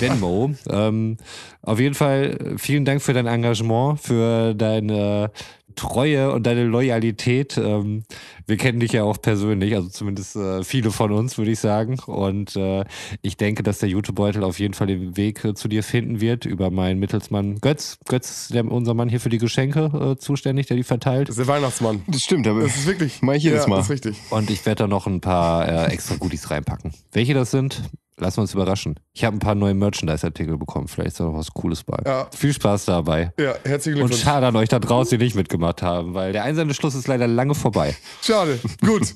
[0.00, 1.16] Denmo, ähm,
[1.62, 5.30] auf jeden Fall äh, vielen Dank für dein Engagement, für deine
[5.74, 7.56] Treue und deine Loyalität.
[7.58, 8.04] Ähm,
[8.46, 11.98] wir kennen dich ja auch persönlich, also zumindest äh, viele von uns, würde ich sagen.
[12.06, 12.84] Und äh,
[13.22, 16.44] ich denke, dass der YouTube-Beutel auf jeden Fall den Weg äh, zu dir finden wird
[16.44, 17.98] über meinen Mittelsmann Götz.
[18.06, 21.28] Götz, der, unser Mann hier für die Geschenke äh, zuständig, der die verteilt.
[21.28, 22.02] Das ist der Weihnachtsmann.
[22.06, 23.20] Das stimmt, aber Das ist wirklich.
[23.22, 23.76] Mach ich jedes ja, Mal.
[23.76, 24.16] Das ist richtig.
[24.30, 26.92] Und ich werde da noch ein paar äh, extra Goodies reinpacken.
[27.12, 27.82] Welche das sind,
[28.18, 28.98] lassen wir uns überraschen.
[29.12, 30.88] Ich habe ein paar neue Merchandise-Artikel bekommen.
[30.88, 31.98] Vielleicht ist da noch was Cooles bei.
[32.06, 32.28] Ja.
[32.36, 33.32] Viel Spaß dabei.
[33.38, 34.22] Ja, herzlichen Und Glückwunsch.
[34.22, 37.26] schade an euch da draußen, die nicht mitgemacht haben, weil der einsame Schluss ist leider
[37.26, 37.94] lange vorbei.
[38.22, 38.58] Schade.
[38.80, 39.14] Gut.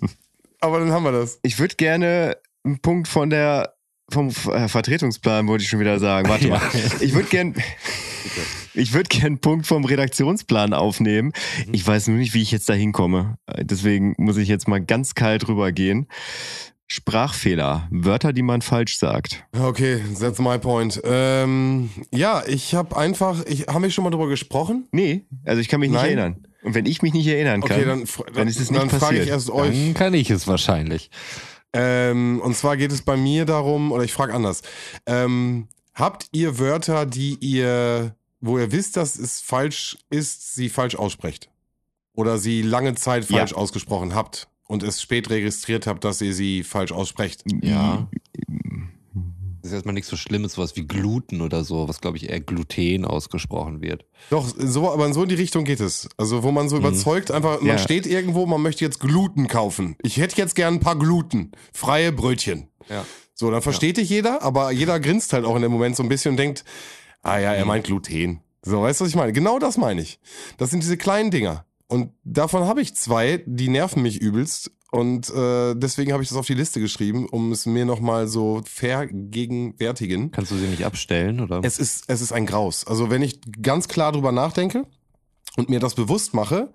[0.61, 1.39] Aber dann haben wir das.
[1.43, 3.75] ich würde gerne einen Punkt von der
[4.11, 6.29] vom äh, Vertretungsplan wollte ich schon wieder sagen.
[6.31, 6.61] Warte mal.
[7.01, 7.55] Ich würde gern
[8.75, 11.33] ich würde gern einen Punkt vom Redaktionsplan aufnehmen.
[11.73, 13.37] Ich weiß nur nicht, wie ich jetzt da hinkomme.
[13.47, 16.09] Äh, Deswegen muss ich jetzt mal ganz kalt rübergehen.
[16.91, 19.45] Sprachfehler, Wörter, die man falsch sagt.
[19.59, 21.01] Okay, that's my point.
[21.05, 24.89] Ähm, ja, ich habe einfach, ich haben wir schon mal drüber gesprochen?
[24.91, 26.07] Nee, also ich kann mich nicht Nein?
[26.19, 26.47] erinnern.
[26.63, 28.89] Und wenn ich mich nicht erinnern kann, Okay, dann, fr- dann ist es nicht dann
[28.91, 29.25] frage passiert.
[29.25, 29.77] ich erst euch.
[29.85, 31.11] Dann kann ich es wahrscheinlich.
[31.73, 34.63] Ähm, und zwar geht es bei mir darum, oder ich frage anders.
[35.07, 40.97] Ähm, habt ihr Wörter, die ihr, wo ihr wisst, dass es falsch ist, sie falsch
[40.97, 41.51] aussprecht?
[42.15, 43.57] Oder sie lange Zeit falsch Ja.
[43.57, 47.43] ausgesprochen habt und es spät registriert habt, dass ihr sie falsch aussprecht?
[47.63, 48.07] Ja.
[49.61, 52.41] Das ist erstmal nichts so Schlimmes, sowas wie Gluten oder so, was glaube ich eher
[52.41, 54.07] Gluten ausgesprochen wird.
[54.31, 56.09] Doch, so, aber in so in die Richtung geht es.
[56.17, 57.79] Also, wo man so überzeugt, einfach, man Ja.
[57.79, 59.97] steht irgendwo, man möchte jetzt Gluten kaufen.
[60.03, 61.51] Ich hätte jetzt gern ein paar Gluten.
[61.73, 62.69] Freie Brötchen.
[62.89, 63.05] Ja.
[63.35, 66.09] So, dann versteht dich jeder, aber jeder grinst halt auch in dem Moment so ein
[66.09, 66.65] bisschen und denkt,
[67.23, 68.41] ah ja, er meint Gluten.
[68.63, 69.33] So, weißt du, was ich meine?
[69.33, 70.19] Genau das meine ich.
[70.57, 71.65] Das sind diese kleinen Dinger.
[71.89, 74.71] Und davon habe ich zwei, die nerven mich übelst.
[74.91, 78.63] Und äh, deswegen habe ich das auf die Liste geschrieben, um es mir nochmal so
[78.65, 80.31] vergegenwärtigen.
[80.31, 81.61] Kannst du sie nicht abstellen oder?
[81.63, 82.87] Es ist, es ist ein Graus.
[82.87, 84.87] Also wenn ich ganz klar drüber nachdenke
[85.57, 86.73] und mir das bewusst mache,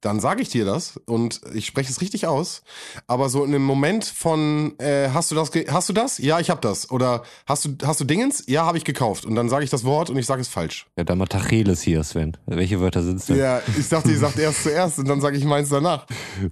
[0.00, 2.62] dann sage ich dir das und ich spreche es richtig aus.
[3.06, 6.18] Aber so in einem Moment von, äh, hast du das, ge- hast du das?
[6.18, 6.90] Ja, ich habe das.
[6.90, 8.44] Oder hast du, hast du Dingens?
[8.46, 9.24] Ja, habe ich gekauft.
[9.24, 10.86] Und dann sage ich das Wort und ich sage es falsch.
[10.96, 12.36] ja, dann mal Tacheles hier, Sven.
[12.46, 13.38] Welche Wörter sind es denn?
[13.38, 16.06] Ja, ich dachte, ihr sagt erst zuerst und dann sage ich meins danach.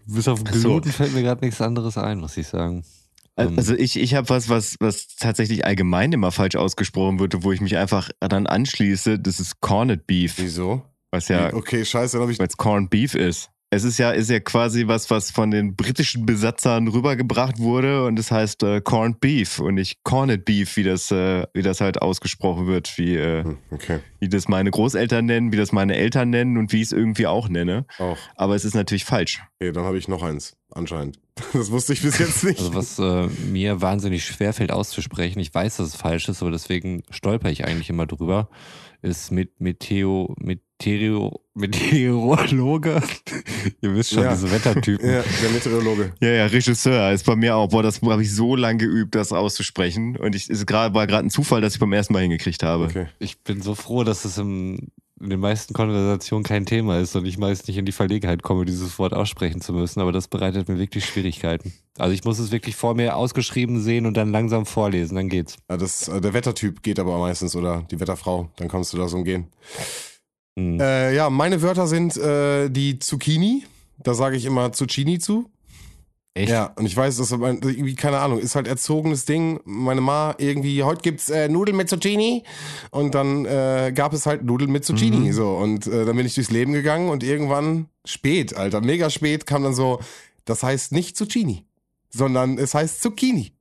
[0.06, 0.68] Bis auf so.
[0.68, 2.84] Gluten fällt mir gerade nichts anderes ein, muss ich sagen.
[3.36, 7.52] Ähm, Also ich, ich habe was, was, was tatsächlich allgemein immer falsch ausgesprochen wird, wo
[7.52, 9.18] ich mich einfach dann anschließe.
[9.18, 10.82] Das ist Corned Beef, Wieso?
[11.16, 12.38] Was ja, Okay, scheiße, dann habe ich.
[12.38, 13.50] weil es Corned Beef ist.
[13.68, 18.16] Es ist ja, ist ja quasi was, was von den britischen Besatzern rübergebracht wurde und
[18.16, 22.00] es heißt äh, Corned Beef und nicht Corned Beef, wie das, äh, wie das halt
[22.00, 23.98] ausgesprochen wird, wie, äh, Hm, Okay.
[24.20, 27.26] wie das meine Großeltern nennen, wie das meine Eltern nennen und wie ich es irgendwie
[27.26, 27.86] auch nenne.
[27.98, 28.16] Auch.
[28.36, 29.42] Aber es ist natürlich falsch.
[29.60, 31.18] Okay, dann habe ich noch eins, anscheinend.
[31.52, 32.60] Das wusste ich bis jetzt nicht.
[32.60, 37.02] Also was äh, mir wahnsinnig schwerfällt auszusprechen, ich weiß, dass es falsch ist, aber deswegen
[37.10, 38.48] stolper ich eigentlich immer drüber,
[39.02, 40.34] ist mit Meteo,
[40.78, 43.02] Meteoro, Meteorologe.
[43.80, 44.34] Ihr wisst schon, Ja.
[44.34, 45.08] diese Wettertypen.
[45.08, 46.12] ja, der Meteorologe.
[46.20, 47.68] Ja, ja, Regisseur ist bei mir auch.
[47.68, 50.16] Boah, das habe ich so lange geübt, das auszusprechen.
[50.16, 52.84] Und ich, es grad, war gerade ein Zufall, dass ich beim ersten Mal hingekriegt habe.
[52.84, 53.06] Okay.
[53.18, 57.24] Ich bin so froh, dass es im, in den meisten Konversationen kein Thema ist und
[57.24, 60.68] ich meist nicht in die Verlegenheit komme, dieses Wort aussprechen zu müssen, aber das bereitet
[60.68, 61.72] mir wirklich Schwierigkeiten.
[61.96, 65.56] Also ich muss es wirklich vor mir ausgeschrieben sehen und dann langsam vorlesen, dann geht's.
[65.70, 69.14] Ja, das, äh, der Wettertyp geht aber meistens oder die Wetterfrau, dann kannst du das
[69.14, 69.46] umgehen.
[70.58, 70.80] Hm.
[70.80, 73.64] Äh, ja, meine Wörter sind äh, die Zucchini.
[74.02, 75.50] Da sage ich immer Zucchini zu.
[76.34, 76.50] Echt?
[76.50, 79.58] Ja, und ich weiß, das ist mein- irgendwie, keine Ahnung, ist halt erzogenes Ding.
[79.64, 82.42] Meine Ma irgendwie, heute gibt's äh, Nudeln mit Zucchini.
[82.90, 85.16] Und dann äh, gab es halt Nudeln mit Zucchini.
[85.28, 85.32] Mhm.
[85.32, 89.46] So, und äh, dann bin ich durchs Leben gegangen und irgendwann spät, Alter, mega spät,
[89.46, 89.98] kam dann so,
[90.44, 91.64] das heißt nicht Zucchini,
[92.10, 93.52] sondern es heißt Zucchini.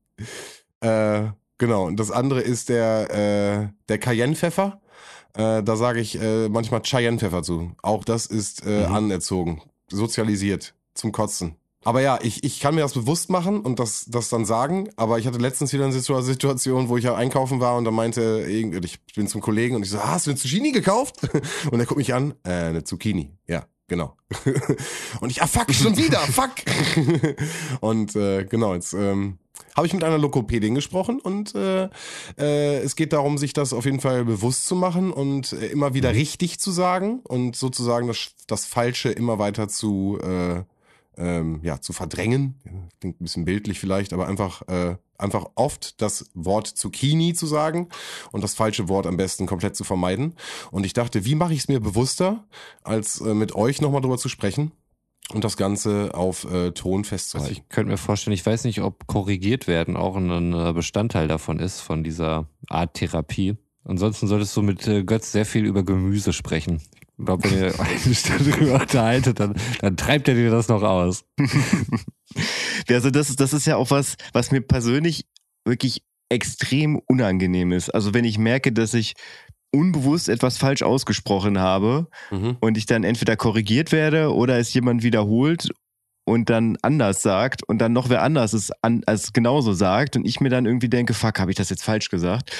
[0.81, 1.23] Äh,
[1.57, 4.81] genau, und das andere ist der, äh, der Cayenne-Pfeffer.
[5.36, 7.71] Äh, da sage ich äh, manchmal Cheyenne-Pfeffer zu.
[7.81, 8.95] Auch das ist äh, Mhm.
[8.95, 9.61] anerzogen,
[9.91, 11.55] sozialisiert, zum Kotzen.
[11.83, 14.89] Aber ja, ich, ich kann mir das bewusst machen und das, das dann sagen.
[14.95, 17.91] Aber ich hatte letztens wieder eine Situ- Situation, wo ich ja einkaufen war und da
[17.91, 21.17] meinte, irgend- ich bin zum Kollegen und ich so, ah, hast du eine Zucchini gekauft?
[21.71, 23.38] Und er guckt mich an, äh, eine Zucchini.
[23.47, 24.15] Ja, genau.
[25.21, 26.53] Und ich, ah, fuck, schon wieder, fuck.
[27.81, 29.38] Und äh, genau, jetzt ähm,
[29.75, 31.89] habe ich mit einer Lokopädin gesprochen und äh,
[32.37, 35.93] äh, es geht darum, sich das auf jeden Fall bewusst zu machen und äh, immer
[35.93, 40.63] wieder richtig zu sagen und sozusagen das, das Falsche immer weiter zu, äh,
[41.17, 42.55] ähm, ja, zu verdrängen.
[42.99, 47.89] Klingt ein bisschen bildlich vielleicht, aber einfach, äh, einfach oft das Wort Zucchini zu sagen
[48.31, 50.35] und das falsche Wort am besten komplett zu vermeiden.
[50.71, 52.45] Und ich dachte, wie mache ich es mir bewusster,
[52.83, 54.71] als äh, mit euch nochmal drüber zu sprechen
[55.34, 57.51] und das Ganze auf äh, Ton Also festzuhalten.
[57.53, 61.59] ich könnte mir vorstellen, ich weiß nicht, ob korrigiert werden auch ein äh, Bestandteil davon
[61.59, 63.55] ist, von dieser Art Therapie.
[63.84, 66.82] Ansonsten solltest du mit äh, Götz sehr viel über Gemüse sprechen.
[67.17, 67.73] Ich glaube, wenn ihr
[68.15, 71.23] Stunde darüber unterhaltet, dann, dann treibt er dir das noch aus.
[72.89, 75.26] Also das, ist- das ist ja auch was, was mir persönlich
[75.65, 77.89] wirklich extrem unangenehm ist.
[77.89, 79.13] Also wenn ich merke, dass ich
[79.76, 82.57] unbewusst etwas falsch ausgesprochen habe Mhm.
[82.59, 85.69] und ich dann entweder korrigiert werde oder es jemand wiederholt
[86.28, 90.26] und dann anders sagt und dann noch wer anders es an, als genauso sagt und
[90.26, 92.51] ich mir dann irgendwie denke, fuck, habe ich das jetzt falsch gesagt?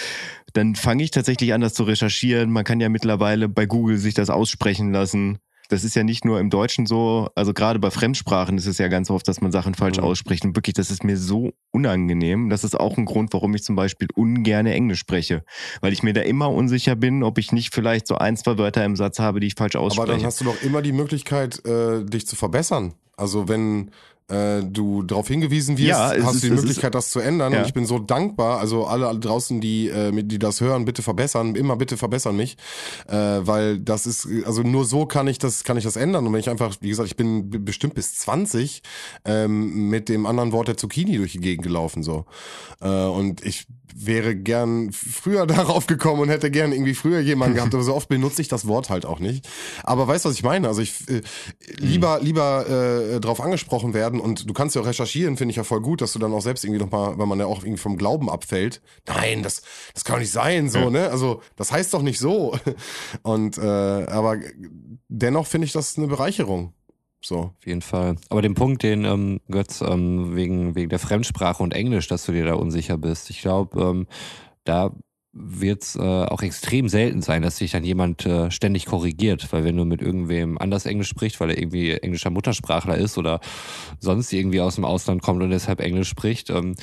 [0.54, 2.52] Dann fange ich tatsächlich an, das zu recherchieren.
[2.52, 5.40] Man kann ja mittlerweile bei Google sich das aussprechen lassen.
[5.70, 8.88] Das ist ja nicht nur im Deutschen so, also gerade bei Fremdsprachen ist es ja
[8.88, 10.04] ganz oft, dass man Sachen falsch Mhm.
[10.04, 10.46] ausspricht.
[10.46, 12.50] Und wirklich, das ist mir so unangenehm.
[12.50, 15.44] Das ist auch ein Grund, warum ich zum Beispiel ungerne Englisch spreche.
[15.82, 18.84] Weil ich mir da immer unsicher bin, ob ich nicht vielleicht so ein, zwei Wörter
[18.86, 20.12] im Satz habe, die ich falsch Aber ausspreche.
[20.12, 22.94] dann hast du doch immer die Möglichkeit, äh, dich zu verbessern.
[23.18, 23.92] Also wenn
[24.28, 27.54] äh, du darauf hingewiesen wirst, Ja, hast ist- du die Möglichkeit, das zu ändern.
[27.54, 27.60] Ja.
[27.60, 28.60] Und ich bin so dankbar.
[28.60, 32.58] Also alle draußen, die, äh, die das hören, bitte verbessern, immer bitte verbessern mich,
[33.08, 36.26] äh, weil das ist, also nur so kann ich das, kann ich das ändern.
[36.26, 38.82] Und wenn ich einfach, wie gesagt, ich bin bestimmt bis 20
[39.26, 42.26] ähm, mit dem anderen Wort der Zucchini durch die Gegend gelaufen so.
[42.82, 43.68] Äh, und ich
[43.98, 48.10] wäre gern früher darauf gekommen und hätte gern irgendwie früher jemanden gehabt, aber so oft
[48.10, 49.48] benutze ich das Wort halt auch nicht.
[49.84, 50.68] Aber weißt du, was ich meine?
[50.68, 51.22] Also ich äh,
[51.78, 52.68] lieber lieber
[53.16, 56.02] äh, drauf angesprochen werden und du kannst ja auch recherchieren, finde ich ja voll gut,
[56.02, 58.82] dass du dann auch selbst irgendwie nochmal, wenn man ja auch irgendwie vom Glauben abfällt,
[59.08, 59.62] nein, das
[59.94, 60.90] das kann doch nicht sein, so, Ja.
[60.90, 61.10] ne?
[61.10, 62.58] Also das heißt doch nicht so.
[63.24, 64.38] Und äh, aber
[65.08, 66.74] dennoch finde ich das eine Bereicherung.
[67.22, 67.38] So.
[67.58, 68.18] Auf jeden Fall.
[68.30, 72.32] Aber den Punkt, den ähm, Götz ähm, wegen, wegen der Fremdsprache und Englisch, dass du
[72.34, 74.08] dir da unsicher bist, ich glaube, ähm,
[74.64, 74.92] da
[75.38, 79.66] wird es äh, auch extrem selten sein, dass sich dann jemand äh, ständig korrigiert, weil
[79.66, 83.42] wenn du mit irgendwem anders Englisch sprichst, weil er irgendwie englischer Muttersprachler ist oder
[84.00, 86.76] sonst irgendwie aus dem Ausland kommt und deshalb Englisch spricht, ähm,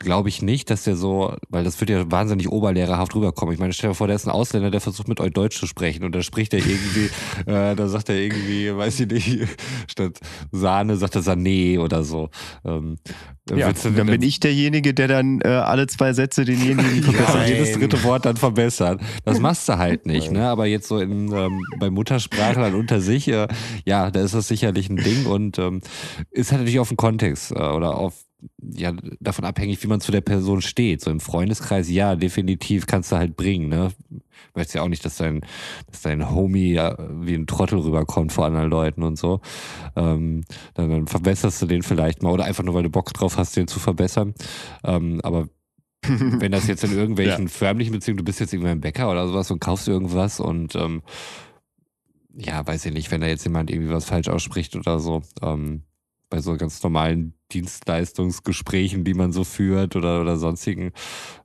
[0.00, 3.52] glaube ich nicht, dass der so, weil das wird ja wahnsinnig oberlehrerhaft rüberkommen.
[3.54, 5.66] Ich meine, stell dir vor, der ist ein Ausländer, der versucht mit euch Deutsch zu
[5.66, 7.10] sprechen und da spricht er irgendwie,
[7.46, 9.48] äh, da sagt er irgendwie, weiß ich nicht,
[9.86, 10.18] statt
[10.50, 12.30] Sahne sagt er Sané oder so.
[12.64, 12.96] Ähm,
[13.54, 17.48] Ja, dann denn- bin ich derjenige, der dann äh, alle zwei Sätze denjenigen verbessert.
[17.48, 19.00] Jedes dritte Wort dann verbessern.
[19.24, 20.48] Das machst du halt nicht, ne?
[20.48, 23.48] Aber jetzt so in, ähm, bei Muttersprachlern unter sich, äh,
[23.84, 25.82] ja, da ist das sicherlich ein Ding und ähm,
[26.30, 28.14] ist halt natürlich auf den Kontext äh, oder auf
[28.62, 31.00] ja davon abhängig, wie man zu der Person steht.
[31.00, 33.92] So im Freundeskreis, ja, definitiv kannst du halt bringen, ne?
[34.08, 34.20] Du
[34.54, 35.42] möchtest ja auch nicht, dass dein,
[35.90, 39.40] dass dein Homie ja wie ein Trottel rüberkommt vor anderen Leuten und so.
[39.96, 40.42] Ähm,
[40.74, 43.56] dann, dann verbesserst du den vielleicht mal oder einfach nur, weil du Bock drauf hast,
[43.56, 44.34] den zu verbessern.
[44.84, 45.48] Ähm, aber
[46.02, 47.50] wenn das jetzt in irgendwelchen ja.
[47.50, 51.02] förmlichen Beziehungen, du bist jetzt irgendwie ein Bäcker oder sowas und kaufst irgendwas und ähm,
[52.34, 55.82] ja, weiß ich nicht, wenn da jetzt jemand irgendwie was falsch ausspricht oder so, ähm,
[56.30, 60.92] bei so ganz normalen Dienstleistungsgesprächen, die man so führt oder, oder sonstigen,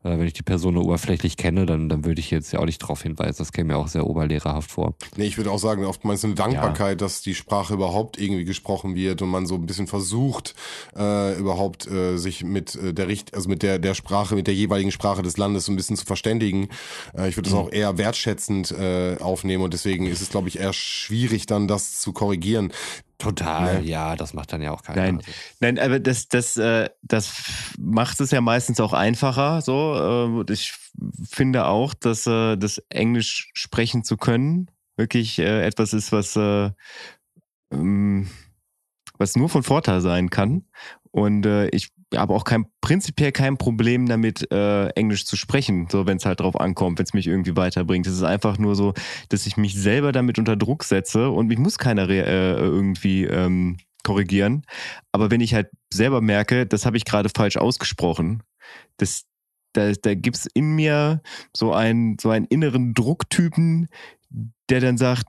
[0.04, 2.66] äh, wenn ich die Person nur oberflächlich kenne, dann, dann würde ich jetzt ja auch
[2.66, 3.36] nicht darauf hinweisen.
[3.40, 4.96] Das käme mir auch sehr oberlehrerhaft vor.
[5.18, 7.06] Nee, ich würde auch sagen, oftmals eine Dankbarkeit, ja.
[7.06, 10.56] dass die Sprache überhaupt irgendwie gesprochen wird und man so ein bisschen versucht,
[10.96, 14.54] äh, überhaupt äh, sich mit äh, der Richt also mit der, der Sprache, mit der
[14.54, 16.70] jeweiligen Sprache des Landes so ein bisschen zu verständigen.
[17.18, 17.66] Äh, ich würde das mhm.
[17.66, 22.00] auch eher wertschätzend äh, aufnehmen und deswegen ist es, glaube ich, eher schwierig, dann das
[22.00, 22.72] zu korrigieren.
[23.18, 24.10] Total, ja.
[24.10, 25.02] ja, das macht dann ja auch keiner.
[25.02, 25.22] Nein,
[25.60, 27.34] nein aber das, das, äh, das
[27.78, 29.62] macht es ja meistens auch einfacher.
[29.62, 30.74] So, äh, ich
[31.24, 36.72] finde auch, dass äh, das Englisch sprechen zu können wirklich äh, etwas ist, was äh,
[37.72, 38.30] ähm,
[39.18, 40.66] was nur von Vorteil sein kann.
[41.12, 46.06] Und äh, ich habe auch kein, prinzipiell kein Problem damit, äh, Englisch zu sprechen, so
[46.06, 48.08] wenn es halt drauf ankommt, wenn es mich irgendwie weiterbringt.
[48.08, 48.94] Es ist einfach nur so,
[49.30, 53.78] dass ich mich selber damit unter Druck setze und mich muss keiner äh, irgendwie ähm,
[54.04, 54.64] korrigieren.
[55.12, 58.44] Aber wenn ich halt selber merke, das habe ich gerade falsch ausgesprochen,
[58.98, 59.26] das,
[59.74, 61.22] da, da gibt es in mir
[61.56, 63.88] so einen, so einen inneren Drucktypen,
[64.70, 65.26] der dann sagt,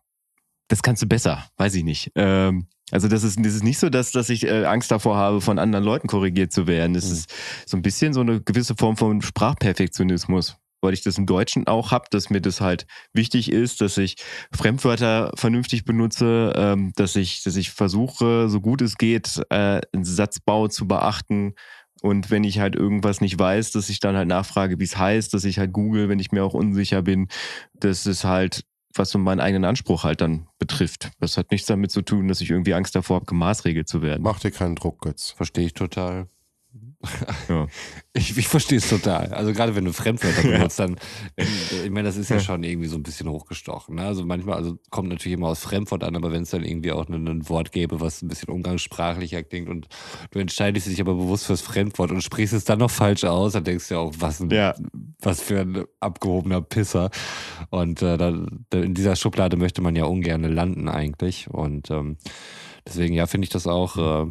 [0.68, 2.12] das kannst du besser, weiß ich nicht.
[2.16, 5.41] Ähm, also das ist, das ist nicht so, dass, dass ich äh, Angst davor habe,
[5.41, 6.95] von anderen Leuten korrigiert zu werden.
[6.95, 7.12] Es mhm.
[7.12, 7.34] ist
[7.66, 11.91] so ein bisschen so eine gewisse Form von Sprachperfektionismus, weil ich das im Deutschen auch
[11.91, 14.16] habe, dass mir das halt wichtig ist, dass ich
[14.53, 20.05] Fremdwörter vernünftig benutze, ähm, dass ich, dass ich versuche, so gut es geht, äh, einen
[20.05, 21.55] Satzbau zu beachten.
[22.03, 25.34] Und wenn ich halt irgendwas nicht weiß, dass ich dann halt nachfrage, wie es heißt,
[25.34, 27.26] dass ich halt google, wenn ich mir auch unsicher bin.
[27.74, 28.62] Das ist halt
[28.99, 31.11] was so meinen eigenen Anspruch halt dann betrifft.
[31.20, 34.22] Das hat nichts damit zu tun, dass ich irgendwie Angst davor habe, gemaßregelt zu werden.
[34.22, 35.30] Mach dir keinen Druck, Götz.
[35.30, 36.28] Verstehe ich total.
[37.48, 37.66] Ja.
[38.12, 39.32] Ich, ich verstehe es total.
[39.34, 40.96] Also gerade wenn du Fremdwörter benutzt, dann,
[41.36, 43.96] ich meine, das ist ja schon irgendwie so ein bisschen hochgestochen.
[43.96, 44.02] Ne?
[44.02, 47.07] Also manchmal, also kommt natürlich immer aus Fremdwort an, aber wenn es dann irgendwie auch
[47.09, 49.88] ein, ein Wort gäbe, was ein bisschen umgangssprachlicher klingt und
[50.30, 53.64] du entscheidest dich aber bewusst fürs Fremdwort und sprichst es dann noch falsch aus, dann
[53.64, 54.74] denkst du ja auch, was, ein, ja.
[55.20, 57.11] was für ein abgehobener Pisser.
[57.70, 58.28] Und äh, da,
[58.72, 61.50] in dieser Schublade möchte man ja ungern landen eigentlich.
[61.50, 62.16] Und ähm,
[62.86, 64.26] deswegen, ja, finde ich das auch.
[64.26, 64.30] Äh,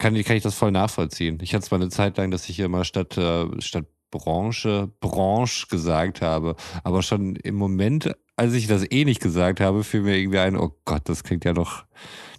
[0.00, 1.38] kann, kann ich das voll nachvollziehen.
[1.42, 5.66] Ich hatte es mal eine Zeit lang, dass ich immer statt, äh, statt Branche, Branche
[5.68, 6.56] gesagt habe.
[6.82, 10.56] Aber schon im Moment, als ich das eh nicht gesagt habe, fiel mir irgendwie ein,
[10.56, 11.84] oh Gott, das klingt ja noch,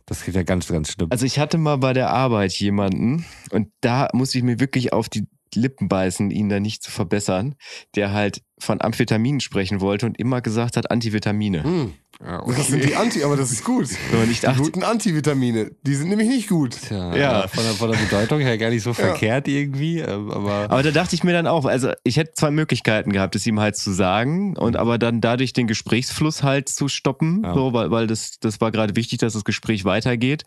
[0.06, 1.08] das klingt ja ganz, ganz schlimm.
[1.12, 5.08] Also ich hatte mal bei der Arbeit jemanden und da muss ich mir wirklich auf
[5.08, 7.56] die Lippen beißen, ihn da nicht zu verbessern,
[7.96, 11.64] der halt von Amphetaminen sprechen wollte und immer gesagt hat Antivitamine.
[11.64, 11.94] Hm.
[12.24, 12.54] Ja, okay.
[12.58, 13.90] Das sind die Anti, aber das ist gut.
[13.90, 16.78] Die guten Antivitamine, die sind nämlich nicht gut.
[16.80, 17.48] Tja, ja.
[17.48, 18.96] Von der, von der Bedeutung her gar nicht so ja.
[18.96, 20.00] verkehrt irgendwie.
[20.00, 23.36] Ähm, aber, aber da dachte ich mir dann auch, also ich hätte zwei Möglichkeiten gehabt,
[23.36, 27.54] es ihm halt zu sagen und aber dann dadurch den Gesprächsfluss halt zu stoppen, ja.
[27.54, 30.44] so, weil, weil das, das war gerade wichtig, dass das Gespräch weitergeht.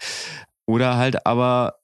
[0.66, 1.74] Oder halt aber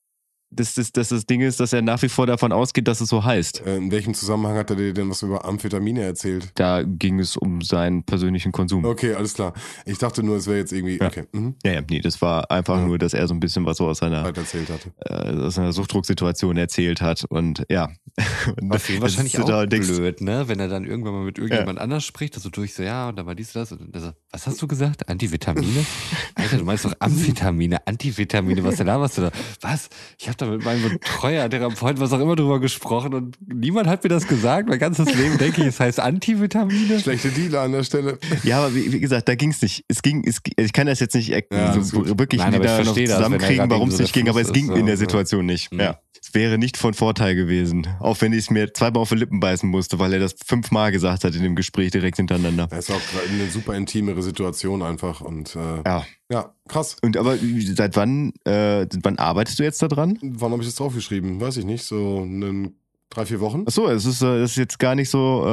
[0.50, 3.08] dass das, dass das Ding ist, dass er nach wie vor davon ausgeht, dass es
[3.08, 3.64] so heißt.
[3.66, 6.50] Äh, in welchem Zusammenhang hat er dir denn was über Amphetamine erzählt?
[6.54, 8.84] Da ging es um seinen persönlichen Konsum.
[8.84, 9.54] Okay, alles klar.
[9.86, 10.98] Ich dachte nur, es wäre jetzt irgendwie.
[10.98, 11.06] Ja.
[11.06, 11.24] Okay.
[11.32, 11.54] Mhm.
[11.64, 12.86] Ja, ja, nee, das war einfach ja.
[12.86, 14.90] nur, dass er so ein bisschen was so aus seiner, erzählt hatte.
[15.00, 17.24] Äh, aus einer Suchtdrucksituation erzählt hat.
[17.28, 17.88] Und ja.
[18.60, 20.48] Und das wahrscheinlich auch da blöd, ne?
[20.48, 21.84] Wenn er dann irgendwann mal mit irgendjemand ja.
[21.84, 23.72] anders spricht, also durch so, ja, und dann war dies, das.
[23.72, 25.08] Und so, was hast du gesagt?
[25.08, 25.86] Antivitamine?
[26.34, 29.30] Alter, du meinst doch Amphetamine, Antivitamine, was denn da, was du da?
[29.60, 29.88] Was?
[30.18, 34.02] Ich habe da mit meinem Betreuer, Therapeut, was auch immer drüber gesprochen und niemand hat
[34.02, 34.68] mir das gesagt.
[34.68, 37.00] Mein ganzes Leben denke ich, es heißt Antivitamine.
[37.00, 38.18] Schlechte Dealer an der Stelle.
[38.42, 39.84] Ja, aber wie, wie gesagt, da ging es nicht.
[39.88, 43.88] Es ging, es, ich kann das jetzt nicht ja, so wirklich Nein, wieder zusammenkriegen, warum
[43.88, 45.72] es nicht ging, aber es ging in der Situation nicht.
[45.72, 45.98] Ja.
[46.22, 47.86] Es wäre nicht von Vorteil gewesen.
[47.98, 50.92] Auch wenn ich es mir zweimal auf die Lippen beißen musste, weil er das fünfmal
[50.92, 52.66] gesagt hat in dem Gespräch direkt hintereinander.
[52.66, 53.00] Das ist auch
[53.30, 56.06] eine super intimere Situation einfach und äh, ja.
[56.30, 56.96] ja, krass.
[57.00, 60.18] Und aber seit wann, äh, wann arbeitest du jetzt da dran?
[60.20, 61.40] Wann habe ich das draufgeschrieben?
[61.40, 61.84] Weiß ich nicht.
[61.84, 62.79] So einen
[63.10, 63.64] drei, vier Wochen.
[63.66, 65.44] Ach so, es ist, äh, ist jetzt gar nicht so.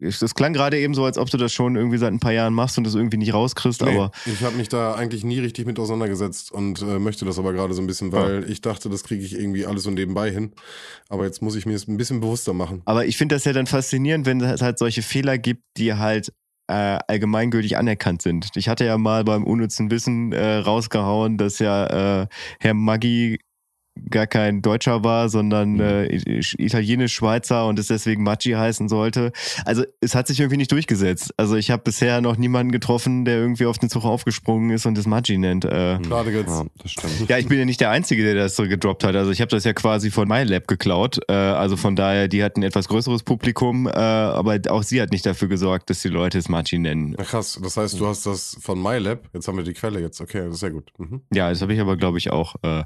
[0.00, 2.32] Äh, das klang gerade eben so, als ob du das schon irgendwie seit ein paar
[2.32, 3.82] Jahren machst und das irgendwie nicht rauskriegst.
[3.82, 7.38] Nee, aber ich habe mich da eigentlich nie richtig mit auseinandergesetzt und äh, möchte das
[7.38, 8.48] aber gerade so ein bisschen, weil ja.
[8.48, 10.52] ich dachte, das kriege ich irgendwie alles so nebenbei hin.
[11.08, 12.82] Aber jetzt muss ich mir das ein bisschen bewusster machen.
[12.84, 16.32] Aber ich finde das ja dann faszinierend, wenn es halt solche Fehler gibt, die halt
[16.68, 18.50] äh, allgemeingültig anerkannt sind.
[18.56, 22.26] Ich hatte ja mal beim unnützen Wissen äh, rausgehauen, dass ja äh,
[22.58, 23.38] Herr Maggi
[24.10, 29.32] gar kein Deutscher war, sondern äh, italienisch-Schweizer und es deswegen Maggi heißen sollte.
[29.64, 31.34] Also es hat sich irgendwie nicht durchgesetzt.
[31.36, 34.96] Also ich habe bisher noch niemanden getroffen, der irgendwie auf den Zug aufgesprungen ist und
[34.96, 35.64] das Maggi nennt.
[35.64, 36.48] Äh, Schade jetzt.
[36.48, 37.28] Ja, das stimmt.
[37.28, 39.16] ja, ich bin ja nicht der Einzige, der das so gedroppt hat.
[39.16, 41.18] Also ich habe das ja quasi von MyLab geklaut.
[41.28, 45.10] Äh, also von daher, die hatten ein etwas größeres Publikum, äh, aber auch sie hat
[45.10, 47.14] nicht dafür gesorgt, dass die Leute es Maggi nennen.
[47.16, 50.20] Na krass, das heißt, du hast das von MyLab, jetzt haben wir die Quelle jetzt,
[50.20, 50.90] okay, das ist sehr gut.
[50.98, 51.22] Mhm.
[51.32, 52.84] Ja, das habe ich aber, glaube ich, auch äh,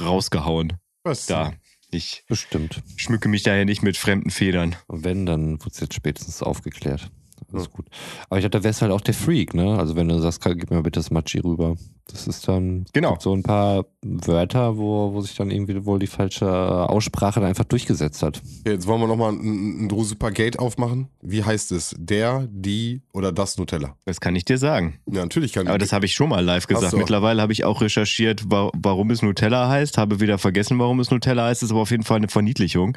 [0.00, 0.74] rausgehauen.
[1.04, 1.26] Was?
[1.26, 1.52] Da.
[1.90, 2.82] Ich Bestimmt.
[2.96, 4.76] schmücke mich daher nicht mit fremden Federn.
[4.86, 7.10] Und wenn, dann wird es jetzt spätestens aufgeklärt.
[7.52, 7.86] Alles gut.
[8.28, 9.78] Aber ich dachte, da wärst halt auch der Freak, ne?
[9.78, 11.76] Also wenn du sagst, gib mir bitte das Machi rüber.
[12.10, 13.16] Das ist dann Genau.
[13.20, 17.64] so ein paar Wörter, wo, wo sich dann irgendwie wohl die falsche Aussprache dann einfach
[17.64, 18.40] durchgesetzt hat.
[18.60, 21.08] Okay, jetzt wollen wir nochmal ein, ein super Gate aufmachen.
[21.20, 21.94] Wie heißt es?
[21.98, 23.94] Der, die oder das Nutella?
[24.06, 24.98] Das kann ich dir sagen.
[25.06, 26.96] Ja, natürlich kann Aber das habe ich schon mal live gesagt.
[26.96, 29.98] Mittlerweile habe ich auch recherchiert, wa warum es Nutella heißt.
[29.98, 31.62] Habe wieder vergessen, warum es Nutella heißt.
[31.62, 32.96] Ist aber auf jeden Fall eine Verniedlichung.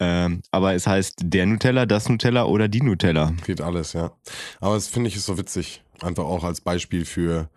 [0.00, 3.32] Ähm, aber es heißt der Nutella, das Nutella oder die Nutella.
[3.46, 4.12] Geht alles, ja.
[4.60, 5.82] Aber das finde ich ist so witzig.
[6.00, 7.48] Einfach auch als Beispiel für,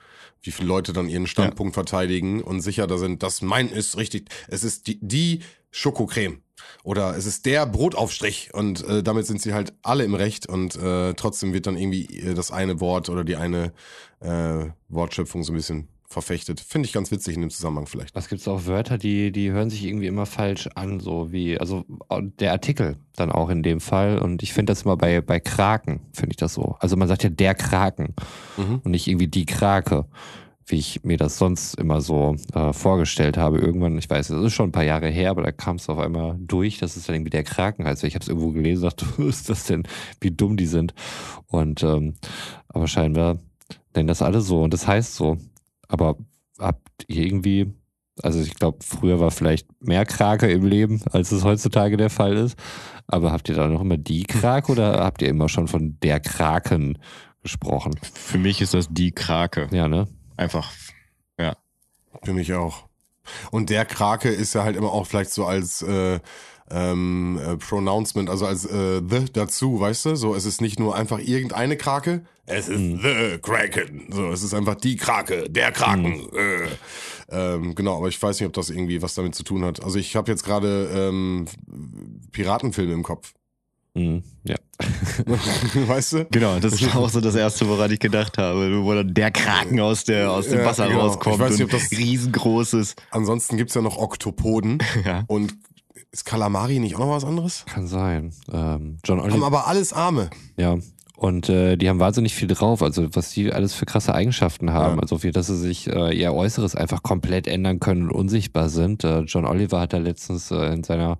[0.43, 4.29] wie viele Leute dann ihren Standpunkt verteidigen und sicher da sind, das mein ist richtig.
[4.47, 6.41] Es ist die, die Schokocreme.
[6.83, 8.53] Oder es ist der Brotaufstrich.
[8.53, 12.05] Und äh, damit sind sie halt alle im Recht und äh, trotzdem wird dann irgendwie
[12.19, 13.73] äh, das eine Wort oder die eine
[14.19, 16.61] äh, Wortschöpfung so ein bisschen verfechtet.
[16.61, 18.15] Finde ich ganz witzig in dem Zusammenhang vielleicht.
[18.15, 21.83] Was gibt's auch Wörter, die, die hören sich irgendwie immer falsch an, so wie, also
[22.39, 24.19] der Artikel dann auch in dem Fall.
[24.19, 26.77] Und ich finde das immer bei, bei Kraken, finde ich das so.
[26.79, 28.15] Also man sagt ja der Kraken
[28.57, 28.81] Mhm.
[28.83, 30.05] und nicht irgendwie die Krake,
[30.65, 33.57] wie ich mir das sonst immer so äh, vorgestellt habe.
[33.57, 35.99] Irgendwann, ich weiß, das ist schon ein paar Jahre her, aber da kam es auf
[35.99, 38.03] einmal durch, dass es dann irgendwie der Kraken heißt.
[38.05, 39.83] Ich habe es irgendwo gelesen und dachte, was ist das denn,
[40.21, 40.93] wie dumm die sind.
[41.47, 42.15] Und ähm,
[42.69, 43.39] aber scheinbar
[43.95, 45.37] nennen das alle so und das heißt so.
[45.87, 46.17] Aber
[46.59, 47.73] habt ihr irgendwie,
[48.23, 52.35] also ich glaube, früher war vielleicht mehr Krake im Leben, als es heutzutage der Fall
[52.35, 52.57] ist.
[53.07, 56.19] Aber habt ihr da noch immer die Krake oder habt ihr immer schon von der
[56.19, 56.97] Kraken
[57.41, 57.95] gesprochen?
[58.13, 59.67] Für mich ist das die Krake.
[59.71, 60.07] Ja, ne?
[60.35, 60.71] Einfach.
[62.23, 62.87] Für mich auch.
[63.51, 66.19] Und der Krake ist ja halt immer auch vielleicht so als äh,
[66.69, 70.15] ähm, äh, Pronouncement, also als äh, the dazu, weißt du?
[70.15, 74.07] So, es ist nicht nur einfach irgendeine Krake, es ist the Kraken.
[74.11, 76.27] So, es ist einfach die Krake, der Kraken.
[76.33, 76.67] Äh,
[77.29, 79.83] ähm, genau, aber ich weiß nicht, ob das irgendwie was damit zu tun hat.
[79.83, 81.45] Also ich habe jetzt gerade ähm,
[82.31, 83.33] Piratenfilme im Kopf.
[83.95, 84.23] Mhm.
[84.43, 84.55] Ja.
[85.87, 86.25] weißt du?
[86.31, 88.83] Genau, das war auch so das Erste, woran ich gedacht habe.
[88.83, 91.01] Wo dann der Kraken aus, der, aus dem Ja, Wasser genau.
[91.01, 92.95] rauskommt Ich weiß nicht, ob das- riesengroßes.
[93.11, 94.77] Ansonsten gibt's ja noch Oktopoden.
[95.05, 95.23] Ja.
[95.27, 95.55] Und
[96.17, 97.63] ist Kalamari nicht auch noch was anderes?
[97.67, 98.33] Kann sein.
[98.51, 99.45] Ähm, John Haben Oliver.
[99.45, 100.29] aber alles Arme.
[100.57, 100.77] Ja.
[101.15, 104.95] Und äh, die haben wahnsinnig viel drauf, also was die alles für krasse Eigenschaften haben.
[104.97, 105.01] Ja.
[105.01, 109.03] Also wie, dass sie sich äh, ihr Äußeres einfach komplett ändern können und unsichtbar sind.
[109.03, 111.17] Äh, John Oliver hat da letztens äh, in seiner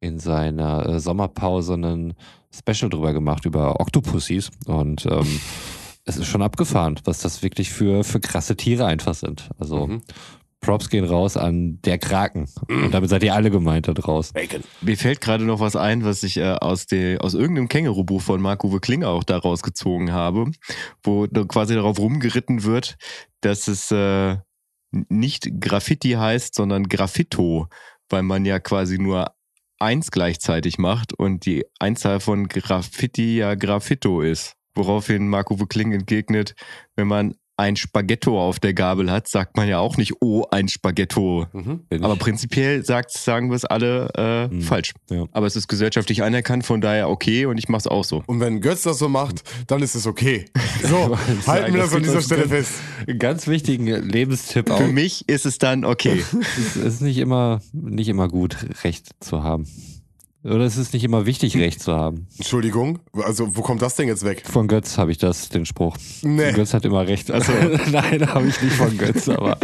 [0.00, 2.14] in seiner äh, Sommerpause einen
[2.50, 5.40] Special drüber gemacht über Octopussies und ähm,
[6.04, 9.48] es ist schon abgefahren, was das wirklich für für krasse Tiere einfach sind.
[9.58, 10.02] Also Mhm.
[10.64, 14.32] Props gehen raus an der Kraken und damit seid ihr alle gemeint da draußen.
[14.32, 14.62] Bacon.
[14.80, 18.40] Mir fällt gerade noch was ein, was ich äh, aus, de, aus irgendeinem Känguru-Buch von
[18.40, 20.50] Marc-Uwe Klinger auch da rausgezogen habe,
[21.02, 22.96] wo quasi darauf rumgeritten wird,
[23.42, 24.36] dass es äh,
[24.90, 27.68] nicht Graffiti heißt, sondern Graffito,
[28.08, 29.34] weil man ja quasi nur
[29.78, 34.54] eins gleichzeitig macht und die Einzahl von Graffiti ja Graffito ist.
[34.74, 36.54] Woraufhin Marc-Uwe Kling entgegnet,
[36.96, 40.68] wenn man ein Spaghetto auf der Gabel hat, sagt man ja auch nicht, oh, ein
[40.68, 41.46] Spaghetto.
[41.52, 41.80] Mhm.
[42.00, 44.62] Aber prinzipiell sagt, sagen wir es alle äh, Hm.
[44.62, 44.92] falsch.
[45.10, 45.26] Ja.
[45.32, 48.22] Aber es ist gesellschaftlich anerkannt, von daher okay und ich mache es auch so.
[48.26, 50.46] Und wenn Götz das so macht, dann ist es okay.
[50.82, 52.72] So, halten wir das an dieser Stelle fest.
[53.18, 54.78] Ganz wichtigen Lebenstipp auch.
[54.78, 56.22] Für mich ist es dann okay.
[56.58, 59.66] Es ist nicht immer, nicht immer gut, Recht zu haben.
[60.44, 62.26] Oder es ist nicht immer wichtig, Recht zu haben.
[62.36, 64.42] Entschuldigung, also wo kommt das denn jetzt weg?
[64.44, 65.96] Von Götz habe ich das, den Spruch.
[66.20, 66.52] Nee.
[66.52, 67.30] Götz hat immer Recht.
[67.30, 67.52] Also,
[67.90, 69.56] nein, habe ich nicht von Götz, aber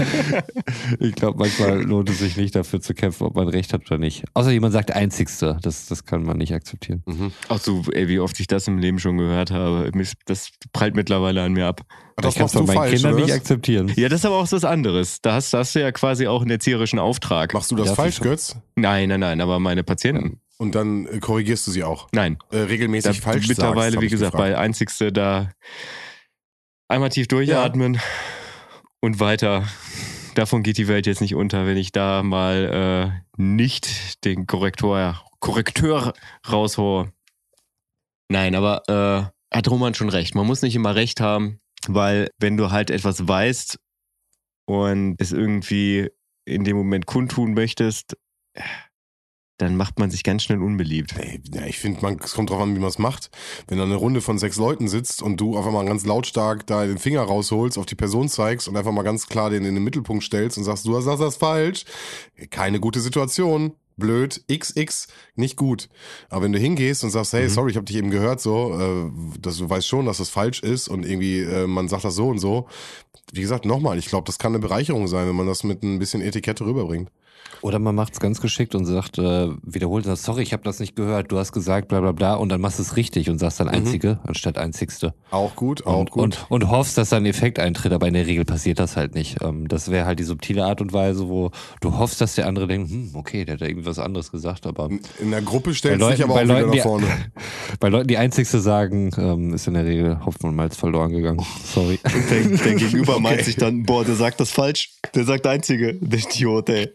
[0.99, 3.99] ich glaube, manchmal lohnt es sich nicht dafür zu kämpfen, ob man Recht hat oder
[3.99, 4.25] nicht.
[4.33, 5.59] Außer jemand sagt Einzigste.
[5.61, 7.03] Das, das kann man nicht akzeptieren.
[7.05, 7.33] Mhm.
[7.49, 9.91] Auch so, ey, wie oft ich das im Leben schon gehört habe.
[10.25, 11.83] Das prallt mittlerweile an mir ab.
[12.17, 13.93] Das ich kann es machst du meinen falsch, Kindern oder nicht akzeptieren.
[13.97, 15.21] Ja, das ist aber auch was anderes.
[15.21, 17.53] Da hast, da hast du ja quasi auch einen erzieherischen Auftrag.
[17.53, 18.21] Machst du das Ja, falsch.
[18.21, 18.57] Götz?
[18.77, 20.41] Nein, nein, nein, aber meine Patienten.
[20.61, 22.09] Und dann äh, korrigierst du sie auch.
[22.13, 22.37] Nein.
[22.51, 24.53] Äh, regelmäßig Da falsch mittlerweile, sagst, wie gesagt, gefragt.
[24.53, 25.51] bei Einzigste da
[26.87, 27.99] einmal tief durchatmen
[29.01, 29.67] und weiter.
[30.35, 35.25] Davon geht die Welt jetzt nicht unter, wenn ich da mal äh, nicht den Korrektor,
[35.39, 36.13] Korrekteur
[36.47, 37.11] raushole.
[38.29, 40.35] Nein, aber äh, hat Roman schon recht.
[40.35, 41.59] Man muss nicht immer recht haben,
[41.89, 43.79] weil wenn du halt etwas weißt
[44.67, 46.11] und es irgendwie
[46.45, 48.19] in dem Moment kundtun möchtest,
[49.61, 51.15] dann macht man sich ganz schnell unbeliebt.
[51.19, 53.31] Ey, ja, ich finde, man, es kommt drauf an, wie man es macht.
[53.69, 56.87] Wenn da eine Runde von sechs Leuten sitzt und du auf einmal ganz lautstark da
[56.87, 59.85] den Finger rausholst, auf die Person zeigst und einfach mal ganz klar den in den
[59.85, 61.85] Mittelpunkt stellst und sagst, du hast das falsch,
[62.51, 63.73] keine gute Situation.
[63.97, 65.91] Blöd, XX, nicht gut.
[66.31, 67.51] Aber wenn du hingehst und sagst, hey, Mhm.
[67.51, 70.63] sorry, ich habe dich eben gehört, so, äh, dass du weißt schon, dass das falsch
[70.63, 72.67] ist und irgendwie äh, man sagt das so und so.
[73.33, 75.99] Wie gesagt, nochmal, ich glaube, das kann eine Bereicherung sein, wenn man das mit ein
[75.99, 77.11] bisschen Etikette rüberbringt.
[77.63, 80.81] Oder man macht es ganz geschickt und sagt, äh, wiederholt das, sorry, ich habe das
[80.81, 83.39] nicht gehört, du hast gesagt, bla bla bla, und dann machst du es richtig und
[83.39, 85.15] sagst dann einzige anstatt einzigste.
[85.31, 86.23] Auch gut, auch Und, gut.
[86.23, 89.15] und, und hoffst, dass da ein Effekt eintritt, aber in der Regel passiert das halt
[89.15, 89.43] nicht.
[89.43, 92.67] Ähm, das wäre halt die subtile Art und Weise, wo du hoffst, dass der andere
[92.67, 94.89] denkt, hm, okay, der hat da irgendwie was anderes gesagt, aber
[95.21, 97.07] in der Gruppe dich Leuten- aber auch bei wieder Leuten, nach die- vorne.
[97.81, 101.45] bei Leuten, die einzigste sagen, ähm, ist in der Regel Hopfen und Malz verloren gegangen.
[101.65, 101.99] Sorry.
[102.31, 104.93] Der, der Gegenüber meint sich dann, boah, der sagt das falsch.
[105.15, 105.95] Der sagt Einzige.
[106.01, 106.91] Der Idiot, ey.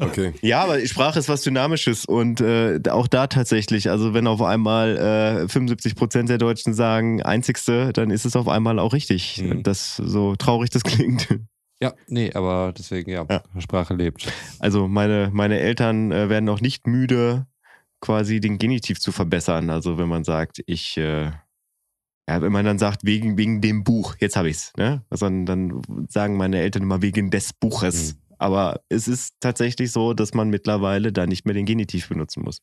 [0.00, 0.32] Okay.
[0.42, 4.96] Ja, aber Sprache ist was Dynamisches und äh, auch da tatsächlich, also wenn auf einmal
[5.44, 9.42] äh, 75 Prozent der Deutschen sagen Einzigste, dann ist es auf einmal auch richtig.
[9.42, 9.62] Mhm.
[9.62, 11.28] Das so traurig das klingt.
[11.82, 13.42] Ja, nee, aber deswegen, ja, Ja.
[13.60, 14.32] Sprache lebt.
[14.58, 17.46] Also meine, meine Eltern äh, werden auch nicht müde,
[18.00, 19.70] quasi den Genitiv zu verbessern.
[19.70, 21.32] Also wenn man sagt, ich, äh,
[22.28, 25.02] ja, wenn man dann sagt, wegen, wegen dem Buch, jetzt habe ich's, ne?
[25.10, 28.16] Also dann, dann sagen meine Eltern immer wegen des Buches.
[28.44, 32.58] Aber es ist tatsächlich so, dass man mittlerweile da nicht mehr den Genitiv benutzen muss.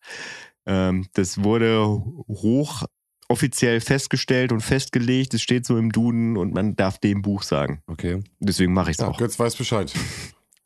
[0.68, 1.88] Ähm, das wurde
[2.28, 2.84] hoch
[3.30, 5.34] offiziell festgestellt und festgelegt.
[5.34, 7.82] Es steht so im Duden und man darf dem Buch sagen.
[7.88, 8.20] Okay.
[8.40, 9.18] Deswegen mache ich es Ja, auch.
[9.18, 9.92] Götz weiß Bescheid.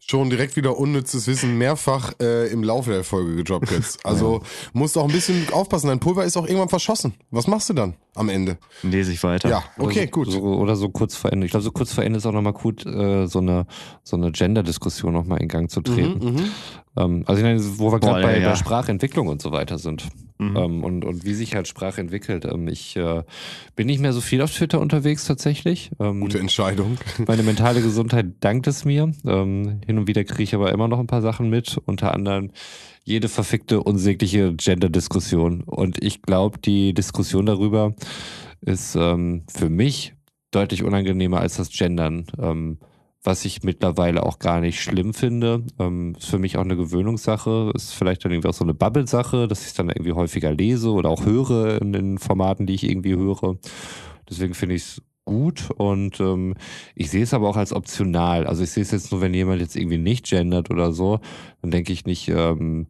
[0.08, 3.99] Schon direkt wieder unnützes Wissen mehrfach äh, im Laufe der Folge gedroppt jetzt.
[4.06, 4.41] Also
[4.72, 5.88] musst auch ein bisschen aufpassen.
[5.88, 7.16] Dein Pulver ist auch irgendwann verschossen.
[7.32, 8.58] Was machst du dann am Ende?
[8.84, 9.49] Lese ich weiter.
[9.49, 10.32] Ja, okay, oder so, gut.
[10.32, 11.45] So, oder so kurz vor Ende.
[11.45, 13.66] Ich glaube, so kurz vor Ende ist auch nochmal gut, äh, so eine,
[14.03, 16.20] so eine Gender-Diskussion nochmal in Gang zu treten.
[16.24, 16.51] Mhm, mhm.
[16.97, 18.49] Ähm, also ich meine, wo wir gerade bei, ja.
[18.49, 20.08] bei Sprachentwicklung und so weiter sind.
[20.38, 20.57] Mhm.
[20.57, 22.45] Ähm, und, und wie sich halt Sprache entwickelt.
[22.45, 23.23] Ähm, ich äh,
[23.75, 25.91] bin nicht mehr so viel auf Twitter unterwegs tatsächlich.
[25.99, 26.97] Ähm, Gute Entscheidung.
[27.27, 29.11] meine mentale Gesundheit dankt es mir.
[29.25, 32.51] Ähm, hin und wieder kriege ich aber immer noch ein paar Sachen mit, unter anderem
[33.03, 35.61] jede verfickte, unsägliche Gender-Diskussion.
[35.61, 37.93] Und ich glaube, die Diskussion darüber
[38.61, 40.15] ist ähm, für mich
[40.51, 42.25] deutlich unangenehmer als das Gendern.
[43.26, 45.63] Was ich mittlerweile auch gar nicht schlimm finde.
[45.80, 47.71] Ähm, ist für mich auch eine Gewöhnungssache.
[47.73, 50.91] Ist vielleicht dann irgendwie auch so eine Bubble-Sache, dass ich es dann irgendwie häufiger lese
[50.91, 53.57] oder auch höre in den Formaten, die ich irgendwie höre.
[54.30, 56.53] Deswegen finde ich es gut und ähm,
[56.93, 58.45] ich sehe es aber auch als optional.
[58.45, 61.19] Also ich sehe es jetzt nur, wenn jemand jetzt irgendwie nicht gendert oder so,
[61.61, 62.88] dann denke ich nicht, ähm,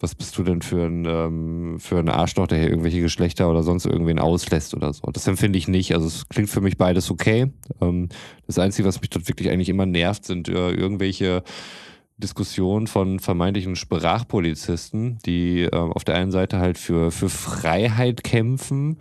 [0.00, 3.62] was bist du denn für ein, ähm, für ein Arschloch, der hier irgendwelche Geschlechter oder
[3.62, 5.10] sonst irgendwen auslässt oder so.
[5.12, 5.94] Das empfinde ich nicht.
[5.94, 7.52] Also es klingt für mich beides okay.
[7.80, 8.08] Ähm,
[8.46, 11.42] das Einzige, was mich dort wirklich eigentlich immer nervt, sind äh, irgendwelche
[12.16, 18.98] Diskussionen von vermeintlichen Sprachpolizisten, die ähm, auf der einen Seite halt für, für Freiheit kämpfen,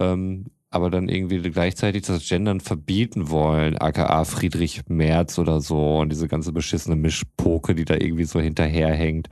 [0.00, 6.10] ähm, aber dann irgendwie gleichzeitig das Gendern verbieten wollen, aka Friedrich Merz oder so und
[6.10, 9.28] diese ganze beschissene Mischpoke, die da irgendwie so hinterherhängt.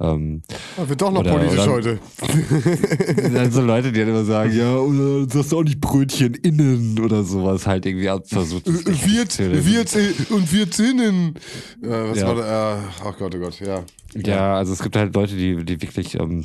[0.00, 0.42] Ähm,
[0.76, 1.98] Ah, wird doch noch Oder- politisch oder- heute.
[3.34, 6.98] dann so Leute, die dann immer sagen, ja, oder du sagst auch nicht Brötchen innen
[7.00, 8.66] oder sowas, halt irgendwie versucht.
[8.66, 11.34] das nicht Wird, wird äh, und wird innen.
[11.82, 12.26] Äh, was Ja.
[12.28, 12.76] war da?
[12.76, 13.82] Äh, ach Gott, oh Gott, ja.
[14.14, 16.44] Ja, also es gibt halt Leute, die, die wirklich, ähm,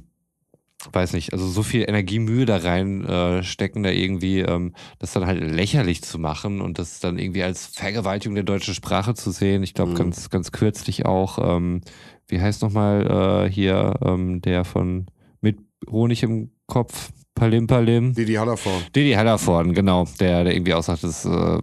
[0.91, 5.25] weiß nicht, also so viel Energiemühe da rein äh, stecken, da irgendwie ähm, das dann
[5.25, 9.63] halt lächerlich zu machen und das dann irgendwie als Vergewaltigung der deutschen Sprache zu sehen.
[9.63, 9.95] Ich glaube, Mhm.
[9.97, 11.81] ganz, ganz kürzlich auch, ähm,
[12.27, 15.05] wie heißt nochmal äh, hier ähm, der von
[15.41, 15.57] mit
[15.89, 18.13] Honig im Kopf, Palim Palim.
[18.13, 18.83] Didi Hallervorn.
[18.95, 21.59] Didi Hallervorden, genau, der, der irgendwie auch sagt, dass, äh, äh,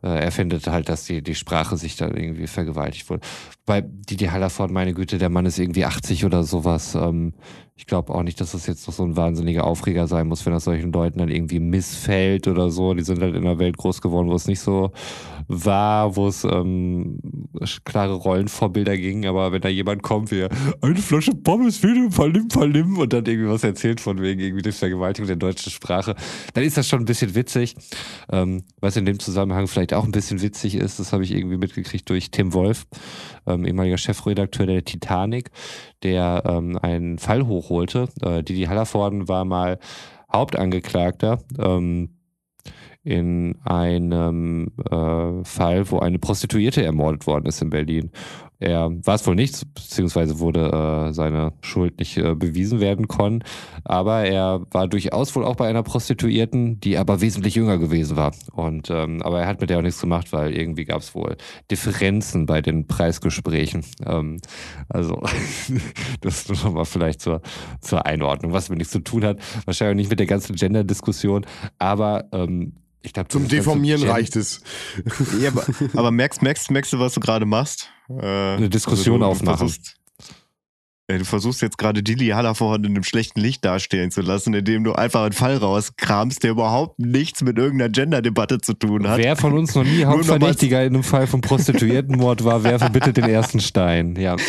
[0.00, 3.20] er findet halt, dass die, die Sprache sich da irgendwie vergewaltigt wurde.
[3.66, 6.94] Bei Didi Hallervorden, meine Güte, der Mann ist irgendwie 80 oder sowas.
[6.94, 7.34] Ähm,
[7.82, 10.52] ich glaube auch nicht, dass das jetzt noch so ein wahnsinniger Aufreger sein muss, wenn
[10.52, 12.94] das solchen Leuten dann irgendwie missfällt oder so.
[12.94, 14.92] Die sind halt in einer Welt groß geworden, wo es nicht so
[15.48, 17.18] war, wo es ähm,
[17.84, 19.26] klare Rollenvorbilder ging.
[19.26, 20.46] Aber wenn da jemand kommt, wie
[20.80, 24.72] eine Flasche Pommes, wieder Palim Palim und dann irgendwie was erzählt von wegen irgendwie der
[24.72, 26.14] Vergewaltigung der deutschen Sprache,
[26.54, 27.74] dann ist das schon ein bisschen witzig.
[28.30, 31.56] Ähm, was in dem Zusammenhang vielleicht auch ein bisschen witzig ist, das habe ich irgendwie
[31.56, 32.86] mitgekriegt durch Tim Wolf,
[33.46, 35.50] ähm, ehemaliger Chefredakteur der Titanic,
[36.02, 38.08] der ähm, einen Fall hochholte.
[38.22, 39.78] Äh, Didi Hallervorden war mal
[40.32, 41.38] Hauptangeklagter.
[41.58, 42.10] Ähm,
[43.04, 48.12] in einem äh, Fall, wo eine Prostituierte ermordet worden ist in Berlin.
[48.62, 53.42] Er war es wohl nicht, beziehungsweise wurde äh, seine Schuld nicht äh, bewiesen werden können.
[53.84, 58.32] Aber er war durchaus wohl auch bei einer Prostituierten, die aber wesentlich jünger gewesen war.
[58.52, 61.36] Und ähm, aber er hat mit der auch nichts gemacht, weil irgendwie gab es wohl
[61.70, 63.84] Differenzen bei den Preisgesprächen.
[64.06, 64.38] Ähm,
[64.88, 65.20] also
[66.20, 67.42] das ist nochmal vielleicht zur,
[67.80, 69.38] zur Einordnung, was mit nichts zu tun hat.
[69.64, 71.46] Wahrscheinlich nicht mit der ganzen Gender-Diskussion,
[71.78, 74.60] aber ähm, ich glaube, Zum Deformieren reicht es.
[75.40, 77.90] Ja, aber, aber merkst, merkst, merkst du, was du gerade machst?
[78.08, 79.66] Äh, eine Diskussion du, aufmachen.
[79.66, 79.96] Du versuchst,
[81.10, 84.84] ja, du versuchst jetzt gerade Dilly Hallervorhand in einem schlechten Licht dastehen zu lassen, indem
[84.84, 89.18] du einfach einen Fall rauskramst, der überhaupt nichts mit irgendeiner Gender-Debatte zu tun hat.
[89.18, 93.24] Wer von uns noch nie Hauptverdächtiger in einem Fall von Prostituiertenmord war, werfe bitte den
[93.24, 94.16] ersten Stein.
[94.16, 94.36] Ja.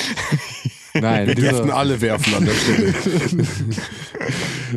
[0.94, 2.94] Nein, Wir dürften alle werfen an der Stelle.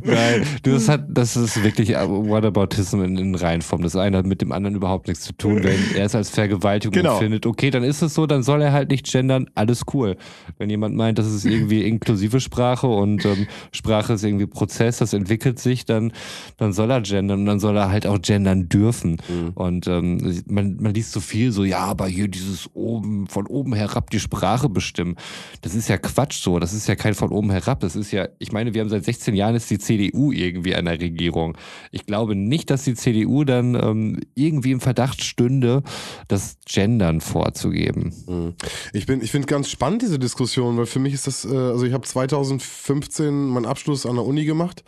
[0.04, 3.82] Nein, das, hat, das ist wirklich Whataboutism in, in Reihenform.
[3.82, 5.62] Das eine hat mit dem anderen überhaupt nichts zu tun.
[5.62, 7.14] Wenn er es als Vergewaltigung Genau.
[7.14, 10.16] empfindet, okay, dann ist es so, dann soll er halt nicht gendern, alles cool.
[10.58, 15.12] Wenn jemand meint, das ist irgendwie inklusive Sprache und ähm, Sprache ist irgendwie Prozess, das
[15.12, 16.12] entwickelt sich, dann,
[16.56, 19.16] dann soll er gendern und dann soll er halt auch gendern dürfen.
[19.54, 23.74] Und ähm, man, man liest so viel so, ja, aber hier dieses oben, von oben
[23.74, 25.16] herab die Sprache bestimmen.
[25.62, 26.58] Das ist ja Quatsch so.
[26.58, 27.80] Das ist ja kein von oben herab.
[27.80, 30.84] Das ist ja, ich meine, wir haben seit 16 Jahren ist die CDU irgendwie an
[30.84, 31.56] der Regierung.
[31.90, 35.82] Ich glaube nicht, dass die CDU dann ähm, irgendwie im Verdacht stünde,
[36.28, 38.14] das Gendern vorzugeben.
[38.26, 38.54] Mhm.
[38.92, 41.84] Ich bin, ich finde ganz spannend diese Diskussion, weil für mich ist das, äh, also
[41.84, 44.84] ich habe 2015 meinen Abschluss an der Uni gemacht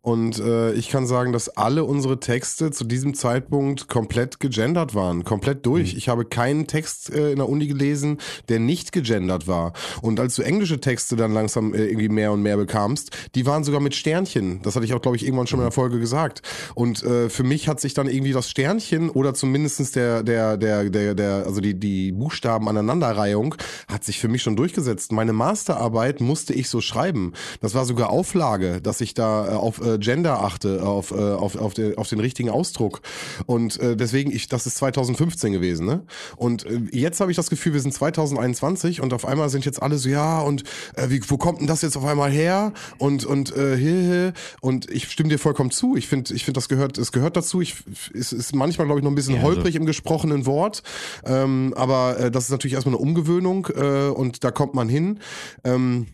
[0.00, 5.24] und äh, ich kann sagen, dass alle unsere Texte zu diesem Zeitpunkt komplett gegendert waren,
[5.24, 5.94] komplett durch.
[5.94, 8.18] Ich habe keinen Text äh, in der Uni gelesen,
[8.48, 9.72] der nicht gegendert war.
[10.02, 13.64] Und als du englische Texte dann langsam äh, irgendwie mehr und mehr bekamst, die waren
[13.64, 14.60] sogar mit Sternchen.
[14.60, 16.42] Das hatte ich auch, glaube ich, irgendwann schon in der Folge gesagt.
[16.74, 20.90] Und äh, für mich hat sich dann irgendwie das Sternchen oder zumindestens der, der, der,
[20.90, 23.54] der, der, also die, die Buchstaben Aneinanderreihung
[23.88, 25.12] hat sich für mich schon durchgesetzt.
[25.12, 27.32] Meine Masterarbeit musste ich so schreiben.
[27.62, 31.56] Das war sogar Auflage, dass ich da äh, auf äh, Gender achte, auf, äh, auf,
[31.56, 33.00] auf, den, auf den richtigen Ausdruck.
[33.46, 36.02] Und äh, deswegen, ich, das ist 2015 gewesen, ne?
[36.36, 39.82] Und äh, jetzt habe ich das Gefühl, wir sind 2021 und auf einmal sind jetzt
[39.82, 40.64] alle so, ja, und
[40.96, 42.72] äh, wie, wo kommt denn das jetzt auf einmal her?
[42.98, 44.34] Und, und, äh, hier.
[44.60, 45.96] und ich stimme dir vollkommen zu.
[45.96, 47.62] Ich finde, ich finde, das gehört, es gehört dazu.
[47.62, 47.76] Ich,
[48.12, 50.82] es ist manchmal, glaube ich, noch ein bisschen Ja, also- holprig im gesprochenen Wort.
[51.24, 55.20] Ähm, aber äh, das ist natürlich erstmal eine Umgewöhnung äh, und da kommt man hin.
[55.64, 56.06] Ähm,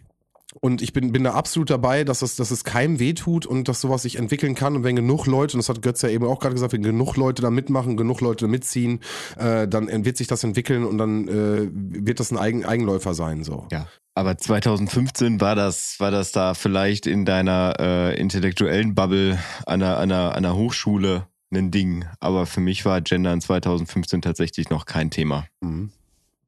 [0.60, 3.80] und ich bin, bin da absolut dabei, dass es, dass es keinem wehtut und dass
[3.80, 4.74] sowas sich entwickeln kann.
[4.74, 7.16] Und wenn genug Leute, und das hat Götz ja eben auch gerade gesagt, wenn genug
[7.16, 9.00] Leute da mitmachen, genug Leute mitziehen,
[9.36, 13.44] äh, dann wird sich das entwickeln und dann äh, wird das ein Eigen, Eigenläufer sein.
[13.44, 13.66] So.
[13.70, 13.86] Ja.
[14.16, 19.98] Aber 2015 war das, war das da vielleicht in deiner äh, intellektuellen Bubble an einer,
[19.98, 22.06] einer, einer Hochschule ein Ding.
[22.18, 25.46] Aber für mich war Gender in 2015 tatsächlich noch kein Thema.
[25.60, 25.90] Mhm.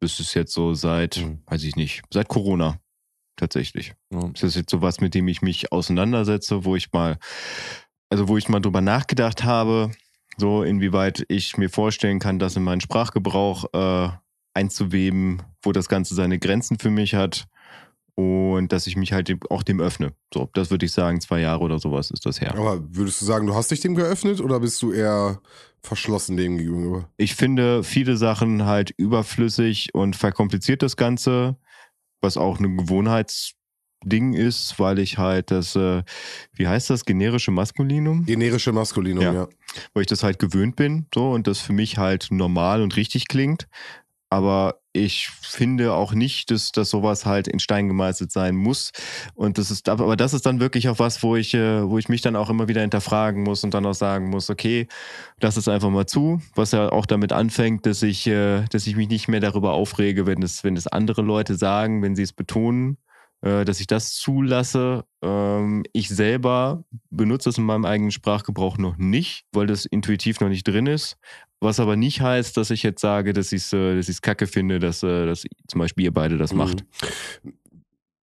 [0.01, 1.43] Das ist jetzt so seit, Mhm.
[1.47, 2.81] weiß ich nicht, seit Corona
[3.37, 3.93] tatsächlich.
[4.11, 4.31] Ja.
[4.33, 7.19] Das ist jetzt sowas, mit dem ich mich auseinandersetze, wo ich mal,
[8.09, 9.91] also wo ich mal drüber nachgedacht habe,
[10.39, 14.09] so inwieweit ich mir vorstellen kann, das in meinen Sprachgebrauch äh,
[14.55, 17.47] einzuweben, wo das Ganze seine Grenzen für mich hat
[18.19, 20.13] und dass ich mich halt auch dem öffne.
[20.35, 22.53] So, das würde ich sagen, zwei Jahre oder sowas ist das her.
[22.57, 25.41] Aber würdest du sagen, du hast dich dem geöffnet oder bist du eher
[25.85, 27.09] verschlossen dem gegenüber?
[27.17, 31.59] Ich finde viele Sachen halt überflüssig und verkompliziert das Ganze,
[32.21, 36.03] was auch ein Gewohnheitsding ist, weil ich halt das, äh,
[36.55, 39.33] wie heißt das, generische Maskulinum, Generische Maskulinum, Ja.
[39.33, 39.49] ja.
[39.95, 43.29] weil ich das halt gewöhnt bin, so und das für mich halt normal und richtig
[43.29, 43.69] klingt.
[44.31, 48.93] Aber ich finde auch nicht, dass, dass sowas halt in Stein gemeißelt sein muss.
[49.35, 52.09] Und das ist, aber das ist dann wirklich auch was, wo ich, äh, wo ich
[52.09, 54.87] mich dann auch immer wieder hinterfragen muss und dann auch sagen muss, okay,
[55.41, 58.97] lass es einfach mal zu, was ja auch damit anfängt, dass ich, äh, dass ich
[58.97, 62.33] mich nicht mehr darüber aufrege, wenn es, wenn es andere Leute sagen, wenn sie es
[62.33, 62.99] betonen,
[63.41, 65.05] dass ich das zulasse.
[65.23, 70.49] Ähm, ich selber benutze es in meinem eigenen Sprachgebrauch noch nicht, weil das intuitiv noch
[70.49, 71.17] nicht drin ist.
[71.61, 74.47] Was aber nicht heißt, dass ich jetzt sage, dass ich es äh, dass ich's kacke
[74.47, 76.59] finde, dass, äh, dass zum Beispiel ihr beide das Mhm.
[76.59, 76.85] macht.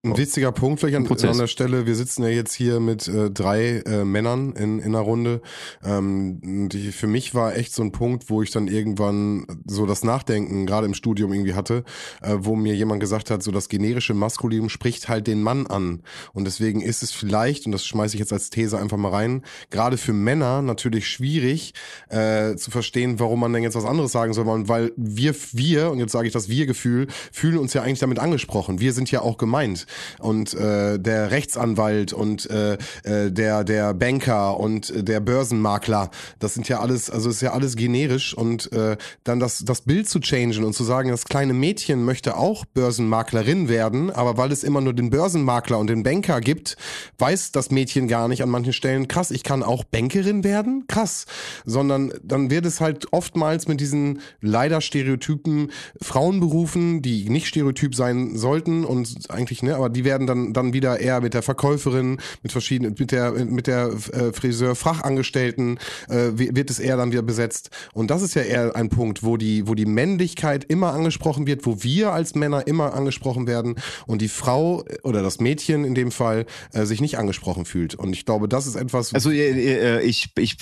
[0.05, 1.87] Ein witziger Punkt vielleicht an, an der Stelle.
[1.87, 5.41] Wir sitzen ja jetzt hier mit äh, drei äh, Männern in, in einer Runde.
[5.83, 10.03] Ähm, ich, für mich war echt so ein Punkt, wo ich dann irgendwann so das
[10.03, 11.83] Nachdenken gerade im Studium irgendwie hatte,
[12.21, 16.03] äh, wo mir jemand gesagt hat, so das generische Maskulinum spricht halt den Mann an.
[16.33, 19.41] Und deswegen ist es vielleicht, und das schmeiße ich jetzt als These einfach mal rein,
[19.71, 21.73] gerade für Männer natürlich schwierig
[22.09, 25.97] äh, zu verstehen, warum man denn jetzt was anderes sagen soll, weil wir, wir, und
[25.97, 28.79] jetzt sage ich das Wir-Gefühl, fühlen uns ja eigentlich damit angesprochen.
[28.79, 29.87] Wir sind ja auch gemeint.
[30.19, 36.09] Und äh, der Rechtsanwalt und äh, äh, der der Banker und äh, der Börsenmakler.
[36.39, 40.09] Das sind ja alles, also ist ja alles generisch und äh, dann das das Bild
[40.09, 44.63] zu changen und zu sagen, das kleine Mädchen möchte auch Börsenmaklerin werden, aber weil es
[44.63, 46.77] immer nur den Börsenmakler und den Banker gibt,
[47.17, 51.25] weiß das Mädchen gar nicht an manchen Stellen, krass, ich kann auch Bankerin werden, krass,
[51.65, 55.71] sondern dann wird es halt oftmals mit diesen leider Stereotypen
[56.01, 60.99] Frauenberufen, die nicht stereotyp sein sollten und eigentlich, ne, aber die werden dann, dann wieder
[60.99, 65.79] eher mit der Verkäuferin, mit verschiedenen, mit der, mit der äh, Friseur-Fachangestellten,
[66.09, 67.69] äh, wird es eher dann wieder besetzt.
[67.93, 71.65] Und das ist ja eher ein Punkt, wo die, wo die Männlichkeit immer angesprochen wird,
[71.65, 73.75] wo wir als Männer immer angesprochen werden
[74.07, 77.95] und die Frau oder das Mädchen in dem Fall äh, sich nicht angesprochen fühlt.
[77.95, 79.13] Und ich glaube, das ist etwas.
[79.13, 80.57] Also äh, ich, ich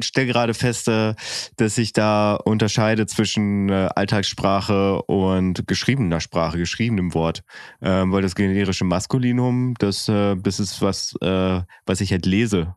[0.00, 1.14] stelle gerade fest, äh,
[1.56, 7.42] dass ich da unterscheide zwischen äh, Alltagssprache und geschriebener Sprache, geschriebenem Wort.
[7.80, 12.74] Ähm, weil das generische Maskulinum, das, äh, das ist was, äh, was ich halt lese.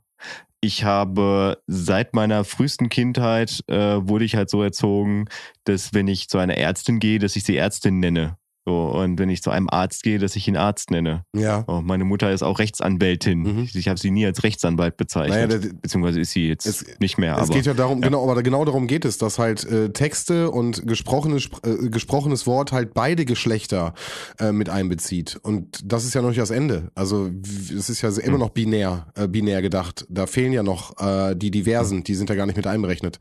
[0.61, 5.25] Ich habe seit meiner frühesten Kindheit äh, wurde ich halt so erzogen,
[5.65, 8.37] dass wenn ich zu einer Ärztin gehe, dass ich sie Ärztin nenne.
[8.63, 11.23] So, und wenn ich zu einem Arzt gehe, dass ich ihn Arzt nenne.
[11.35, 11.63] Ja.
[11.67, 13.39] Oh, meine Mutter ist auch Rechtsanwältin.
[13.39, 13.69] Mhm.
[13.73, 15.49] Ich habe sie nie als Rechtsanwalt bezeichnet.
[15.49, 17.35] Naja, der- beziehungsweise ist sie jetzt Es- nicht mehr.
[17.37, 18.07] Es aber geht ja darum, ja.
[18.07, 22.71] genau, aber genau darum geht es, dass halt äh, Texte und gesprochenes, äh, gesprochenes Wort
[22.71, 23.95] halt beide Geschlechter
[24.39, 25.39] äh, mit einbezieht.
[25.41, 26.91] Und das ist ja noch nicht das Ende.
[26.93, 27.31] Also
[27.75, 30.05] es ist ja immer noch binär, äh, binär gedacht.
[30.07, 33.17] Da fehlen ja noch äh, die Diversen, die sind ja gar nicht mit einberechnet.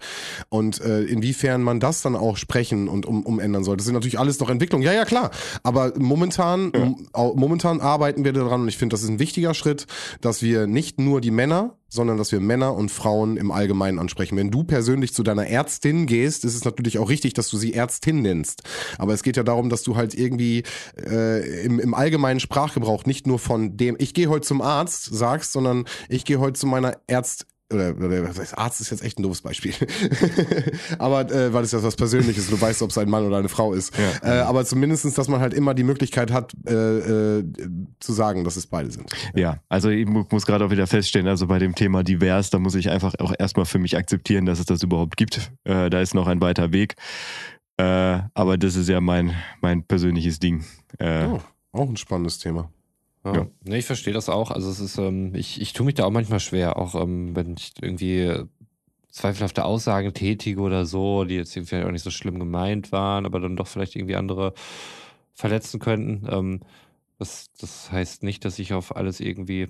[0.50, 4.18] Und äh, inwiefern man das dann auch sprechen und um, umändern soll, das sind natürlich
[4.18, 4.84] alles noch Entwicklungen.
[4.84, 5.29] Ja, ja, klar.
[5.62, 6.72] Aber momentan,
[7.12, 9.86] au- momentan arbeiten wir daran und ich finde, das ist ein wichtiger Schritt,
[10.20, 14.36] dass wir nicht nur die Männer, sondern dass wir Männer und Frauen im Allgemeinen ansprechen.
[14.36, 17.74] Wenn du persönlich zu deiner Ärztin gehst, ist es natürlich auch richtig, dass du sie
[17.74, 18.62] Ärztin nennst.
[18.98, 20.62] Aber es geht ja darum, dass du halt irgendwie
[20.96, 25.52] äh, im, im allgemeinen Sprachgebrauch nicht nur von dem, ich gehe heute zum Arzt, sagst,
[25.52, 29.18] sondern ich gehe heute zu meiner Ärzt oder, oder was heißt, Arzt ist jetzt echt
[29.18, 29.72] ein doofes Beispiel.
[30.98, 33.48] aber äh, weil es ja was Persönliches, du weißt, ob es ein Mann oder eine
[33.48, 33.92] Frau ist.
[34.22, 34.38] Ja.
[34.38, 36.72] Äh, aber zumindestens, dass man halt immer die Möglichkeit hat, äh,
[37.38, 37.44] äh,
[38.00, 39.10] zu sagen, dass es beide sind.
[39.34, 42.58] Ja, also ich mu- muss gerade auch wieder feststellen, also bei dem Thema divers, da
[42.58, 45.52] muss ich einfach auch erstmal für mich akzeptieren, dass es das überhaupt gibt.
[45.64, 46.94] Äh, da ist noch ein weiter Weg.
[47.76, 50.64] Äh, aber das ist ja mein, mein persönliches Ding.
[50.98, 51.40] Äh, Oh,
[51.72, 52.70] auch ein spannendes Thema.
[53.24, 53.34] Ja.
[53.34, 53.46] Ja.
[53.64, 54.50] Nee, ich verstehe das auch.
[54.50, 57.54] Also es ist, ähm, ich, ich tue mich da auch manchmal schwer, auch ähm, wenn
[57.56, 58.44] ich irgendwie
[59.10, 63.40] zweifelhafte Aussagen tätige oder so, die jetzt irgendwie auch nicht so schlimm gemeint waren, aber
[63.40, 64.54] dann doch vielleicht irgendwie andere
[65.34, 66.26] verletzen könnten.
[66.30, 66.60] Ähm,
[67.18, 69.68] das, das heißt nicht, dass ich auf alles irgendwie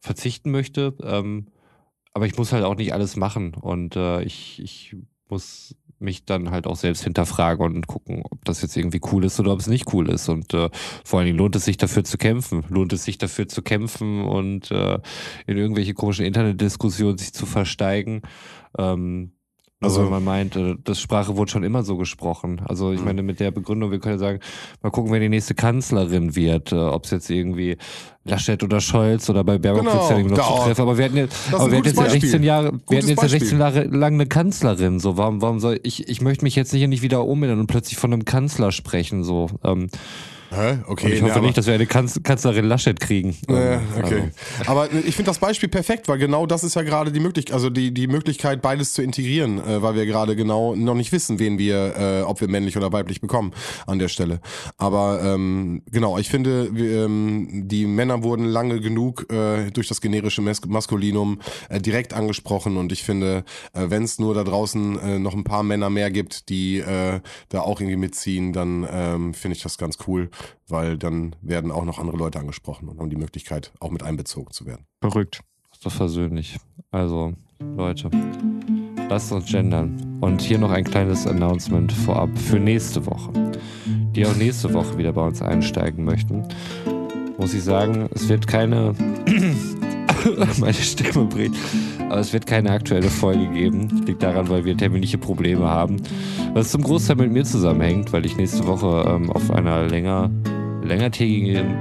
[0.00, 1.48] verzichten möchte, ähm,
[2.14, 4.96] aber ich muss halt auch nicht alles machen und äh, ich, ich
[5.28, 9.40] muss mich dann halt auch selbst hinterfragen und gucken, ob das jetzt irgendwie cool ist
[9.40, 10.28] oder ob es nicht cool ist.
[10.28, 10.68] Und äh,
[11.04, 12.64] vor allen Dingen lohnt es sich dafür zu kämpfen.
[12.68, 14.98] Lohnt es sich dafür zu kämpfen und äh,
[15.46, 18.22] in irgendwelche komischen Internetdiskussionen sich zu versteigen.
[18.78, 19.32] Ähm,
[19.82, 22.60] also wenn man meint, äh, das Sprache wurde schon immer so gesprochen.
[22.64, 23.04] Also ich Mhm.
[23.04, 24.40] meine, mit der Begründung, wir können ja sagen,
[24.82, 27.76] mal gucken, wer die nächste Kanzlerin wird, äh, ob es jetzt irgendwie
[28.24, 30.80] Laschet oder Scholz oder bei Baerbock Genau, ja noch da- zu treffen.
[30.82, 32.20] Aber wir hatten jetzt, aber wir hatten jetzt ja Beispiel.
[32.22, 33.40] 16 Jahre, wir hatten jetzt ja Beispiel.
[33.40, 34.98] 16 Jahre lang eine Kanzlerin.
[34.98, 37.98] So, warum, warum soll ich, ich möchte mich jetzt hier nicht wieder umändern und plötzlich
[37.98, 39.22] von einem Kanzler sprechen.
[39.24, 39.88] So, ähm,
[40.50, 40.72] Hä?
[40.86, 41.08] und Okay.
[41.08, 43.36] ich hoffe ne, aber- nicht, dass wir eine Kanz Kanzlerin Laschet kriegen.
[43.48, 44.30] Ja, Ähm, okay.
[44.66, 47.68] Aber ich finde das Beispiel perfekt, weil genau das ist ja gerade die Möglichkeit, also
[47.70, 51.58] die, die Möglichkeit, beides zu integrieren, äh, weil wir gerade genau noch nicht wissen, wen
[51.58, 53.52] wir, äh, ob wir männlich oder weiblich bekommen
[53.86, 54.40] an der Stelle.
[54.78, 60.00] Aber ähm, genau, ich finde, wir, ähm, die Männer wurden lange genug äh, durch das
[60.00, 64.98] generische Mas Maskulinum äh, direkt angesprochen und ich finde, äh, wenn es nur da draußen
[65.00, 69.34] äh, noch ein paar Männer mehr gibt, die äh, da auch irgendwie mitziehen, dann ähm,
[69.34, 70.30] finde ich das ganz cool,
[70.68, 74.50] weil dann werden auch noch andere Leute angesprochen und haben die Möglichkeit, auch mit einbezogen
[74.52, 74.86] zu werden.
[75.00, 75.40] verrückt.
[75.72, 76.58] ist doch versöhnlich.
[76.90, 78.10] Also, Leute,
[79.08, 80.18] lasst uns gendern.
[80.20, 83.32] Und hier noch ein kleines Announcement vorab für nächste Woche.
[84.14, 86.48] Die auch nächste Woche wieder bei uns einsteigen möchten,
[87.38, 88.94] muss ich sagen, es wird keine.
[90.60, 91.54] Meine Stimme bricht.
[92.08, 94.04] Aber es wird keine aktuelle Folge geben.
[94.06, 95.96] Liegt daran, weil wir terminliche Probleme haben.
[96.54, 100.30] Was zum Großteil mit mir zusammenhängt, weil ich nächste Woche ähm, auf einer länger,
[100.82, 101.76] längertägigen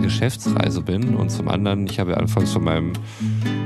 [0.00, 2.92] Geschäftsreise bin und zum anderen, ich habe ja anfangs von meinem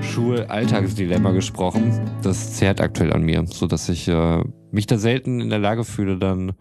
[0.03, 2.01] Schul-Alltagsdilemma gesprochen.
[2.23, 6.19] Das zehrt aktuell an mir, sodass ich äh, mich da selten in der Lage fühle,
[6.19, 6.53] dann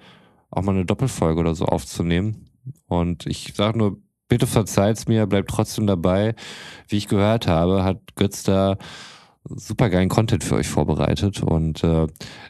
[0.51, 2.49] auch mal eine Doppelfolge oder so aufzunehmen.
[2.87, 3.97] Und ich sage nur,
[4.27, 6.35] bitte verzeiht's mir, bleibt trotzdem dabei.
[6.87, 8.77] Wie ich gehört habe, hat Götz da
[9.47, 12.07] super geilen Content für euch vorbereitet und äh,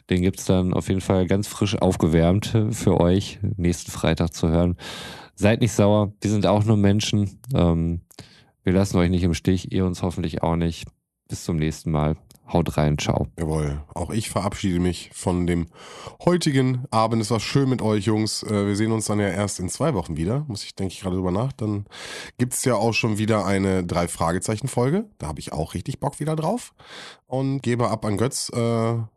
[0.08, 4.76] den gibt's dann auf jeden Fall ganz frisch aufgewärmt für euch nächsten Freitag zu hören.
[5.34, 7.40] Seid nicht sauer, wir sind auch nur Menschen.
[7.54, 8.00] Ähm,
[8.62, 10.88] wir lassen euch nicht im Stich, ihr uns hoffentlich auch nicht.
[11.28, 12.16] Bis zum nächsten Mal.
[12.52, 13.26] Haut rein, ciao.
[13.38, 15.66] Jawohl, auch ich verabschiede mich von dem
[16.24, 17.20] heutigen Abend.
[17.20, 18.44] Es war schön mit euch, Jungs.
[18.44, 20.44] Äh, Wir sehen uns dann ja erst in zwei Wochen wieder.
[20.46, 21.52] Muss ich, denke ich, gerade drüber nach.
[21.52, 21.86] Dann
[22.38, 25.06] gibt's ja auch schon wieder eine Drei-Fragezeichen-Folge.
[25.18, 26.72] Da habe ich auch richtig Bock wieder drauf.
[27.28, 28.58] Und gebe ab an Götz äh,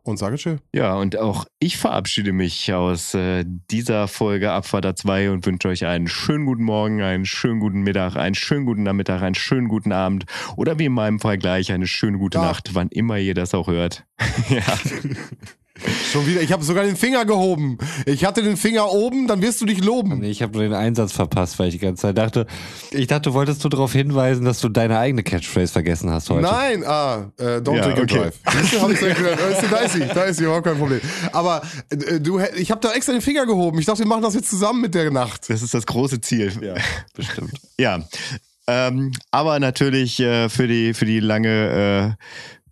[0.02, 0.56] und sage tschö.
[0.74, 5.86] Ja, und auch ich verabschiede mich aus äh, dieser Folge Abfahrt 2 und wünsche euch
[5.86, 9.92] einen schönen guten Morgen, einen schönen guten Mittag, einen schönen guten Nachmittag, einen schönen guten
[9.92, 10.24] Abend
[10.56, 12.46] oder wie in meinem Fall gleich eine schöne gute Ja.
[12.46, 14.04] Nacht, wann immer ihr das auch hört.
[14.48, 14.62] ja.
[16.12, 17.78] Schon wieder, ich habe sogar den Finger gehoben.
[18.06, 20.20] Ich hatte den Finger oben, dann wirst du dich loben.
[20.20, 22.46] Nee, ich habe nur den Einsatz verpasst, weil ich die ganze Zeit dachte,
[22.90, 26.42] ich dachte, wolltest du darauf hinweisen, dass du deine eigene Catchphrase vergessen hast heute.
[26.42, 28.18] Nein, ah, äh, don't Ja, drink and okay.
[28.18, 28.38] drive.
[28.44, 31.00] Weißt du, Da ist sie, da ist sie, überhaupt kein Problem.
[31.32, 33.78] Aber äh, du, ich habe da extra den Finger gehoben.
[33.78, 35.48] Ich dachte, wir machen das jetzt zusammen mit der Nacht.
[35.48, 36.52] Das ist das große Ziel.
[36.62, 36.74] Ja,
[37.14, 37.52] bestimmt.
[37.78, 38.00] Ja,
[38.66, 42.24] ähm, aber natürlich äh, für die für die lange äh,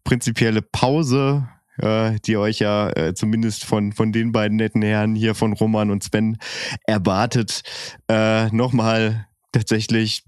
[0.05, 1.48] prinzipielle Pause,
[1.78, 5.90] äh, die euch ja äh, zumindest von von den beiden netten Herren hier von Roman
[5.90, 6.38] und Sven
[6.86, 7.62] erwartet,
[8.09, 10.24] äh, nochmal tatsächlich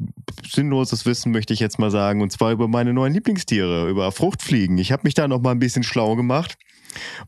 [0.48, 4.78] sinnloses Wissen möchte ich jetzt mal sagen und zwar über meine neuen Lieblingstiere, über Fruchtfliegen.
[4.78, 6.56] Ich habe mich da noch mal ein bisschen schlau gemacht.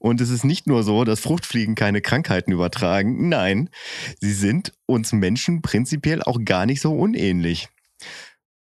[0.00, 3.28] Und es ist nicht nur so, dass Fruchtfliegen keine Krankheiten übertragen.
[3.28, 3.70] Nein,
[4.20, 7.68] sie sind uns Menschen prinzipiell auch gar nicht so unähnlich.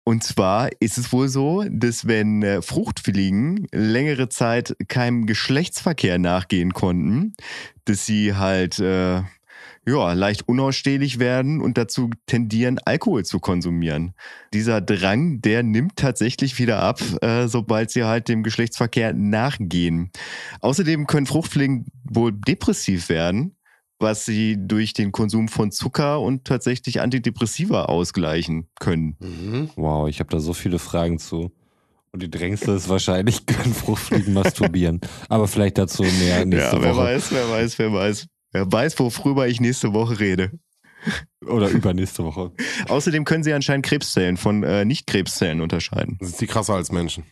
[0.05, 6.73] Und zwar ist es wohl so, dass wenn äh, Fruchtfliegen längere Zeit keinem Geschlechtsverkehr nachgehen
[6.73, 7.35] konnten,
[7.85, 9.23] dass sie halt äh,
[9.87, 14.15] ja, leicht unausstehlich werden und dazu tendieren, Alkohol zu konsumieren.
[14.53, 20.11] Dieser Drang, der nimmt tatsächlich wieder ab, äh, sobald sie halt dem Geschlechtsverkehr nachgehen.
[20.61, 23.57] Außerdem können Fruchtfliegen wohl depressiv werden,
[24.01, 29.17] was sie durch den Konsum von Zucker und tatsächlich Antidepressiva ausgleichen können.
[29.21, 29.71] Mhm.
[29.77, 31.53] Wow, ich habe da so viele Fragen zu.
[32.13, 35.01] Und die drängste ist wahrscheinlich, können Fruchtfliegen masturbieren.
[35.29, 37.05] Aber vielleicht dazu mehr nächste ja, wer Woche.
[37.05, 38.27] weiß, wer weiß, wer weiß.
[38.53, 40.51] Wer weiß, worüber ich nächste Woche rede.
[41.47, 42.53] Oder übernächste Woche.
[42.89, 46.19] Außerdem können sie anscheinend Krebszellen von äh, Nicht-Krebszellen unterscheiden.
[46.21, 47.25] Sind die krasser als Menschen?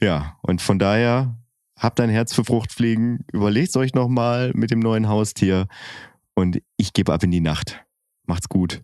[0.00, 1.36] Ja, und von daher
[1.78, 5.66] habt ein Herz für Fruchtfliegen, überlegt euch nochmal mit dem neuen Haustier
[6.34, 7.84] und ich gebe ab in die Nacht.
[8.26, 8.82] Macht's gut.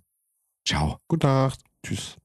[0.66, 0.98] Ciao.
[1.09, 1.60] Gute Nacht.
[1.85, 2.16] Tschüss.